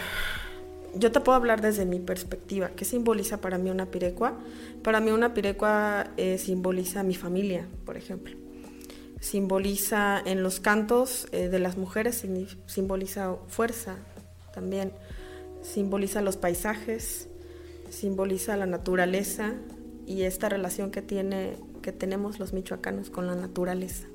yo 0.95 1.11
te 1.11 1.19
puedo 1.19 1.35
hablar 1.35 1.61
desde 1.61 1.85
mi 1.85 1.99
perspectiva. 1.99 2.71
¿Qué 2.75 2.83
simboliza 2.83 3.41
para 3.41 3.59
mí 3.59 3.69
una 3.69 3.85
pirecua? 3.85 4.39
Para 4.83 4.99
mí 4.99 5.11
una 5.11 5.35
pirecua 5.35 6.07
eh, 6.17 6.39
simboliza 6.39 7.03
mi 7.03 7.13
familia, 7.13 7.67
por 7.85 7.95
ejemplo. 7.95 8.46
Simboliza 9.19 10.21
en 10.23 10.43
los 10.43 10.59
cantos 10.59 11.27
eh, 11.31 11.49
de 11.49 11.59
las 11.59 11.77
mujeres, 11.77 12.23
simboliza 12.67 13.35
fuerza 13.47 13.95
también. 14.53 14.91
Simboliza 15.61 16.21
los 16.21 16.37
paisajes, 16.37 17.27
simboliza 17.89 18.55
la 18.57 18.65
naturaleza 18.65 19.53
y 20.05 20.21
esta 20.23 20.49
relación 20.49 20.91
que, 20.91 21.01
tiene, 21.01 21.57
que 21.81 21.91
tenemos 21.91 22.39
los 22.39 22.53
michoacanos 22.53 23.09
con 23.09 23.27
la 23.27 23.35
naturaleza. 23.35 24.07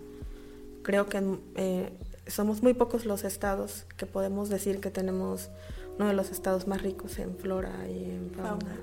Creo 0.82 1.08
que 1.08 1.22
eh, 1.56 1.90
somos 2.26 2.62
muy 2.62 2.74
pocos 2.74 3.04
los 3.04 3.24
estados 3.24 3.84
que 3.96 4.06
podemos 4.06 4.48
decir 4.48 4.80
que 4.80 4.90
tenemos 4.90 5.50
uno 5.98 6.08
de 6.08 6.14
los 6.14 6.30
estados 6.30 6.66
más 6.66 6.82
ricos 6.82 7.18
en 7.18 7.36
flora 7.36 7.72
y 7.88 8.04
en 8.04 8.30
fauna. 8.30 8.76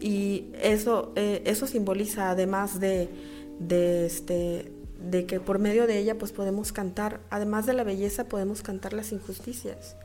Y 0.00 0.50
eso, 0.62 1.12
eh, 1.16 1.42
eso 1.44 1.66
simboliza, 1.66 2.30
además 2.30 2.80
de, 2.80 3.08
de, 3.58 4.06
este, 4.06 4.72
de 5.00 5.26
que 5.26 5.40
por 5.40 5.58
medio 5.58 5.86
de 5.86 5.98
ella 5.98 6.18
pues 6.18 6.32
podemos 6.32 6.72
cantar, 6.72 7.20
además 7.30 7.66
de 7.66 7.72
la 7.72 7.84
belleza, 7.84 8.24
podemos 8.24 8.62
cantar 8.62 8.92
las 8.92 9.12
injusticias. 9.12 9.96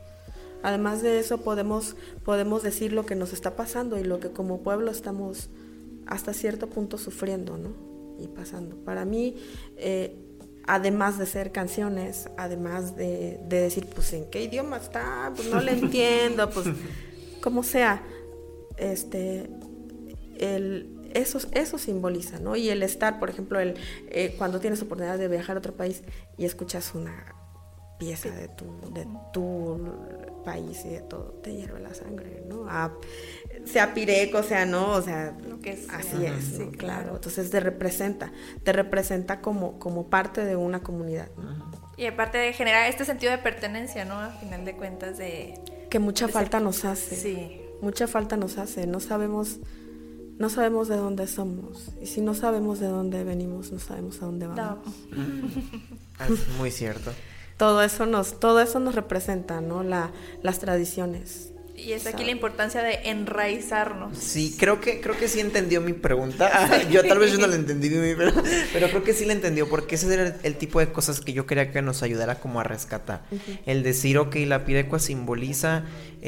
Además 0.62 1.02
de 1.02 1.18
eso 1.18 1.38
podemos, 1.38 1.96
podemos 2.24 2.62
decir 2.62 2.92
lo 2.92 3.06
que 3.06 3.14
nos 3.14 3.32
está 3.32 3.56
pasando 3.56 3.98
y 3.98 4.04
lo 4.04 4.20
que 4.20 4.30
como 4.30 4.62
pueblo 4.62 4.90
estamos 4.90 5.50
hasta 6.06 6.32
cierto 6.32 6.68
punto 6.68 6.98
sufriendo, 6.98 7.58
¿no? 7.58 7.70
Y 8.18 8.28
pasando. 8.28 8.76
Para 8.76 9.04
mí, 9.04 9.36
eh, 9.76 10.16
además 10.66 11.18
de 11.18 11.26
ser 11.26 11.52
canciones, 11.52 12.28
además 12.36 12.96
de, 12.96 13.38
de, 13.48 13.60
decir, 13.60 13.86
pues, 13.94 14.12
¿en 14.12 14.30
qué 14.30 14.44
idioma 14.44 14.78
está? 14.78 15.32
Pues 15.34 15.50
no 15.50 15.60
le 15.60 15.72
entiendo, 15.78 16.48
pues, 16.50 16.66
como 17.42 17.62
sea, 17.62 18.02
este, 18.76 19.50
el, 20.38 20.95
eso, 21.16 21.38
eso 21.52 21.78
simboliza, 21.78 22.38
¿no? 22.38 22.56
Y 22.56 22.68
el 22.70 22.82
estar, 22.82 23.18
por 23.18 23.30
ejemplo, 23.30 23.58
el, 23.60 23.74
eh, 24.08 24.34
cuando 24.38 24.60
tienes 24.60 24.80
oportunidad 24.82 25.18
de 25.18 25.28
viajar 25.28 25.56
a 25.56 25.58
otro 25.58 25.74
país 25.74 26.02
y 26.36 26.44
escuchas 26.44 26.94
una 26.94 27.34
pieza 27.98 28.30
de 28.30 28.48
tu, 28.48 28.64
de 28.92 29.06
tu 29.32 29.80
país 30.44 30.84
y 30.84 30.90
de 30.90 31.00
todo, 31.00 31.30
te 31.42 31.54
hierve 31.54 31.80
la 31.80 31.94
sangre, 31.94 32.42
¿no? 32.46 32.66
A, 32.68 32.92
sea 33.64 33.94
pireco, 33.94 34.42
sea 34.42 34.66
no, 34.66 34.92
o 34.92 35.02
sea, 35.02 35.34
Lo 35.48 35.60
que 35.60 35.76
sea. 35.78 35.96
así 35.96 36.24
es, 36.26 36.44
Sí, 36.44 36.58
¿no? 36.58 36.70
claro. 36.72 36.76
claro. 37.02 37.14
Entonces 37.16 37.50
te 37.50 37.58
representa, 37.58 38.32
te 38.62 38.72
representa 38.72 39.40
como, 39.40 39.78
como 39.78 40.08
parte 40.08 40.44
de 40.44 40.56
una 40.56 40.82
comunidad, 40.82 41.28
¿no? 41.36 41.70
Y 41.96 42.04
aparte 42.06 42.36
de 42.36 42.52
generar 42.52 42.88
este 42.90 43.06
sentido 43.06 43.32
de 43.32 43.38
pertenencia, 43.38 44.04
¿no? 44.04 44.20
A 44.20 44.28
final 44.28 44.66
de 44.66 44.76
cuentas 44.76 45.16
de... 45.16 45.54
que 45.88 45.98
mucha 45.98 46.26
de 46.26 46.32
falta 46.34 46.58
ser- 46.58 46.64
nos 46.64 46.84
hace. 46.84 47.16
Sí. 47.16 47.62
Mucha 47.80 48.06
falta 48.06 48.36
nos 48.36 48.58
hace, 48.58 48.86
no 48.86 49.00
sabemos 49.00 49.58
no 50.38 50.50
sabemos 50.50 50.88
de 50.88 50.96
dónde 50.96 51.26
somos 51.26 51.90
y 52.00 52.06
si 52.06 52.20
no 52.20 52.34
sabemos 52.34 52.80
de 52.80 52.88
dónde 52.88 53.24
venimos, 53.24 53.72
no 53.72 53.78
sabemos 53.78 54.20
a 54.22 54.26
dónde 54.26 54.46
vamos. 54.46 54.86
No. 55.10 56.34
Es 56.34 56.48
muy 56.58 56.70
cierto. 56.70 57.12
Todo 57.56 57.82
eso 57.82 58.04
nos 58.06 58.38
todo 58.38 58.60
eso 58.60 58.78
nos 58.80 58.94
representa, 58.94 59.60
¿no? 59.60 59.82
La, 59.82 60.10
las 60.42 60.58
tradiciones. 60.58 61.52
Y 61.76 61.92
es 61.92 62.06
aquí 62.06 62.24
la 62.24 62.30
importancia 62.30 62.82
de 62.82 63.00
enraizarnos. 63.04 64.16
Sí, 64.16 64.56
creo 64.58 64.80
que, 64.80 65.00
creo 65.02 65.16
que 65.16 65.28
sí 65.28 65.40
entendió 65.40 65.80
mi 65.80 65.92
pregunta. 65.92 66.50
Ah, 66.56 66.82
Yo 66.90 67.06
tal 67.06 67.18
vez 67.18 67.32
yo 67.32 67.38
no 67.38 67.46
la 67.46 67.54
entendí 67.54 67.90
pero, 67.90 68.32
pero 68.72 68.88
creo 68.88 69.04
que 69.04 69.12
sí 69.12 69.26
la 69.26 69.34
entendió, 69.34 69.68
porque 69.68 69.96
ese 69.96 70.12
era 70.12 70.28
el, 70.28 70.34
el 70.42 70.56
tipo 70.56 70.80
de 70.80 70.90
cosas 70.90 71.20
que 71.20 71.34
yo 71.34 71.44
quería 71.44 71.70
que 71.70 71.82
nos 71.82 72.02
ayudara 72.02 72.40
como 72.40 72.60
a 72.60 72.64
rescatar. 72.64 73.24
El 73.66 73.82
decir, 73.82 74.16
ok, 74.16 74.36
la 74.46 74.64
pirecua 74.64 74.98
simboliza 74.98 75.84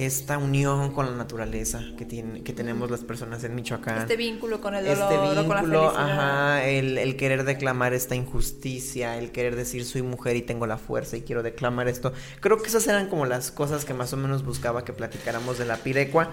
esta 0.07 0.39
unión 0.39 0.93
con 0.93 1.07
la 1.07 1.17
naturaleza 1.17 1.83
que, 1.99 2.05
tiene, 2.05 2.45
que 2.45 2.53
tenemos 2.53 2.89
las 2.89 3.01
personas 3.01 3.43
en 3.43 3.57
Michoacán. 3.57 3.99
Este 3.99 4.17
vínculo 4.17 4.61
con 4.61 4.77
el 4.77 4.87
Este 4.87 5.03
dolor, 5.17 5.39
o 5.39 5.47
con 5.47 5.57
la 5.57 5.63
vínculo, 5.63 5.91
felicidad. 5.91 6.11
ajá, 6.13 6.65
el, 6.67 6.99
el 6.99 7.17
querer 7.17 7.43
declamar 7.45 7.95
esta 7.95 8.15
injusticia, 8.15 9.19
el 9.19 9.33
querer 9.33 9.57
decir 9.57 9.85
soy 9.85 10.03
mujer 10.03 10.37
y 10.37 10.43
tengo 10.43 10.69
la 10.69 10.79
fuerza 10.79 11.17
y 11.17 11.23
quiero 11.23 11.43
declamar 11.43 11.89
esto. 11.89 12.13
Creo 12.41 12.59
que 12.59 12.69
esas 12.69 12.87
eran 12.87 13.09
como 13.09 13.27
las 13.27 13.51
cosas 13.51 13.85
que 13.85 13.93
más 13.93 14.13
o 14.13 14.17
menos 14.17 14.45
buscaba 14.45 14.85
que 14.85 14.93
platicáramos 14.93 15.59
de 15.59 15.65
la 15.65 15.79
pirecua. 15.79 16.31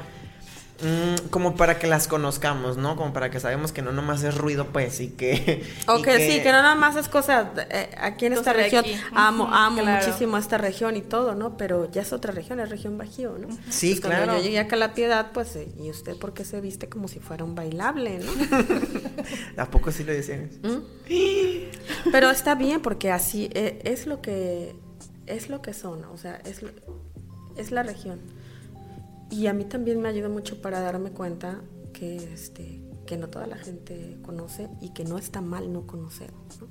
Mm, 0.82 1.30
como 1.30 1.56
para 1.56 1.80
que 1.80 1.88
las 1.88 2.08
conozcamos, 2.08 2.78
¿no? 2.78 2.96
Como 2.96 3.14
para 3.14 3.30
que 3.32 3.40
sabemos 3.40 3.72
que 3.72 3.82
no 3.82 3.92
nomás 3.92 4.24
es 4.24 4.36
ruido, 4.38 4.68
pues, 4.74 5.00
y 5.00 5.10
que... 5.10 5.64
O 5.88 6.00
y 6.00 6.02
que, 6.02 6.18
sí, 6.18 6.42
que 6.44 6.52
no 6.52 6.62
nada 6.62 6.76
más 6.76 6.96
es 6.96 7.08
cosa 7.10 7.52
eh, 7.70 7.90
aquí 7.98 8.26
en 8.26 8.34
esta 8.34 8.54
región. 8.54 8.84
aquí. 8.86 8.96
Amo, 9.14 9.48
amo 9.52 9.82
claro. 9.82 10.06
muchísimo 10.06 10.38
esta 10.38 10.58
región 10.58 10.96
y 10.98 11.02
todo, 11.02 11.36
¿no? 11.36 11.58
Pero 11.58 11.90
ya 11.92 12.02
es 12.02 12.14
otra 12.14 12.32
región, 12.32 12.60
es 12.60 12.70
región 12.70 12.98
Bajío, 12.98 13.38
¿no? 13.38 13.48
Sí, 13.70 13.92
Pues 13.92 14.02
cuando 14.02 14.24
claro. 14.24 14.38
yo 14.38 14.44
llegué 14.44 14.60
acá 14.60 14.76
a 14.76 14.80
la 14.80 14.94
piedad, 14.94 15.32
pues, 15.34 15.56
eh, 15.56 15.68
¿y 15.80 15.90
usted 15.90 16.16
por 16.18 16.34
qué 16.34 16.44
se 16.46 16.60
viste 16.62 16.90
como 16.90 17.08
si 17.08 17.20
fuera 17.20 17.44
un 17.44 17.56
bailable, 17.56 18.20
no? 18.20 18.32
¿A 19.62 19.70
poco 19.72 19.92
sí 19.92 20.04
le 20.04 20.14
decían? 20.14 20.50
¿Mm? 20.64 22.10
Pero 22.12 22.30
está 22.30 22.56
bien 22.56 22.82
porque 22.82 23.12
así 23.12 23.50
eh, 23.54 23.80
es 23.84 24.08
lo 24.08 24.22
que 24.22 24.76
es 25.28 25.50
lo 25.50 25.62
que 25.62 25.74
son, 25.74 26.04
o 26.06 26.18
sea, 26.18 26.40
es, 26.46 26.62
lo- 26.62 26.70
es 27.58 27.72
la 27.72 27.82
región. 27.84 28.20
Y 29.32 29.48
a 29.48 29.54
mí 29.54 29.66
también 29.66 30.02
me 30.02 30.10
ayudó 30.10 30.30
mucho 30.30 30.62
para 30.62 30.80
darme 30.80 31.12
cuenta 31.12 31.62
que 31.94 32.16
este 32.34 32.82
que 33.06 33.18
no 33.18 33.30
toda 33.30 33.46
la 33.46 33.58
gente 33.58 34.18
conoce 34.24 34.68
y 34.82 34.90
que 34.94 35.04
no 35.06 35.20
está 35.20 35.40
mal 35.40 35.72
no 35.72 35.86
conocer, 35.86 36.32
¿no? 36.60 36.68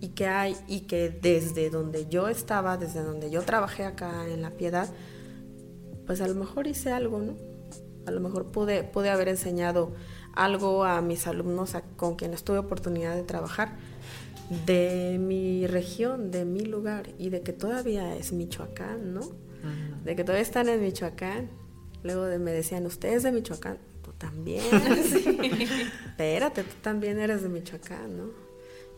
Y 0.00 0.08
que 0.08 0.26
hay 0.26 0.54
y 0.68 0.80
que 0.80 1.08
desde 1.08 1.70
donde 1.70 2.06
yo 2.08 2.28
estaba, 2.28 2.76
desde 2.76 3.02
donde 3.02 3.30
yo 3.30 3.40
trabajé 3.42 3.84
acá 3.84 4.28
en 4.28 4.42
La 4.42 4.50
Piedad, 4.50 4.88
pues 6.06 6.20
a 6.20 6.28
lo 6.28 6.34
mejor 6.34 6.66
hice 6.66 6.92
algo, 6.92 7.18
¿no? 7.20 7.34
A 8.06 8.10
lo 8.10 8.20
mejor 8.20 8.46
pude, 8.52 8.82
pude 8.84 9.08
haber 9.08 9.28
enseñado 9.28 9.92
algo 10.34 10.84
a 10.84 11.00
mis 11.00 11.26
alumnos 11.26 11.74
a- 11.74 11.80
con 11.96 12.16
quienes 12.16 12.44
tuve 12.44 12.58
oportunidad 12.58 13.14
de 13.14 13.22
trabajar 13.22 13.76
de 14.66 15.16
mi 15.18 15.66
región, 15.66 16.30
de 16.30 16.44
mi 16.44 16.60
lugar 16.60 17.08
y 17.18 17.30
de 17.30 17.40
que 17.40 17.54
todavía 17.54 18.14
es 18.16 18.32
Michoacán, 18.32 19.14
¿no? 19.14 19.20
De 20.04 20.14
que 20.14 20.24
todavía 20.24 20.42
están 20.42 20.68
en 20.68 20.82
Michoacán. 20.82 21.48
Luego 22.04 22.24
de- 22.26 22.38
me 22.38 22.52
decían, 22.52 22.86
¿usted 22.86 23.14
es 23.14 23.24
de 23.24 23.32
Michoacán? 23.32 23.78
Tú 24.02 24.12
también. 24.12 24.62
Espérate, 26.06 26.62
tú 26.62 26.74
también 26.82 27.18
eres 27.18 27.42
de 27.42 27.48
Michoacán, 27.48 28.16
¿no? 28.16 28.30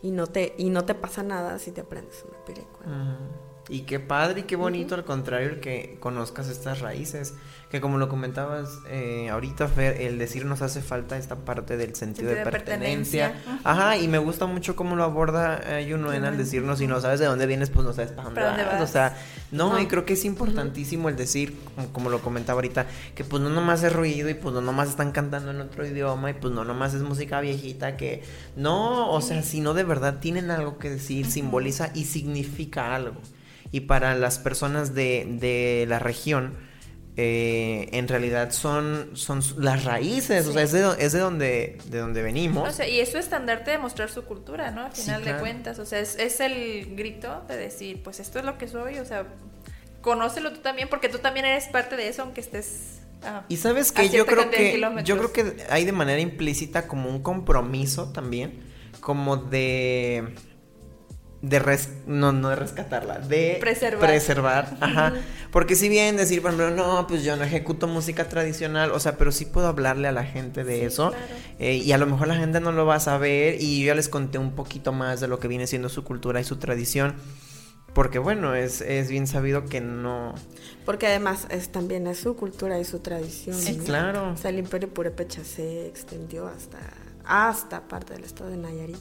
Y 0.03 0.11
no 0.11 0.27
te, 0.27 0.53
y 0.59 0.69
no 0.69 0.85
te 0.85 0.93
pasa 0.93 1.23
nada 1.23 1.57
si 1.57 1.71
te 1.71 1.81
aprendes 1.81 2.23
una 2.29 2.37
pirecua. 2.45 2.85
Ajá. 2.85 3.17
Y 3.69 3.81
qué 3.81 3.99
padre 3.99 4.41
y 4.41 4.43
qué 4.43 4.55
bonito, 4.55 4.95
al 4.95 5.03
contrario, 5.03 5.49
el 5.49 5.59
que 5.59 5.97
conozcas 5.99 6.47
estas 6.47 6.79
raíces. 6.79 7.33
Que 7.69 7.81
como 7.81 7.97
lo 7.97 8.07
comentabas 8.07 8.79
eh, 8.87 9.27
ahorita, 9.29 9.67
Fer, 9.67 9.99
el 10.01 10.17
decir 10.17 10.45
nos 10.45 10.61
hace 10.61 10.81
falta 10.81 11.17
esta 11.17 11.35
parte 11.35 11.75
del 11.75 11.95
sentido, 11.95 12.29
de, 12.29 12.35
Sentido 12.35 12.45
de 12.45 12.51
pertenencia. 12.51 13.33
pertenencia. 13.33 13.59
Ajá, 13.69 13.97
y 13.97 14.07
me 14.07 14.19
gusta 14.19 14.45
mucho 14.45 14.77
cómo 14.77 14.95
lo 14.95 15.03
aborda 15.03 15.59
eh, 15.79 15.85
Yunuen 15.85 16.23
al 16.23 16.37
decirnos, 16.37 16.79
si 16.79 16.87
no 16.87 17.01
sabes 17.01 17.19
de 17.19 17.25
dónde 17.25 17.45
vienes, 17.45 17.69
pues 17.69 17.85
no 17.85 17.91
sabes 17.91 18.11
para 18.11 18.23
dónde, 18.23 18.39
¿Para 18.39 18.51
dónde 18.51 18.63
vas. 18.63 18.79
vas? 18.79 18.89
O 18.89 18.93
sea, 18.93 19.17
no, 19.51 19.73
No. 19.73 19.81
y 19.81 19.87
creo 19.87 20.05
que 20.05 20.13
es 20.13 20.23
importantísimo 20.23 21.09
el 21.09 21.17
decir, 21.17 21.57
como, 21.75 21.91
como 21.91 22.09
lo 22.09 22.21
comentaba 22.21 22.55
ahorita, 22.59 22.85
que 23.15 23.25
pues 23.25 23.43
no 23.43 23.49
nomás 23.49 23.83
es 23.83 23.91
ruido 23.91 24.29
y 24.29 24.33
pues 24.33 24.53
no 24.55 24.61
nomás 24.61 24.87
están 24.87 25.11
cantando 25.11 25.51
en 25.51 25.59
otro 25.59 25.85
idioma 25.85 26.29
y 26.29 26.35
pues 26.35 26.53
no 26.53 26.63
nomás 26.63 26.93
es 26.93 27.01
música 27.01 27.41
viejita 27.41 27.97
que 27.97 28.23
no, 28.55 29.11
o 29.11 29.19
sea, 29.19 29.43
sino 29.43 29.73
de 29.73 29.83
verdad 29.83 30.19
tienen 30.21 30.51
algo 30.51 30.77
que 30.77 30.89
decir, 30.89 31.25
simboliza 31.29 31.91
y 31.93 32.05
significa 32.05 32.95
algo. 32.95 33.17
Y 33.71 33.81
para 33.81 34.15
las 34.15 34.39
personas 34.39 34.93
de, 34.95 35.25
de 35.39 35.85
la 35.87 35.99
región, 35.99 36.57
eh, 37.19 37.89
en 37.93 38.07
realidad 38.07 38.51
son, 38.51 39.09
son 39.13 39.41
las 39.57 39.83
raíces, 39.85 40.45
o 40.47 40.53
sea, 40.53 40.61
es 40.61 40.71
de, 40.71 40.87
es 40.99 41.11
de 41.13 41.19
donde, 41.19 41.79
de 41.85 41.97
donde 41.97 42.21
venimos. 42.21 42.69
O 42.69 42.71
sea, 42.71 42.87
y 42.87 42.99
es 42.99 43.11
su 43.11 43.17
estandarte 43.17 43.71
de 43.71 43.77
mostrar 43.79 44.09
su 44.09 44.23
cultura, 44.25 44.69
¿no? 44.71 44.85
Al 44.85 44.95
Sí, 44.95 45.01
final 45.01 45.21
claro. 45.23 45.37
de 45.37 45.41
cuentas. 45.41 45.79
O 45.79 45.85
sea, 45.85 45.99
es, 45.99 46.15
es 46.17 46.39
el 46.39 46.95
grito 46.95 47.43
de 47.47 47.57
decir, 47.57 48.03
pues 48.03 48.19
esto 48.19 48.39
es 48.39 48.45
lo 48.45 48.57
que 48.59 48.67
soy, 48.67 48.99
o 48.99 49.05
sea, 49.05 49.25
conócelo 50.01 50.53
tú 50.53 50.59
también, 50.61 50.89
porque 50.89 51.09
tú 51.09 51.17
también 51.19 51.45
eres 51.45 51.65
parte 51.67 51.95
de 51.95 52.07
eso, 52.07 52.21
aunque 52.21 52.41
estés. 52.41 53.01
ah, 53.23 53.43
Y 53.49 53.57
sabes 53.57 53.91
que 53.91 54.09
yo 54.09 54.25
creo 54.25 54.49
que 54.51 54.79
yo 55.03 55.17
creo 55.17 55.33
que 55.33 55.63
hay 55.69 55.85
de 55.85 55.91
manera 55.91 56.21
implícita 56.21 56.87
como 56.87 57.09
un 57.09 57.21
compromiso 57.23 58.11
también, 58.13 58.59
como 59.01 59.37
de 59.37 60.35
de 61.49 61.59
res- 61.59 61.89
no 62.07 62.31
no 62.31 62.49
de 62.49 62.55
rescatarla, 62.55 63.19
de 63.19 63.57
Preservar. 63.59 63.99
preservar, 64.07 64.77
ajá, 64.81 65.13
porque 65.51 65.75
si 65.75 65.87
bien 65.89 66.17
decir, 66.17 66.41
por 66.41 66.53
ejemplo, 66.53 66.71
no, 66.75 67.07
pues 67.07 67.23
yo 67.23 67.35
no 67.37 67.43
ejecuto 67.43 67.87
música 67.87 68.27
tradicional, 68.27 68.91
o 68.91 68.99
sea, 68.99 69.17
pero 69.17 69.31
sí 69.31 69.45
puedo 69.45 69.67
hablarle 69.67 70.07
a 70.07 70.11
la 70.11 70.23
gente 70.25 70.63
de 70.63 70.85
eso, 70.85 71.09
claro. 71.11 71.25
eh, 71.59 71.75
y 71.75 71.91
a 71.91 71.97
lo 71.97 72.05
mejor 72.07 72.27
la 72.27 72.35
gente 72.35 72.59
no 72.59 72.71
lo 72.71 72.85
va 72.85 72.95
a 72.95 72.99
saber, 72.99 73.61
y 73.61 73.81
yo 73.81 73.87
ya 73.87 73.95
les 73.95 74.09
conté 74.09 74.37
un 74.39 74.51
poquito 74.55 74.91
más 74.93 75.19
de 75.19 75.27
lo 75.27 75.39
que 75.39 75.47
viene 75.47 75.67
siendo 75.67 75.89
su 75.89 76.03
cultura 76.03 76.39
y 76.39 76.43
su 76.43 76.57
tradición, 76.57 77.15
porque 77.93 78.19
bueno, 78.19 78.53
es, 78.53 78.81
es 78.81 79.09
bien 79.09 79.25
sabido 79.27 79.65
que 79.65 79.81
no, 79.81 80.35
Porque 80.85 81.07
además 81.07 81.47
es, 81.49 81.71
también 81.71 82.07
es 82.07 82.19
su 82.19 82.35
cultura 82.35 82.79
y 82.79 82.85
su 82.85 82.99
tradición. 82.99 83.55
sí, 83.57 83.77
¿no? 83.77 83.83
claro, 83.83 84.31
O 84.33 84.37
sea, 84.37 84.49
el 84.51 84.59
imperio 84.59 84.89
purépecha 84.93 85.43
se 85.43 85.87
extendió 85.87 86.47
hasta, 86.47 86.77
hasta 87.25 87.87
parte 87.87 88.13
del 88.13 88.23
estado 88.23 88.49
de 88.51 88.57
Nayarit. 88.57 88.97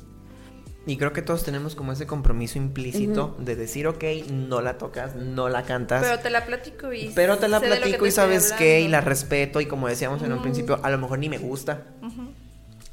Y 0.86 0.96
creo 0.96 1.12
que 1.12 1.20
todos 1.20 1.42
tenemos 1.42 1.74
como 1.74 1.92
ese 1.92 2.06
compromiso 2.06 2.58
implícito 2.58 3.36
de 3.40 3.56
decir, 3.56 3.88
ok, 3.88 4.04
no 4.30 4.60
la 4.60 4.78
tocas, 4.78 5.16
no 5.16 5.48
la 5.48 5.64
cantas. 5.64 6.04
Pero 6.04 6.20
te 6.20 6.30
la 6.30 6.46
platico 6.46 6.92
y. 6.92 7.10
pero 7.14 7.38
te 7.38 7.48
la 7.48 7.60
platico 7.60 8.04
te 8.04 8.08
y 8.08 8.12
sabes 8.12 8.52
qué, 8.52 8.80
y 8.80 8.88
la 8.88 9.00
respeto, 9.00 9.60
y 9.60 9.66
como 9.66 9.88
decíamos 9.88 10.22
en 10.22 10.32
un 10.32 10.42
principio, 10.42 10.78
a 10.82 10.90
lo 10.90 10.98
mejor 10.98 11.18
ni 11.18 11.28
me 11.28 11.38
gusta. 11.38 11.82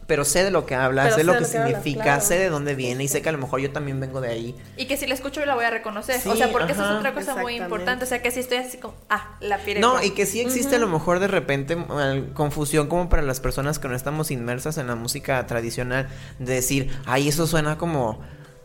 Pero 0.07 0.25
sé 0.25 0.43
de 0.43 0.51
lo 0.51 0.65
que 0.65 0.75
habla, 0.75 1.09
sé 1.09 1.15
sé 1.15 1.23
lo 1.23 1.33
que 1.33 1.39
lo 1.39 1.47
que 1.47 1.57
habla, 1.57 1.67
significa, 1.69 2.03
claro. 2.03 2.21
sé 2.21 2.37
de 2.37 2.49
dónde 2.49 2.75
viene, 2.75 3.03
y 3.03 3.07
sé 3.07 3.21
que 3.21 3.29
a 3.29 3.31
lo 3.31 3.37
mejor 3.37 3.61
yo 3.61 3.71
también 3.71 3.99
vengo 3.99 4.21
de 4.21 4.29
ahí. 4.29 4.55
Y 4.75 4.85
que 4.85 4.97
si 4.97 5.07
la 5.07 5.13
escucho 5.13 5.45
la 5.45 5.55
voy 5.55 5.65
a 5.65 5.69
reconocer. 5.69 6.19
Sí, 6.19 6.29
o 6.29 6.35
sea, 6.35 6.51
porque 6.51 6.73
eso 6.73 6.81
ajá. 6.81 6.93
es 6.93 6.99
otra 6.99 7.13
cosa 7.13 7.35
muy 7.37 7.55
importante. 7.55 8.05
O 8.05 8.07
sea, 8.07 8.21
que 8.21 8.31
si 8.31 8.41
estoy 8.41 8.57
así 8.57 8.77
como, 8.77 8.95
ah, 9.09 9.37
la 9.39 9.57
pirecua. 9.59 9.93
No, 9.93 10.03
y 10.03 10.11
que 10.11 10.25
sí 10.25 10.41
existe 10.41 10.75
a 10.75 10.79
lo 10.79 10.87
mejor 10.87 11.19
de 11.19 11.27
repente 11.27 11.77
confusión 12.33 12.87
como 12.87 13.09
para 13.09 13.21
las 13.21 13.39
personas 13.39 13.79
que 13.79 13.87
no 13.87 13.95
estamos 13.95 14.31
inmersas 14.31 14.77
en 14.77 14.87
la 14.87 14.95
música 14.95 15.45
tradicional, 15.47 16.07
de 16.39 16.53
decir, 16.53 16.91
ay, 17.05 17.29
eso 17.29 17.47
suena 17.47 17.77
como, 17.77 18.21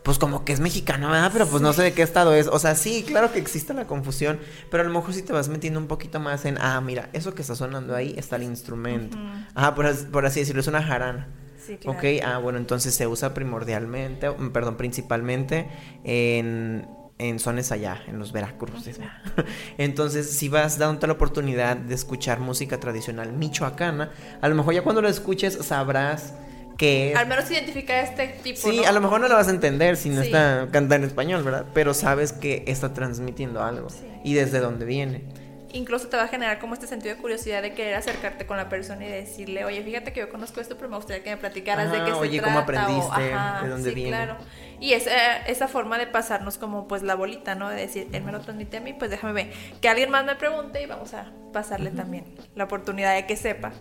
pues 0.09 0.17
como 0.17 0.43
que 0.43 0.53
es 0.53 0.59
mexicano, 0.59 1.11
¿verdad? 1.11 1.29
Pero 1.31 1.45
pues 1.45 1.61
no 1.61 1.71
sé 1.71 1.83
de 1.83 1.93
qué 1.93 2.01
estado 2.01 2.33
es. 2.33 2.47
O 2.47 2.57
sea, 2.57 2.73
sí, 2.73 3.03
claro 3.05 3.31
que 3.31 3.37
existe 3.37 3.75
la 3.75 3.85
confusión, 3.85 4.39
pero 4.71 4.81
a 4.81 4.85
lo 4.87 4.91
mejor 4.91 5.13
si 5.13 5.21
te 5.21 5.33
vas 5.33 5.49
metiendo 5.49 5.79
un 5.79 5.85
poquito 5.85 6.19
más 6.19 6.45
en, 6.45 6.57
ah, 6.59 6.81
mira, 6.81 7.11
eso 7.13 7.35
que 7.35 7.43
está 7.43 7.53
sonando 7.53 7.95
ahí 7.95 8.15
está 8.17 8.37
el 8.37 8.41
instrumento. 8.41 9.19
Ah, 9.53 9.75
por, 9.75 9.85
as- 9.85 10.07
por 10.11 10.25
así 10.25 10.39
decirlo, 10.39 10.61
es 10.61 10.67
una 10.67 10.81
jarana. 10.81 11.27
Sí, 11.63 11.77
claro. 11.77 11.99
Ok, 11.99 12.05
ah, 12.25 12.39
bueno, 12.39 12.57
entonces 12.57 12.95
se 12.95 13.05
usa 13.05 13.35
primordialmente, 13.35 14.31
perdón, 14.51 14.77
principalmente 14.77 15.69
en, 16.03 16.87
en 17.19 17.37
zonas 17.37 17.71
allá, 17.71 18.01
en 18.07 18.17
los 18.17 18.31
Veracruces. 18.31 18.97
¿verdad? 19.37 19.45
Entonces, 19.77 20.27
si 20.31 20.49
vas 20.49 20.79
dándote 20.79 21.05
la 21.05 21.13
oportunidad 21.13 21.77
de 21.77 21.93
escuchar 21.93 22.39
música 22.39 22.79
tradicional 22.79 23.31
michoacana, 23.33 24.09
a 24.41 24.49
lo 24.49 24.55
mejor 24.55 24.73
ya 24.73 24.81
cuando 24.81 25.03
lo 25.03 25.07
escuches 25.07 25.53
sabrás 25.61 26.33
es. 26.81 27.15
Al 27.17 27.27
menos 27.27 27.49
identificar 27.51 28.03
este 28.03 28.27
tipo. 28.27 28.59
Sí, 28.69 28.77
¿no? 28.81 28.87
a 28.87 28.91
lo 28.91 29.01
mejor 29.01 29.19
no 29.21 29.27
lo 29.27 29.35
vas 29.35 29.47
a 29.47 29.51
entender 29.51 29.97
si 29.97 30.09
no 30.09 30.21
Sí. 30.21 30.27
está 30.27 30.61
cantando 30.71 30.95
en 30.95 31.03
español, 31.05 31.43
¿verdad? 31.43 31.65
Pero 31.73 31.93
sabes 31.93 32.31
que 32.33 32.63
está 32.67 32.93
transmitiendo 32.93 33.63
algo 33.63 33.89
Sí. 33.89 34.05
y 34.23 34.33
desde 34.33 34.59
dónde 34.59 34.85
viene. 34.85 35.23
Incluso 35.71 36.07
te 36.07 36.17
va 36.17 36.23
a 36.23 36.27
generar 36.27 36.57
como 36.57 36.73
este 36.73 36.87
sentido 36.87 37.13
de 37.13 37.21
curiosidad 37.21 37.61
de 37.61 37.73
querer 37.75 37.93
acercarte 37.93 38.47
con 38.47 38.57
la 38.57 38.69
persona 38.69 39.05
y 39.05 39.09
decirle, 39.09 39.65
oye, 39.65 39.83
fíjate 39.83 40.11
que 40.11 40.19
yo 40.21 40.29
conozco 40.31 40.59
esto, 40.61 40.75
pero 40.77 40.89
me 40.89 40.95
gustaría 40.95 41.21
que 41.23 41.29
me 41.29 41.37
platicaras 41.37 41.91
de 41.91 41.97
Ajá, 41.97 42.05
qué 42.07 42.11
se 42.11 42.17
oye, 42.17 42.39
trata. 42.39 42.47
¿cómo 42.47 42.59
o- 42.59 42.61
aprendiste? 42.63 43.33
ajá, 43.33 43.61
¿De 43.63 43.69
dónde 43.69 43.89
sí, 43.89 43.95
viene? 43.95 44.09
claro. 44.09 44.37
Y 44.79 44.93
esa, 44.93 45.37
esa 45.45 45.67
forma 45.67 45.99
de 45.99 46.07
pasarnos 46.07 46.57
como 46.57 46.87
pues 46.87 47.03
la 47.03 47.13
bolita, 47.13 47.53
¿no? 47.53 47.69
De 47.69 47.75
decir, 47.75 48.07
él 48.13 48.23
me 48.23 48.31
lo 48.31 48.39
transmite 48.39 48.77
a 48.77 48.81
mí, 48.81 48.93
pues 48.93 49.11
déjame 49.11 49.33
ver. 49.33 49.51
Que 49.79 49.89
alguien 49.89 50.09
más 50.09 50.25
me 50.25 50.35
pregunte 50.37 50.81
y 50.81 50.87
vamos 50.87 51.13
a 51.13 51.31
pasarle 51.53 51.91
también 51.91 52.25
la 52.55 52.63
oportunidad 52.63 53.13
de 53.13 53.27
que 53.27 53.35
sepa 53.35 53.71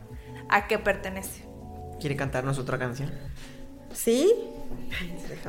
a 0.50 0.66
qué 0.66 0.78
pertenece. 0.78 1.47
¿Quiere 2.00 2.16
cantarnos 2.16 2.58
otra 2.58 2.78
canción? 2.78 3.10
¿Sí? 3.92 4.32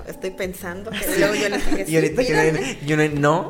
Estoy 0.07 0.31
pensando 0.31 0.91
que 0.91 1.19
luego 1.19 1.35
yo 1.35 1.49
les 1.49 1.65
dije, 1.65 1.85
Y 1.87 1.95
ahorita 1.95 2.21
sí, 2.21 2.27
que 2.27 2.33
yo 2.85 2.97
no, 2.97 3.49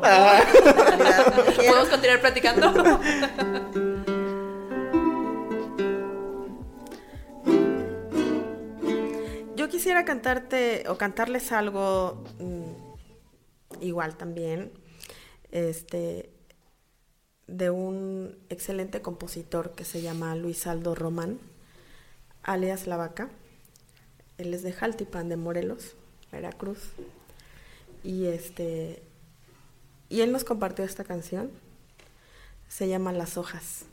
¿Podemos 1.56 1.88
continuar 1.88 2.20
platicando? 2.20 3.00
Yo 9.56 9.68
quisiera 9.68 10.04
cantarte 10.04 10.84
o 10.88 10.96
cantarles 10.96 11.52
algo 11.52 12.24
mm, 12.38 13.82
igual 13.82 14.16
también, 14.16 14.72
este, 15.50 16.30
de 17.46 17.70
un 17.70 18.38
excelente 18.48 19.02
compositor 19.02 19.72
que 19.72 19.84
se 19.84 20.02
llama 20.02 20.34
Luis 20.34 20.66
Aldo 20.66 20.94
Román, 20.94 21.38
alias 22.42 22.86
La 22.86 22.96
Vaca. 22.96 23.28
Él 24.38 24.54
es 24.54 24.62
de 24.62 24.72
Jaltipan, 24.72 25.28
de 25.28 25.36
Morelos, 25.36 25.94
Veracruz. 26.32 26.78
Y 28.02 28.26
este, 28.26 29.02
y 30.08 30.22
él 30.22 30.32
nos 30.32 30.44
compartió 30.44 30.84
esta 30.84 31.04
canción. 31.04 31.50
Se 32.68 32.88
llama 32.88 33.12
Las 33.12 33.36
hojas. 33.36 33.84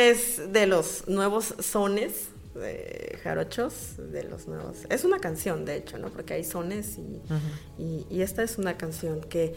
Esta 0.00 0.16
canción 0.38 0.46
es 0.46 0.52
de 0.52 0.66
los 0.66 1.08
nuevos 1.08 1.54
sones 1.60 2.28
de 2.54 3.18
jarochos, 3.22 3.94
de 4.12 4.24
los 4.24 4.46
nuevos. 4.48 4.78
Es 4.90 5.04
una 5.04 5.18
canción, 5.18 5.64
de 5.64 5.76
hecho, 5.76 5.98
¿no? 5.98 6.08
Porque 6.10 6.34
hay 6.34 6.44
sones 6.44 6.98
y, 6.98 7.20
y- 7.82 8.06
y 8.10 8.22
esta 8.22 8.42
es 8.42 8.58
una 8.58 8.76
canción 8.76 9.20
que 9.20 9.54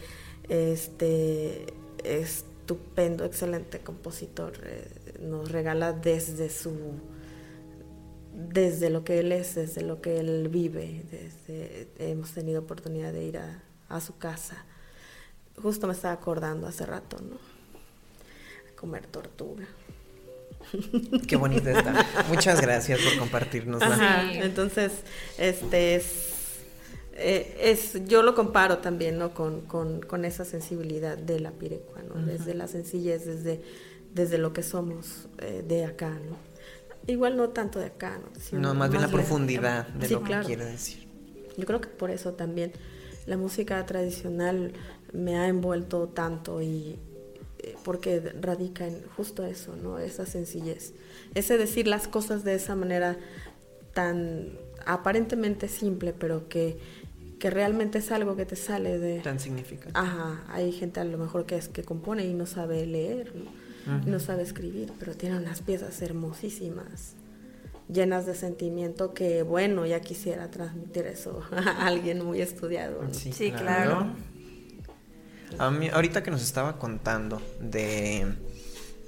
este 0.48 1.66
estupendo, 2.04 3.24
excelente 3.24 3.80
compositor 3.80 4.52
eh, 4.64 4.88
nos 5.20 5.50
regala 5.50 5.92
desde 5.92 6.48
su 6.50 6.72
desde 8.34 8.88
lo 8.88 9.04
que 9.04 9.18
él 9.20 9.30
es, 9.32 9.54
desde 9.56 9.82
lo 9.82 10.00
que 10.00 10.18
él 10.18 10.48
vive, 10.48 11.04
desde 11.10 11.88
hemos 11.98 12.30
tenido 12.32 12.60
oportunidad 12.62 13.12
de 13.12 13.24
ir 13.24 13.36
a, 13.38 13.62
a 13.90 14.00
su 14.00 14.16
casa. 14.16 14.64
Justo 15.62 15.86
me 15.86 15.92
estaba 15.92 16.14
acordando 16.14 16.66
hace 16.66 16.86
rato, 16.86 17.18
¿no? 17.20 17.36
A 17.36 18.76
comer 18.76 19.06
tortuga. 19.06 19.66
Qué 21.26 21.36
bonita 21.36 21.70
está. 21.70 22.06
Muchas 22.28 22.60
gracias 22.60 23.00
por. 23.00 23.18
Ajá, 23.92 24.30
Sí. 24.32 24.38
Entonces, 24.42 24.92
este 25.38 25.94
es 25.96 26.04
eh, 27.14 27.58
es, 27.60 28.04
yo 28.06 28.22
lo 28.22 28.34
comparo 28.34 28.78
también, 28.78 29.18
¿no? 29.18 29.34
Con, 29.34 29.60
con, 29.62 30.00
con 30.00 30.24
esa 30.24 30.44
sensibilidad 30.44 31.16
de 31.18 31.40
la 31.40 31.50
pirecua, 31.52 32.02
¿no? 32.02 32.14
Desde 32.24 32.54
la 32.54 32.66
sencillez, 32.68 33.26
desde, 33.26 33.60
desde 34.14 34.38
lo 34.38 34.52
que 34.54 34.62
somos 34.62 35.28
eh, 35.38 35.62
de 35.66 35.84
acá, 35.84 36.08
¿no? 36.10 36.36
Igual 37.06 37.36
no 37.36 37.50
tanto 37.50 37.78
de 37.80 37.86
acá, 37.86 38.18
¿no? 38.18 38.58
no, 38.58 38.74
más 38.74 38.88
bien 38.90 39.02
la 39.02 39.08
de- 39.08 39.12
profundidad 39.12 39.88
de 39.88 40.06
Sí, 40.08 40.14
lo 40.14 40.22
claro. 40.22 40.42
que 40.42 40.46
quiere 40.54 40.64
decir. 40.64 41.06
Yo 41.56 41.66
creo 41.66 41.80
que 41.82 41.88
por 41.88 42.10
eso 42.10 42.32
también 42.32 42.72
la 43.26 43.36
música 43.36 43.84
tradicional 43.84 44.72
me 45.12 45.36
ha 45.36 45.48
envuelto 45.48 46.08
tanto 46.08 46.62
y 46.62 46.98
porque 47.84 48.20
radica 48.40 48.86
en 48.86 49.02
justo 49.16 49.44
eso, 49.44 49.76
¿no? 49.76 49.98
Esa 49.98 50.26
sencillez. 50.26 50.92
Ese 51.34 51.58
decir 51.58 51.86
las 51.86 52.08
cosas 52.08 52.44
de 52.44 52.54
esa 52.54 52.76
manera 52.76 53.16
tan 53.94 54.58
aparentemente 54.86 55.68
simple, 55.68 56.12
pero 56.12 56.48
que, 56.48 56.78
que 57.38 57.50
realmente 57.50 57.98
es 57.98 58.10
algo 58.10 58.36
que 58.36 58.46
te 58.46 58.56
sale 58.56 58.98
de... 58.98 59.20
Tan 59.20 59.38
significativo. 59.38 59.98
Ajá, 59.98 60.44
hay 60.48 60.72
gente 60.72 61.00
a 61.00 61.04
lo 61.04 61.18
mejor 61.18 61.46
que 61.46 61.56
es 61.56 61.68
que 61.68 61.82
compone 61.82 62.24
y 62.26 62.34
no 62.34 62.46
sabe 62.46 62.86
leer, 62.86 63.34
¿no? 63.34 63.62
No 64.06 64.20
sabe 64.20 64.42
escribir, 64.42 64.92
pero 64.98 65.14
tiene 65.14 65.36
unas 65.36 65.60
piezas 65.60 66.00
hermosísimas, 66.02 67.14
llenas 67.92 68.26
de 68.26 68.36
sentimiento 68.36 69.12
que, 69.12 69.42
bueno, 69.42 69.86
ya 69.86 70.00
quisiera 70.00 70.52
transmitir 70.52 71.06
eso 71.06 71.42
a 71.50 71.86
alguien 71.86 72.24
muy 72.24 72.40
estudiado. 72.40 73.02
¿no? 73.02 73.12
Sí, 73.12 73.50
claro. 73.50 74.06
A 75.58 75.70
mí, 75.70 75.88
ahorita 75.88 76.22
que 76.22 76.30
nos 76.30 76.42
estaba 76.42 76.78
contando 76.78 77.40
de, 77.60 78.34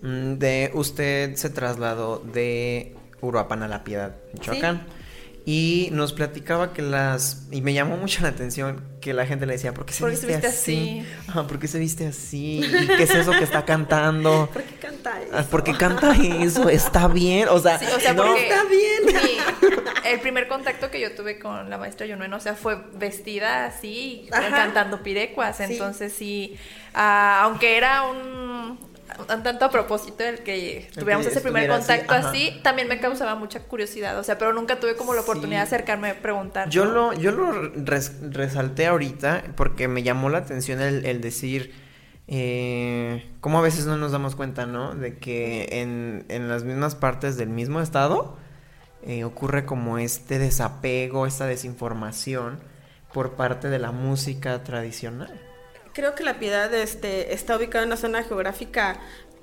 mm, 0.02 0.34
de 0.34 0.70
usted 0.74 1.36
se 1.36 1.50
trasladó 1.50 2.18
de 2.18 2.94
Uruapan 3.20 3.62
a 3.62 3.68
La 3.68 3.84
Piedad, 3.84 4.14
Michoacán. 4.32 4.86
Y 5.46 5.90
nos 5.92 6.14
platicaba 6.14 6.72
que 6.72 6.80
las... 6.80 7.46
Y 7.50 7.60
me 7.60 7.74
llamó 7.74 7.98
mucho 7.98 8.22
la 8.22 8.28
atención 8.28 8.82
que 9.02 9.12
la 9.12 9.26
gente 9.26 9.44
le 9.44 9.52
decía, 9.52 9.74
¿por 9.74 9.84
qué 9.84 9.92
se 9.92 10.00
¿Por 10.00 10.08
qué 10.08 10.16
viste, 10.16 10.26
se 10.26 10.32
viste 10.32 10.46
así? 10.48 11.00
así? 11.02 11.28
Ajá, 11.28 11.46
¿por 11.46 11.58
qué 11.58 11.68
se 11.68 11.78
viste 11.78 12.06
así? 12.06 12.60
¿Y 12.64 12.86
qué 12.86 13.02
es 13.02 13.10
eso 13.14 13.30
que 13.32 13.44
está 13.44 13.64
cantando? 13.66 14.48
¿Por 14.54 14.62
qué 14.62 14.74
canta 14.76 15.20
eso? 15.20 15.30
Ah, 15.34 15.42
¿Por 15.42 15.62
qué 15.62 15.76
canta 15.76 16.14
eso? 16.16 16.70
¿Está 16.70 17.08
bien? 17.08 17.48
O 17.50 17.58
sea, 17.60 17.78
Sí, 17.78 17.84
o 17.94 18.00
sea, 18.00 18.14
no, 18.14 18.24
porque 18.24 18.42
está 18.48 18.64
bien. 18.64 19.04
mi- 19.06 20.08
el 20.08 20.20
primer 20.20 20.48
contacto 20.48 20.90
que 20.90 20.98
yo 20.98 21.14
tuve 21.14 21.38
con 21.38 21.68
la 21.68 21.76
maestra 21.76 22.06
Yunuen, 22.06 22.32
o 22.32 22.40
sea, 22.40 22.54
fue 22.54 22.78
vestida 22.94 23.66
así, 23.66 24.26
Ajá. 24.32 24.48
cantando 24.50 25.02
pirecuas. 25.02 25.58
Sí. 25.58 25.64
Entonces 25.64 26.14
sí, 26.14 26.56
ah, 26.94 27.40
aunque 27.42 27.76
era 27.76 28.04
un 28.04 28.78
tanto 29.42 29.64
a 29.64 29.70
propósito 29.70 30.24
el 30.24 30.40
que 30.40 30.88
tuviéramos 30.94 31.26
ese 31.26 31.40
primer 31.40 31.70
así, 31.70 31.78
contacto 31.86 32.14
así, 32.14 32.60
también 32.62 32.88
me 32.88 33.00
causaba 33.00 33.34
mucha 33.34 33.60
curiosidad. 33.60 34.18
O 34.18 34.24
sea, 34.24 34.38
pero 34.38 34.52
nunca 34.52 34.80
tuve 34.80 34.96
como 34.96 35.14
la 35.14 35.22
oportunidad 35.22 35.60
de 35.60 35.64
acercarme 35.64 36.10
a 36.10 36.14
preguntar. 36.20 36.68
Yo 36.68 36.84
lo, 36.84 37.12
yo 37.12 37.32
lo 37.32 37.52
res- 37.84 38.16
resalté 38.30 38.86
ahorita 38.86 39.44
porque 39.56 39.88
me 39.88 40.02
llamó 40.02 40.28
la 40.28 40.38
atención 40.38 40.80
el, 40.80 41.04
el 41.06 41.20
decir 41.20 41.72
eh, 42.28 43.30
cómo 43.40 43.58
a 43.58 43.62
veces 43.62 43.86
no 43.86 43.96
nos 43.96 44.12
damos 44.12 44.34
cuenta, 44.36 44.66
¿no? 44.66 44.94
De 44.94 45.18
que 45.18 45.68
en, 45.82 46.24
en 46.28 46.48
las 46.48 46.64
mismas 46.64 46.94
partes 46.94 47.36
del 47.36 47.48
mismo 47.48 47.80
estado 47.80 48.36
eh, 49.02 49.24
ocurre 49.24 49.66
como 49.66 49.98
este 49.98 50.38
desapego, 50.38 51.26
esta 51.26 51.46
desinformación 51.46 52.58
por 53.12 53.32
parte 53.34 53.68
de 53.68 53.78
la 53.78 53.92
música 53.92 54.64
tradicional. 54.64 55.38
Creo 55.94 56.14
que 56.14 56.24
la 56.24 56.38
piedad 56.38 56.72
este, 56.74 57.32
está 57.32 57.56
ubicada 57.56 57.84
en 57.84 57.88
una 57.88 57.96
zona 57.96 58.22
geográfica 58.22 58.98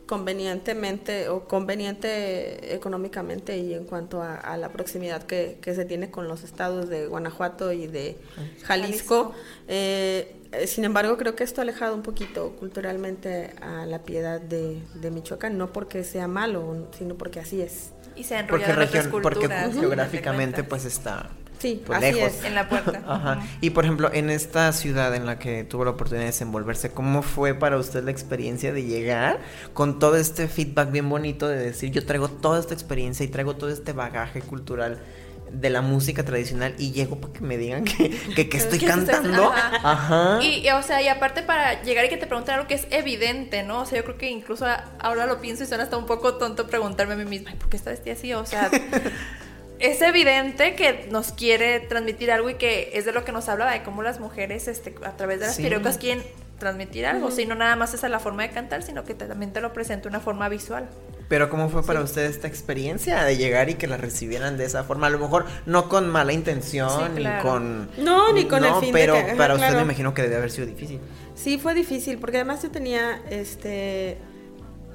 convenientemente 0.06 1.30
o 1.30 1.48
conveniente 1.48 2.76
económicamente 2.76 3.58
y 3.58 3.74
en 3.74 3.86
cuanto 3.86 4.22
a, 4.22 4.36
a 4.36 4.58
la 4.58 4.70
proximidad 4.74 5.24
que, 5.24 5.58
que 5.62 5.74
se 5.74 5.86
tiene 5.86 6.12
con 6.12 6.28
los 6.28 6.44
estados 6.44 6.90
de 6.90 7.08
Guanajuato 7.08 7.72
y 7.72 7.88
de 7.88 8.18
Jalisco. 8.64 9.34
Eh, 9.70 10.36
eh, 10.52 10.68
sin 10.68 10.84
embargo, 10.84 11.18
creo 11.18 11.38
que 11.38 11.46
esto 11.46 11.62
ha 11.62 11.64
alejado 11.64 11.96
un 11.96 12.02
poquito 12.02 12.52
culturalmente 12.60 13.52
a 13.62 13.86
la 13.86 14.04
piedad 14.04 14.42
de, 14.42 14.82
de 14.96 15.12
Michoacán, 15.12 15.58
no 15.58 15.72
porque 15.72 16.04
sea 16.04 16.28
malo, 16.28 16.90
sino 16.98 17.16
porque 17.16 17.40
así 17.40 17.62
es. 17.62 17.92
Y 18.18 18.26
se 18.26 18.38
ha 18.38 18.46
Porque, 18.46 18.66
enrollado 18.66 18.82
en 18.82 18.88
otras 18.90 19.06
región, 19.06 19.22
porque 19.22 19.48
geográficamente 19.80 20.66
pues 20.66 20.84
está 20.84 21.30
Sí, 21.62 21.82
pues, 21.86 22.02
así 22.04 22.14
lejos. 22.14 22.34
es. 22.40 22.44
En 22.46 22.56
la 22.56 22.68
puerta. 22.68 23.02
Ajá. 23.08 23.44
Y 23.62 23.70
por 23.70 23.84
ejemplo, 23.86 24.10
en 24.12 24.30
esta 24.30 24.72
ciudad 24.74 25.14
en 25.16 25.26
la 25.26 25.38
que 25.40 25.64
tuvo 25.64 25.86
la 25.86 25.92
oportunidad 25.92 26.24
de 26.24 26.32
desenvolverse, 26.32 26.92
¿cómo 26.92 27.22
fue 27.22 27.54
para 27.54 27.78
usted 27.78 28.04
la 28.04 28.12
experiencia 28.12 28.74
de 28.74 28.84
llegar 28.84 29.40
con 29.74 30.00
todo 30.00 30.16
este 30.16 30.48
feedback 30.48 30.92
bien 30.92 31.08
bonito 31.10 31.48
de 31.48 31.58
decir, 31.58 31.92
yo 31.92 32.06
traigo 32.06 32.30
toda 32.30 32.60
esta 32.60 32.74
experiencia 32.74 33.24
y 33.24 33.28
traigo 33.30 33.56
todo 33.56 33.70
este 33.70 33.94
bagaje 33.94 34.42
cultural 34.42 35.00
de 35.52 35.70
la 35.70 35.82
música 35.82 36.24
tradicional 36.24 36.74
y 36.78 36.94
llego 36.94 37.20
para 37.20 37.34
que 37.34 37.42
me 37.42 37.58
digan 37.58 37.84
que, 37.84 38.10
que, 38.36 38.48
que 38.48 38.58
estoy 38.58 38.80
Que 38.80 38.86
estás- 38.86 39.06
cantando? 39.06 39.52
ajá. 39.52 39.80
Ajá. 39.84 40.40
Y, 40.44 40.66
y, 40.66 40.70
o 40.72 40.82
sea, 40.82 41.02
y 41.02 41.10
aparte 41.10 41.44
para 41.44 41.84
llegar 41.84 42.06
y 42.06 42.10
que 42.10 42.16
te 42.16 42.26
pregunten 42.26 42.56
algo 42.56 42.68
que 42.68 42.76
es 42.76 42.88
evidente, 42.90 43.62
¿no? 43.64 43.82
O 43.82 43.86
sea, 43.86 43.98
yo 44.00 44.06
creo 44.06 44.18
que 44.18 44.30
incluso 44.32 44.66
ahora 45.00 45.26
lo 45.26 45.42
pienso 45.42 45.64
y 45.64 45.68
suena 45.68 45.84
hasta 45.84 45.98
un 45.98 46.06
poco 46.06 46.36
tonto 46.36 46.68
preguntarme 46.68 47.14
a 47.14 47.18
mí 47.18 47.26
misma, 47.26 47.50
"Ay, 47.52 47.58
¿por 47.58 47.68
qué 47.68 47.76
está 47.76 47.90
vestida 47.90 48.14
así? 48.14 48.34
O 48.34 48.46
sea, 48.46 48.72
es 49.82 50.02
evidente 50.02 50.76
que 50.76 51.08
nos 51.12 51.32
quiere 51.32 51.80
transmitir 51.82 52.32
algo 52.32 52.50
y 52.50 52.56
que 52.56 52.92
es 52.94 53.06
de 53.06 53.12
lo 53.12 53.24
que 53.26 53.32
nos 53.32 53.50
habla 53.50 53.70
de 53.72 53.84
cómo 53.84 54.02
las 54.04 54.20
mujeres, 54.20 54.68
este, 54.68 54.96
a 55.04 55.18
través 55.18 55.40
de 55.40 55.48
las 55.48 55.56
Sí. 55.56 55.64
pirucas 55.64 55.98
quieren 55.98 56.24
transmitir 56.60 57.06
algo. 57.08 57.32
Sea, 57.32 57.44
y 57.44 57.48
no 57.48 57.56
nada 57.56 57.76
más 57.76 57.94
es 57.96 58.04
a 58.04 58.10
la 58.10 58.20
forma 58.20 58.44
de 58.44 58.52
cantar, 58.52 58.84
sino 58.84 59.04
que 59.04 59.16
también 59.16 59.52
te 59.52 59.62
lo 59.62 59.74
presenta 59.74 60.04
de 60.04 60.10
una 60.10 60.20
forma 60.20 60.48
visual. 60.48 60.88
Pero 61.28 61.50
¿cómo 61.50 61.70
fue 61.70 61.84
para 61.84 62.02
usted 62.02 62.24
esta 62.26 62.48
experiencia 62.48 63.24
de 63.24 63.36
llegar 63.38 63.70
y 63.70 63.76
que 63.76 63.88
la 63.88 63.98
recibieran 63.98 64.58
de 64.58 64.66
esa 64.66 64.84
forma? 64.84 65.08
A 65.08 65.10
lo 65.10 65.18
mejor 65.18 65.46
no 65.66 65.90
con 65.90 66.10
mala 66.10 66.34
intención 66.34 66.90
Sí, 67.16 67.24
ni 67.24 67.42
con... 67.42 67.90
No, 67.98 68.32
ni 68.34 68.46
con 68.46 68.64
el 68.64 68.74
fin 68.76 68.94
de 68.94 69.00
pero 69.00 69.14
que- 69.14 69.20
ajá, 69.22 69.36
para 69.38 69.54
usted 69.56 69.66
claro. 69.68 69.78
me 69.80 69.84
imagino 69.86 70.14
que 70.14 70.22
debe 70.24 70.36
haber 70.36 70.52
sido 70.52 70.68
difícil. 70.68 71.00
Sí, 71.34 71.58
fue 71.58 71.74
difícil, 71.74 72.20
porque 72.20 72.38
además 72.38 72.62
yo 72.62 72.70
tenía, 72.70 73.22
este, 73.30 74.18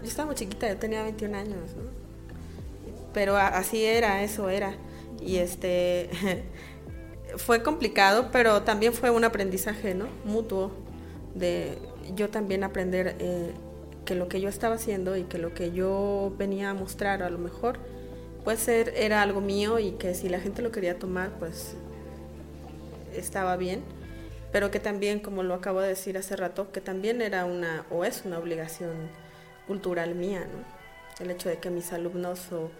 yo 0.02 0.08
estaba 0.08 0.26
muy 0.26 0.34
chiquita, 0.36 0.68
yo 0.68 0.76
tenía 0.76 1.02
21 1.02 1.34
años, 1.34 1.74
¿no? 1.74 1.95
Pero 3.16 3.38
así 3.38 3.82
era, 3.82 4.22
eso 4.22 4.50
era. 4.50 4.74
Y 5.22 5.36
este, 5.38 6.10
fue 7.38 7.62
complicado, 7.62 8.28
pero 8.30 8.60
también 8.60 8.92
fue 8.92 9.08
un 9.08 9.24
aprendizaje, 9.24 9.94
¿no? 9.94 10.04
Mutuo, 10.26 10.70
de 11.34 11.78
yo 12.14 12.28
también 12.28 12.62
aprender 12.62 13.16
eh, 13.18 13.52
que 14.04 14.16
lo 14.16 14.28
que 14.28 14.42
yo 14.42 14.50
estaba 14.50 14.74
haciendo 14.74 15.16
y 15.16 15.22
que 15.22 15.38
lo 15.38 15.54
que 15.54 15.72
yo 15.72 16.34
venía 16.36 16.68
a 16.68 16.74
mostrar 16.74 17.22
a 17.22 17.30
lo 17.30 17.38
mejor, 17.38 17.78
puede 18.44 18.58
ser, 18.58 18.92
era 18.94 19.22
algo 19.22 19.40
mío 19.40 19.78
y 19.78 19.92
que 19.92 20.12
si 20.12 20.28
la 20.28 20.38
gente 20.38 20.60
lo 20.60 20.70
quería 20.70 20.98
tomar, 20.98 21.30
pues 21.38 21.74
estaba 23.14 23.56
bien, 23.56 23.80
pero 24.52 24.70
que 24.70 24.78
también, 24.78 25.20
como 25.20 25.42
lo 25.42 25.54
acabo 25.54 25.80
de 25.80 25.88
decir 25.88 26.18
hace 26.18 26.36
rato, 26.36 26.70
que 26.70 26.82
también 26.82 27.22
era 27.22 27.46
una 27.46 27.86
o 27.88 28.04
es 28.04 28.24
una 28.26 28.38
obligación 28.38 28.92
cultural 29.66 30.14
mía, 30.14 30.40
¿no? 30.40 31.24
El 31.24 31.30
hecho 31.30 31.48
de 31.48 31.56
que 31.56 31.70
mis 31.70 31.94
alumnos 31.94 32.52
o, 32.52 32.70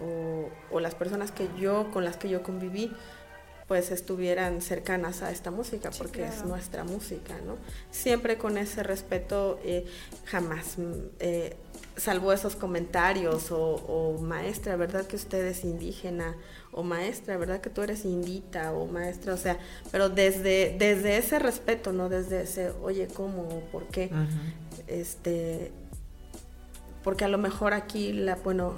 o- 0.00 0.48
o 0.70 0.80
las 0.80 0.94
personas 0.94 1.30
que 1.32 1.48
yo, 1.58 1.90
con 1.92 2.04
las 2.04 2.16
que 2.16 2.28
yo 2.28 2.42
conviví, 2.42 2.92
pues 3.68 3.90
estuvieran 3.90 4.62
cercanas 4.62 5.22
a 5.22 5.32
esta 5.32 5.50
música, 5.50 5.90
Sí, 5.90 5.98
porque 5.98 6.24
es 6.24 6.44
nuestra 6.44 6.84
música, 6.84 7.34
¿no? 7.44 7.56
Siempre 7.90 8.38
con 8.38 8.58
ese 8.58 8.84
respeto, 8.84 9.58
eh, 9.64 9.84
jamás, 10.24 10.78
mm, 10.78 10.92
eh, 11.18 11.56
salvo 11.96 12.32
esos 12.32 12.54
comentarios, 12.54 13.50
o, 13.50 13.58
o 13.58 14.18
maestra, 14.22 14.76
¿verdad 14.76 15.04
que 15.08 15.16
usted 15.16 15.44
es 15.46 15.64
indígena? 15.64 16.36
O 16.70 16.84
maestra, 16.84 17.36
¿verdad 17.38 17.60
que 17.60 17.70
tú 17.70 17.82
eres 17.82 18.04
indita? 18.04 18.72
O 18.72 18.86
maestra, 18.86 19.34
o 19.34 19.36
sea, 19.36 19.58
pero 19.90 20.10
desde, 20.10 20.76
desde 20.78 21.16
ese 21.16 21.40
respeto, 21.40 21.92
¿no? 21.92 22.08
Desde 22.08 22.42
ese, 22.42 22.70
oye, 22.82 23.08
¿cómo? 23.08 23.48
o 23.48 23.60
¿Por 23.72 23.88
qué? 23.88 24.10
este 24.86 25.72
porque 27.02 27.24
a 27.24 27.28
lo 27.28 27.38
mejor 27.38 27.72
aquí 27.72 28.12
la 28.12 28.36
bueno 28.36 28.74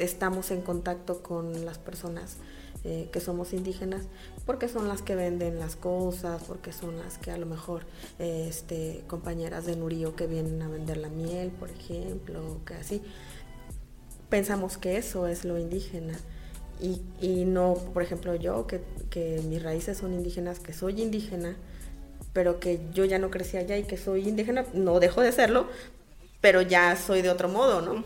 estamos 0.00 0.50
en 0.50 0.62
contacto 0.62 1.22
con 1.22 1.64
las 1.64 1.78
personas 1.78 2.38
eh, 2.84 3.08
que 3.12 3.20
somos 3.20 3.52
indígenas 3.52 4.06
porque 4.46 4.68
son 4.68 4.88
las 4.88 5.02
que 5.02 5.14
venden 5.14 5.58
las 5.58 5.76
cosas 5.76 6.42
porque 6.44 6.72
son 6.72 6.98
las 6.98 7.18
que 7.18 7.30
a 7.30 7.36
lo 7.36 7.46
mejor 7.46 7.82
este 8.18 9.04
compañeras 9.06 9.66
de 9.66 9.76
Nurío 9.76 10.16
que 10.16 10.26
vienen 10.26 10.62
a 10.62 10.68
vender 10.68 10.96
la 10.96 11.08
miel 11.08 11.50
por 11.50 11.70
ejemplo 11.70 12.58
que 12.64 12.74
así. 12.74 13.02
Pensamos 14.28 14.78
que 14.78 14.96
eso 14.96 15.26
es 15.26 15.44
lo 15.44 15.58
indígena. 15.58 16.18
Y, 16.80 17.02
y 17.20 17.44
no 17.44 17.74
por 17.92 18.02
ejemplo 18.02 18.34
yo 18.34 18.66
que, 18.66 18.80
que 19.10 19.42
mis 19.46 19.62
raíces 19.62 19.98
son 19.98 20.14
indígenas 20.14 20.60
que 20.60 20.72
soy 20.72 21.02
indígena 21.02 21.56
pero 22.32 22.60
que 22.60 22.80
yo 22.92 23.04
ya 23.04 23.18
no 23.18 23.30
crecí 23.30 23.56
allá 23.56 23.76
y 23.76 23.84
que 23.84 23.96
soy 23.96 24.28
indígena, 24.28 24.64
no 24.72 25.00
dejo 25.00 25.20
de 25.20 25.32
serlo, 25.32 25.66
pero 26.40 26.62
ya 26.62 26.96
soy 26.96 27.22
de 27.22 27.30
otro 27.30 27.48
modo, 27.48 27.80
¿no? 27.82 28.04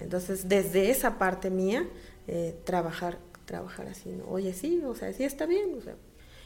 Entonces, 0.00 0.48
desde 0.48 0.90
esa 0.90 1.18
parte 1.18 1.50
mía, 1.50 1.86
eh, 2.26 2.56
trabajar, 2.64 3.18
trabajar 3.44 3.86
así, 3.88 4.10
¿no? 4.10 4.24
Oye, 4.28 4.52
sí, 4.54 4.82
o 4.84 4.94
sea, 4.94 5.12
sí 5.12 5.24
está 5.24 5.46
bien, 5.46 5.76
o 5.78 5.80
sea, 5.82 5.94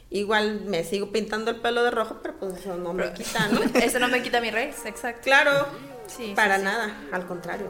igual 0.09 0.61
me 0.65 0.83
sigo 0.83 1.11
pintando 1.11 1.51
el 1.51 1.57
pelo 1.57 1.83
de 1.83 1.91
rojo, 1.91 2.17
pero 2.21 2.35
pues 2.37 2.57
eso 2.57 2.77
no 2.77 2.93
me 2.93 3.11
quita, 3.13 3.47
¿no? 3.49 3.59
Eso 3.81 3.99
no 3.99 4.07
me 4.07 4.21
quita 4.21 4.39
mi 4.41 4.51
raíz, 4.51 4.85
exacto. 4.85 5.21
claro, 5.23 5.67
Sí, 6.07 6.33
para 6.35 6.55
sí, 6.55 6.61
sí. 6.61 6.65
nada, 6.65 6.97
al 7.11 7.25
contrario. 7.27 7.67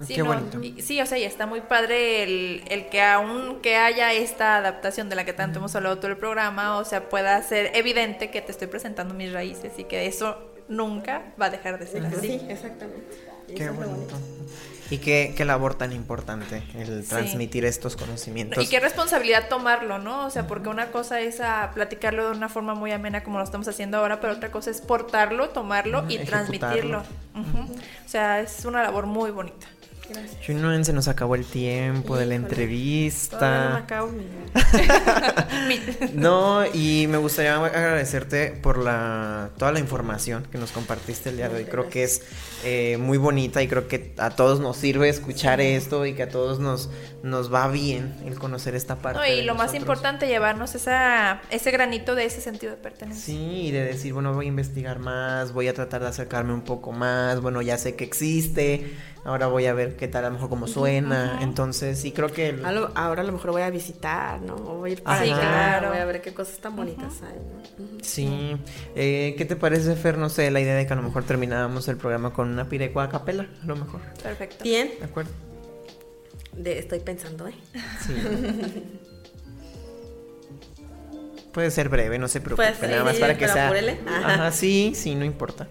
Sí, 0.00 0.14
Qué 0.14 0.22
no, 0.22 0.26
bonito. 0.26 0.60
y- 0.62 0.82
sí, 0.82 1.00
o 1.00 1.06
sea, 1.06 1.16
y 1.18 1.24
está 1.24 1.46
muy 1.46 1.62
padre 1.62 2.22
el, 2.22 2.64
el 2.68 2.88
que 2.90 3.00
aún 3.00 3.60
que 3.62 3.76
haya 3.76 4.12
esta 4.12 4.56
adaptación 4.58 5.08
de 5.08 5.16
la 5.16 5.24
que 5.24 5.32
tanto 5.32 5.58
hemos 5.58 5.74
hablado 5.74 5.96
todo 5.98 6.10
el 6.10 6.18
programa, 6.18 6.76
o 6.76 6.84
sea, 6.84 7.08
pueda 7.08 7.40
ser 7.42 7.70
evidente 7.74 8.30
que 8.30 8.42
te 8.42 8.52
estoy 8.52 8.66
presentando 8.68 9.14
mis 9.14 9.32
raíces 9.32 9.72
y 9.78 9.84
que 9.84 10.06
eso 10.06 10.36
nunca 10.68 11.22
va 11.40 11.46
a 11.46 11.50
dejar 11.50 11.78
de 11.78 11.86
ser 11.86 12.02
Sí, 12.10 12.16
así. 12.16 12.46
exactamente. 12.48 13.16
Y 13.48 13.54
Qué 13.54 13.64
eso 13.64 13.74
bonito. 13.74 14.14
Y 14.88 14.98
qué, 14.98 15.34
qué 15.36 15.44
labor 15.44 15.74
tan 15.74 15.92
importante 15.92 16.62
el 16.76 17.02
Sí. 17.02 17.08
transmitir 17.08 17.64
estos 17.64 17.96
conocimientos. 17.96 18.62
Y 18.62 18.68
qué 18.68 18.78
responsabilidad 18.78 19.48
tomarlo, 19.48 19.98
¿no? 19.98 20.26
O 20.26 20.30
sea, 20.30 20.46
porque 20.46 20.68
una 20.68 20.92
cosa 20.92 21.20
es 21.20 21.40
a 21.40 21.72
platicarlo 21.74 22.30
de 22.30 22.36
una 22.36 22.48
forma 22.48 22.74
muy 22.74 22.92
amena 22.92 23.24
como 23.24 23.38
lo 23.38 23.44
estamos 23.44 23.66
haciendo 23.66 23.98
ahora, 23.98 24.20
pero 24.20 24.34
otra 24.34 24.52
cosa 24.52 24.70
es 24.70 24.80
portarlo, 24.80 25.48
tomarlo 25.48 26.04
y 26.08 26.18
transmitirlo. 26.18 27.00
O 27.34 28.08
sea, 28.08 28.40
es 28.40 28.64
una 28.64 28.82
labor 28.82 29.06
muy 29.06 29.30
bonita. 29.32 29.66
Gracias. 30.08 30.36
Junuen, 30.46 30.84
se 30.84 30.92
nos 30.92 31.08
acabó 31.08 31.34
el 31.34 31.44
tiempo 31.44 32.16
de 32.16 32.26
la 32.26 32.34
entrevista. 32.36 33.64
No 33.68 33.74
me 33.74 33.80
acabo 33.80 34.08
mi... 34.12 34.24
Mi- 35.68 36.08
No, 36.14 36.64
y 36.72 37.06
me 37.08 37.18
gustaría 37.18 37.56
agradecerte 37.56 38.50
por 38.50 38.78
la 38.78 39.50
toda 39.58 39.72
la 39.72 39.80
información 39.80 40.46
que 40.50 40.58
nos 40.58 40.70
compartiste 40.72 41.30
el 41.30 41.36
día 41.38 41.48
de 41.48 41.56
hoy. 41.56 41.64
Creo 41.64 41.88
que 41.88 42.04
es 42.04 42.22
eh, 42.64 42.96
muy 42.98 43.18
bonita 43.18 43.62
y 43.62 43.68
creo 43.68 43.88
que 43.88 44.14
a 44.18 44.30
todos 44.30 44.60
nos 44.60 44.76
sirve 44.76 45.08
escuchar 45.08 45.60
esto 45.60 46.06
y 46.06 46.14
que 46.14 46.22
a 46.24 46.28
todos 46.28 46.58
nos, 46.58 46.88
nos 47.22 47.52
va 47.52 47.68
bien 47.68 48.14
el 48.26 48.38
conocer 48.38 48.74
esta 48.74 48.96
parte. 48.96 49.18
No, 49.18 49.26
y 49.26 49.42
lo 49.42 49.54
más 49.54 49.74
importante, 49.74 50.26
llevarnos 50.26 50.74
esa, 50.74 51.40
ese 51.50 51.70
granito 51.70 52.14
de 52.14 52.24
ese 52.26 52.40
sentido 52.40 52.72
de 52.72 52.78
pertenencia. 52.78 53.24
Sí, 53.24 53.66
y 53.68 53.70
de 53.72 53.84
decir, 53.84 54.12
bueno, 54.12 54.32
voy 54.34 54.46
a 54.46 54.48
investigar 54.48 54.98
más, 54.98 55.52
voy 55.52 55.68
a 55.68 55.74
tratar 55.74 56.02
de 56.02 56.08
acercarme 56.08 56.52
un 56.52 56.62
poco 56.62 56.92
más, 56.92 57.40
bueno, 57.40 57.62
ya 57.62 57.78
sé 57.78 57.96
que 57.96 58.04
existe, 58.04 58.92
ahora 59.26 59.48
voy 59.48 59.66
a 59.66 59.74
ver 59.74 59.96
qué 59.96 60.08
tal, 60.08 60.24
a 60.24 60.28
lo 60.28 60.34
mejor 60.34 60.48
cómo 60.48 60.66
suena. 60.66 61.40
Entonces, 61.42 61.98
sí, 62.00 62.12
creo 62.12 62.32
que... 62.32 62.48
el- 62.50 62.64
A 62.64 62.72
lo- 62.72 62.90
ahora 62.94 63.22
a 63.22 63.24
lo 63.24 63.32
mejor 63.32 63.50
voy 63.50 63.62
a 63.62 63.70
visitar, 63.70 64.40
¿no? 64.40 64.56
Voy 64.56 64.90
a 64.90 64.92
ir 64.94 65.02
para 65.02 65.22
Sí, 65.22 65.30
allá, 65.30 65.40
claro. 65.40 65.88
voy 65.90 65.98
a 65.98 66.04
ver 66.04 66.22
qué 66.22 66.32
cosas 66.32 66.58
tan 66.58 66.74
bonitas 66.76 67.20
hay. 67.22 67.38
Sí, 68.02 68.56
eh, 68.94 69.34
¿qué 69.36 69.44
te 69.44 69.56
parece, 69.56 69.94
Fer? 69.96 70.16
No 70.16 70.28
sé, 70.30 70.50
la 70.50 70.60
idea 70.60 70.74
de 70.74 70.86
que 70.86 70.92
a 70.92 70.96
lo 70.96 71.02
mejor 71.02 71.24
terminábamos 71.24 71.88
el 71.88 71.96
programa 71.96 72.32
con 72.32 72.48
una 72.48 72.68
pirecua 72.68 73.04
a 73.04 73.08
capela, 73.08 73.46
a 73.62 73.66
lo 73.66 73.76
mejor. 73.76 74.00
Perfecto. 74.22 74.64
Bien, 74.64 74.90
¿De 74.98 75.04
acuerdo? 75.04 75.30
de, 76.56 76.78
estoy 76.78 77.00
pensando, 77.00 77.46
¿eh? 77.48 77.54
Sí. 78.06 78.14
Puede 81.52 81.70
ser 81.70 81.88
breve, 81.88 82.18
no 82.18 82.28
se 82.28 82.40
preocupe, 82.40 82.68
Pues, 82.78 82.90
nada 82.90 83.02
más 83.04 83.14
sí, 83.16 83.20
para 83.20 83.36
que 83.38 83.48
sea... 83.48 83.66
apúrele. 83.66 83.98
Ajá. 84.06 84.34
Ajá, 84.34 84.52
sí, 84.52 84.92
sí, 84.94 85.14
no 85.14 85.24
importa. 85.24 85.68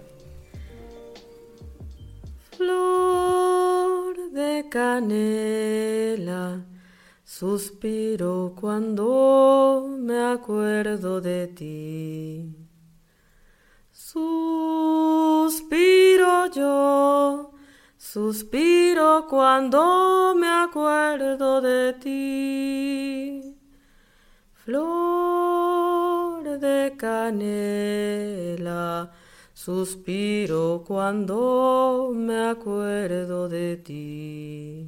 Flor 2.58 3.35
de 4.32 4.64
canela, 4.70 6.66
suspiro 7.24 8.54
cuando 8.60 9.88
me 10.00 10.18
acuerdo 10.34 11.22
de 11.22 11.48
ti. 11.48 12.54
Suspiro 13.92 14.48
yo, 16.54 17.52
suspiro 17.98 19.26
cuando 19.30 20.36
me 20.36 20.48
acuerdo 20.48 21.62
de 21.62 21.94
ti. 21.94 23.56
Flor 24.54 26.60
de 26.60 26.94
canela, 26.98 29.12
suspiro 29.66 30.84
cuando 30.86 32.12
me 32.14 32.50
acuerdo 32.50 33.50
de 33.50 33.78
ti. 33.78 34.88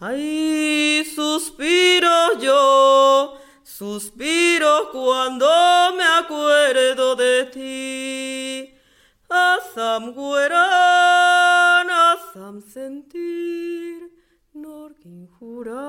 Ay, 0.00 1.04
suspiro 1.14 2.38
yo, 2.40 3.36
suspiro 3.62 4.88
cuando 4.90 5.46
me 5.94 6.04
acuerdo 6.22 7.16
de 7.16 7.44
ti. 7.52 8.74
Asam 9.28 10.14
gueran, 10.14 11.90
asam 11.90 12.62
sentir, 12.62 14.10
norkin 14.54 15.28
jurar 15.38 15.83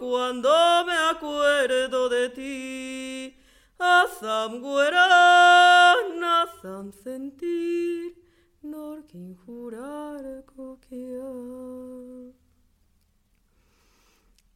cuando 0.00 0.50
me 0.86 0.96
acuerdo 1.12 2.08
de 2.08 2.30
ti. 2.30 3.36
Asam 3.78 4.62
gueran, 4.62 6.24
asam 6.24 6.90
sentir, 6.90 8.16
norkin 8.62 9.36
jurar 9.44 10.24
copiar. 10.56 12.32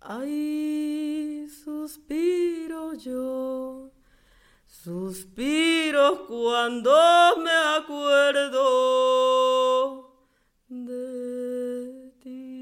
Ay, 0.01 1.47
suspiro 1.63 2.95
yo, 2.95 3.91
suspiro 4.67 6.27
cuando 6.27 6.91
me 7.45 7.57
acuerdo 7.79 8.65
de 10.69 12.13
ti. 12.23 12.55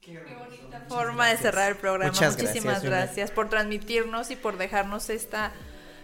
Qué 0.00 0.34
bonita 0.38 0.86
forma 1.24 1.36
de 1.36 1.42
cerrar 1.42 1.70
el 1.70 1.76
programa. 1.76 2.12
Muchas 2.12 2.36
Muchísimas 2.38 2.82
gracias, 2.82 3.06
gracias, 3.06 3.30
por 3.30 3.48
transmitirnos 3.48 4.30
y 4.30 4.36
por 4.36 4.58
dejarnos 4.58 5.10
esta, 5.10 5.52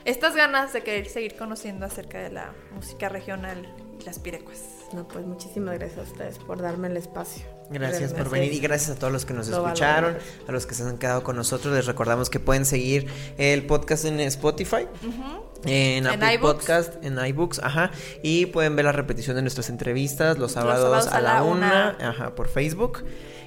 estas 0.04 0.34
ganas 0.34 0.72
de 0.72 0.82
querer 0.82 1.08
seguir 1.08 1.36
conociendo 1.36 1.86
acerca 1.86 2.18
de 2.18 2.30
la 2.30 2.52
música 2.72 3.08
regional 3.08 3.66
y 4.00 4.04
las 4.04 4.18
pirecuas. 4.18 4.60
No, 4.92 5.06
pues 5.06 5.24
muchísimas 5.24 5.78
gracias 5.78 5.98
a 5.98 6.10
ustedes 6.10 6.38
por 6.38 6.60
darme 6.60 6.88
el 6.88 6.96
espacio. 6.96 7.44
Gracias 7.70 8.12
por 8.12 8.28
venir 8.28 8.52
y 8.52 8.58
gracias 8.58 8.96
a 8.96 8.98
todos 8.98 9.12
los 9.12 9.24
que 9.24 9.32
nos 9.32 9.46
Lo 9.48 9.64
escucharon, 9.64 10.18
a 10.48 10.50
los 10.50 10.66
que 10.66 10.74
se 10.74 10.82
han 10.82 10.98
quedado 10.98 11.22
con 11.22 11.36
nosotros. 11.36 11.72
Les 11.72 11.86
recordamos 11.86 12.28
que 12.28 12.40
pueden 12.40 12.64
seguir 12.64 13.06
el 13.38 13.64
podcast 13.66 14.04
en 14.06 14.18
Spotify, 14.18 14.88
en 15.64 16.04
En 16.04 16.06
Apple 16.08 16.34
iBooks. 16.34 16.54
Podcast, 16.58 17.04
en 17.04 17.24
iBooks, 17.24 17.60
ajá, 17.60 17.92
y 18.24 18.46
pueden 18.46 18.74
ver 18.74 18.86
la 18.86 18.92
repetición 18.92 19.36
de 19.36 19.42
nuestras 19.42 19.68
entrevistas 19.68 20.38
los 20.38 20.40
Los 20.40 20.52
sábados, 20.52 21.04
sábados 21.04 21.06
a, 21.06 21.18
a 21.18 21.20
la 21.20 21.34
la 21.34 21.42
una, 21.44 21.96
una. 21.96 22.08
ajá, 22.10 22.34
por 22.34 22.48
Facebook. 22.48 23.04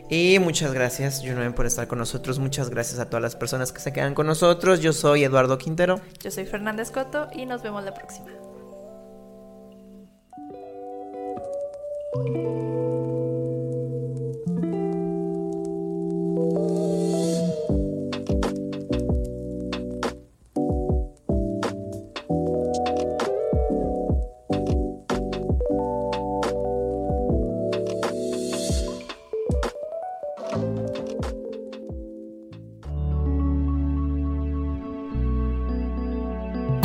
Y 0.09 0.37
muchas 0.39 0.73
gracias, 0.73 1.21
Junuen, 1.25 1.53
por 1.53 1.65
estar 1.65 1.87
con 1.87 1.97
nosotros. 1.97 2.39
Muchas 2.39 2.69
gracias 2.69 2.99
a 2.99 3.09
todas 3.09 3.21
las 3.21 3.35
personas 3.35 3.71
que 3.71 3.79
se 3.79 3.93
quedan 3.93 4.13
con 4.13 4.27
nosotros. 4.27 4.79
Yo 4.79 4.93
soy 4.93 5.23
Eduardo 5.23 5.57
Quintero. 5.57 6.01
Yo 6.21 6.29
soy 6.29 6.45
Fernández 6.45 6.91
Coto 6.91 7.27
y 7.33 7.45
nos 7.45 7.63
vemos 7.63 7.83
la 7.83 7.93
próxima. 7.93 8.31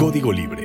Código 0.09 0.32
Libre 0.32 0.57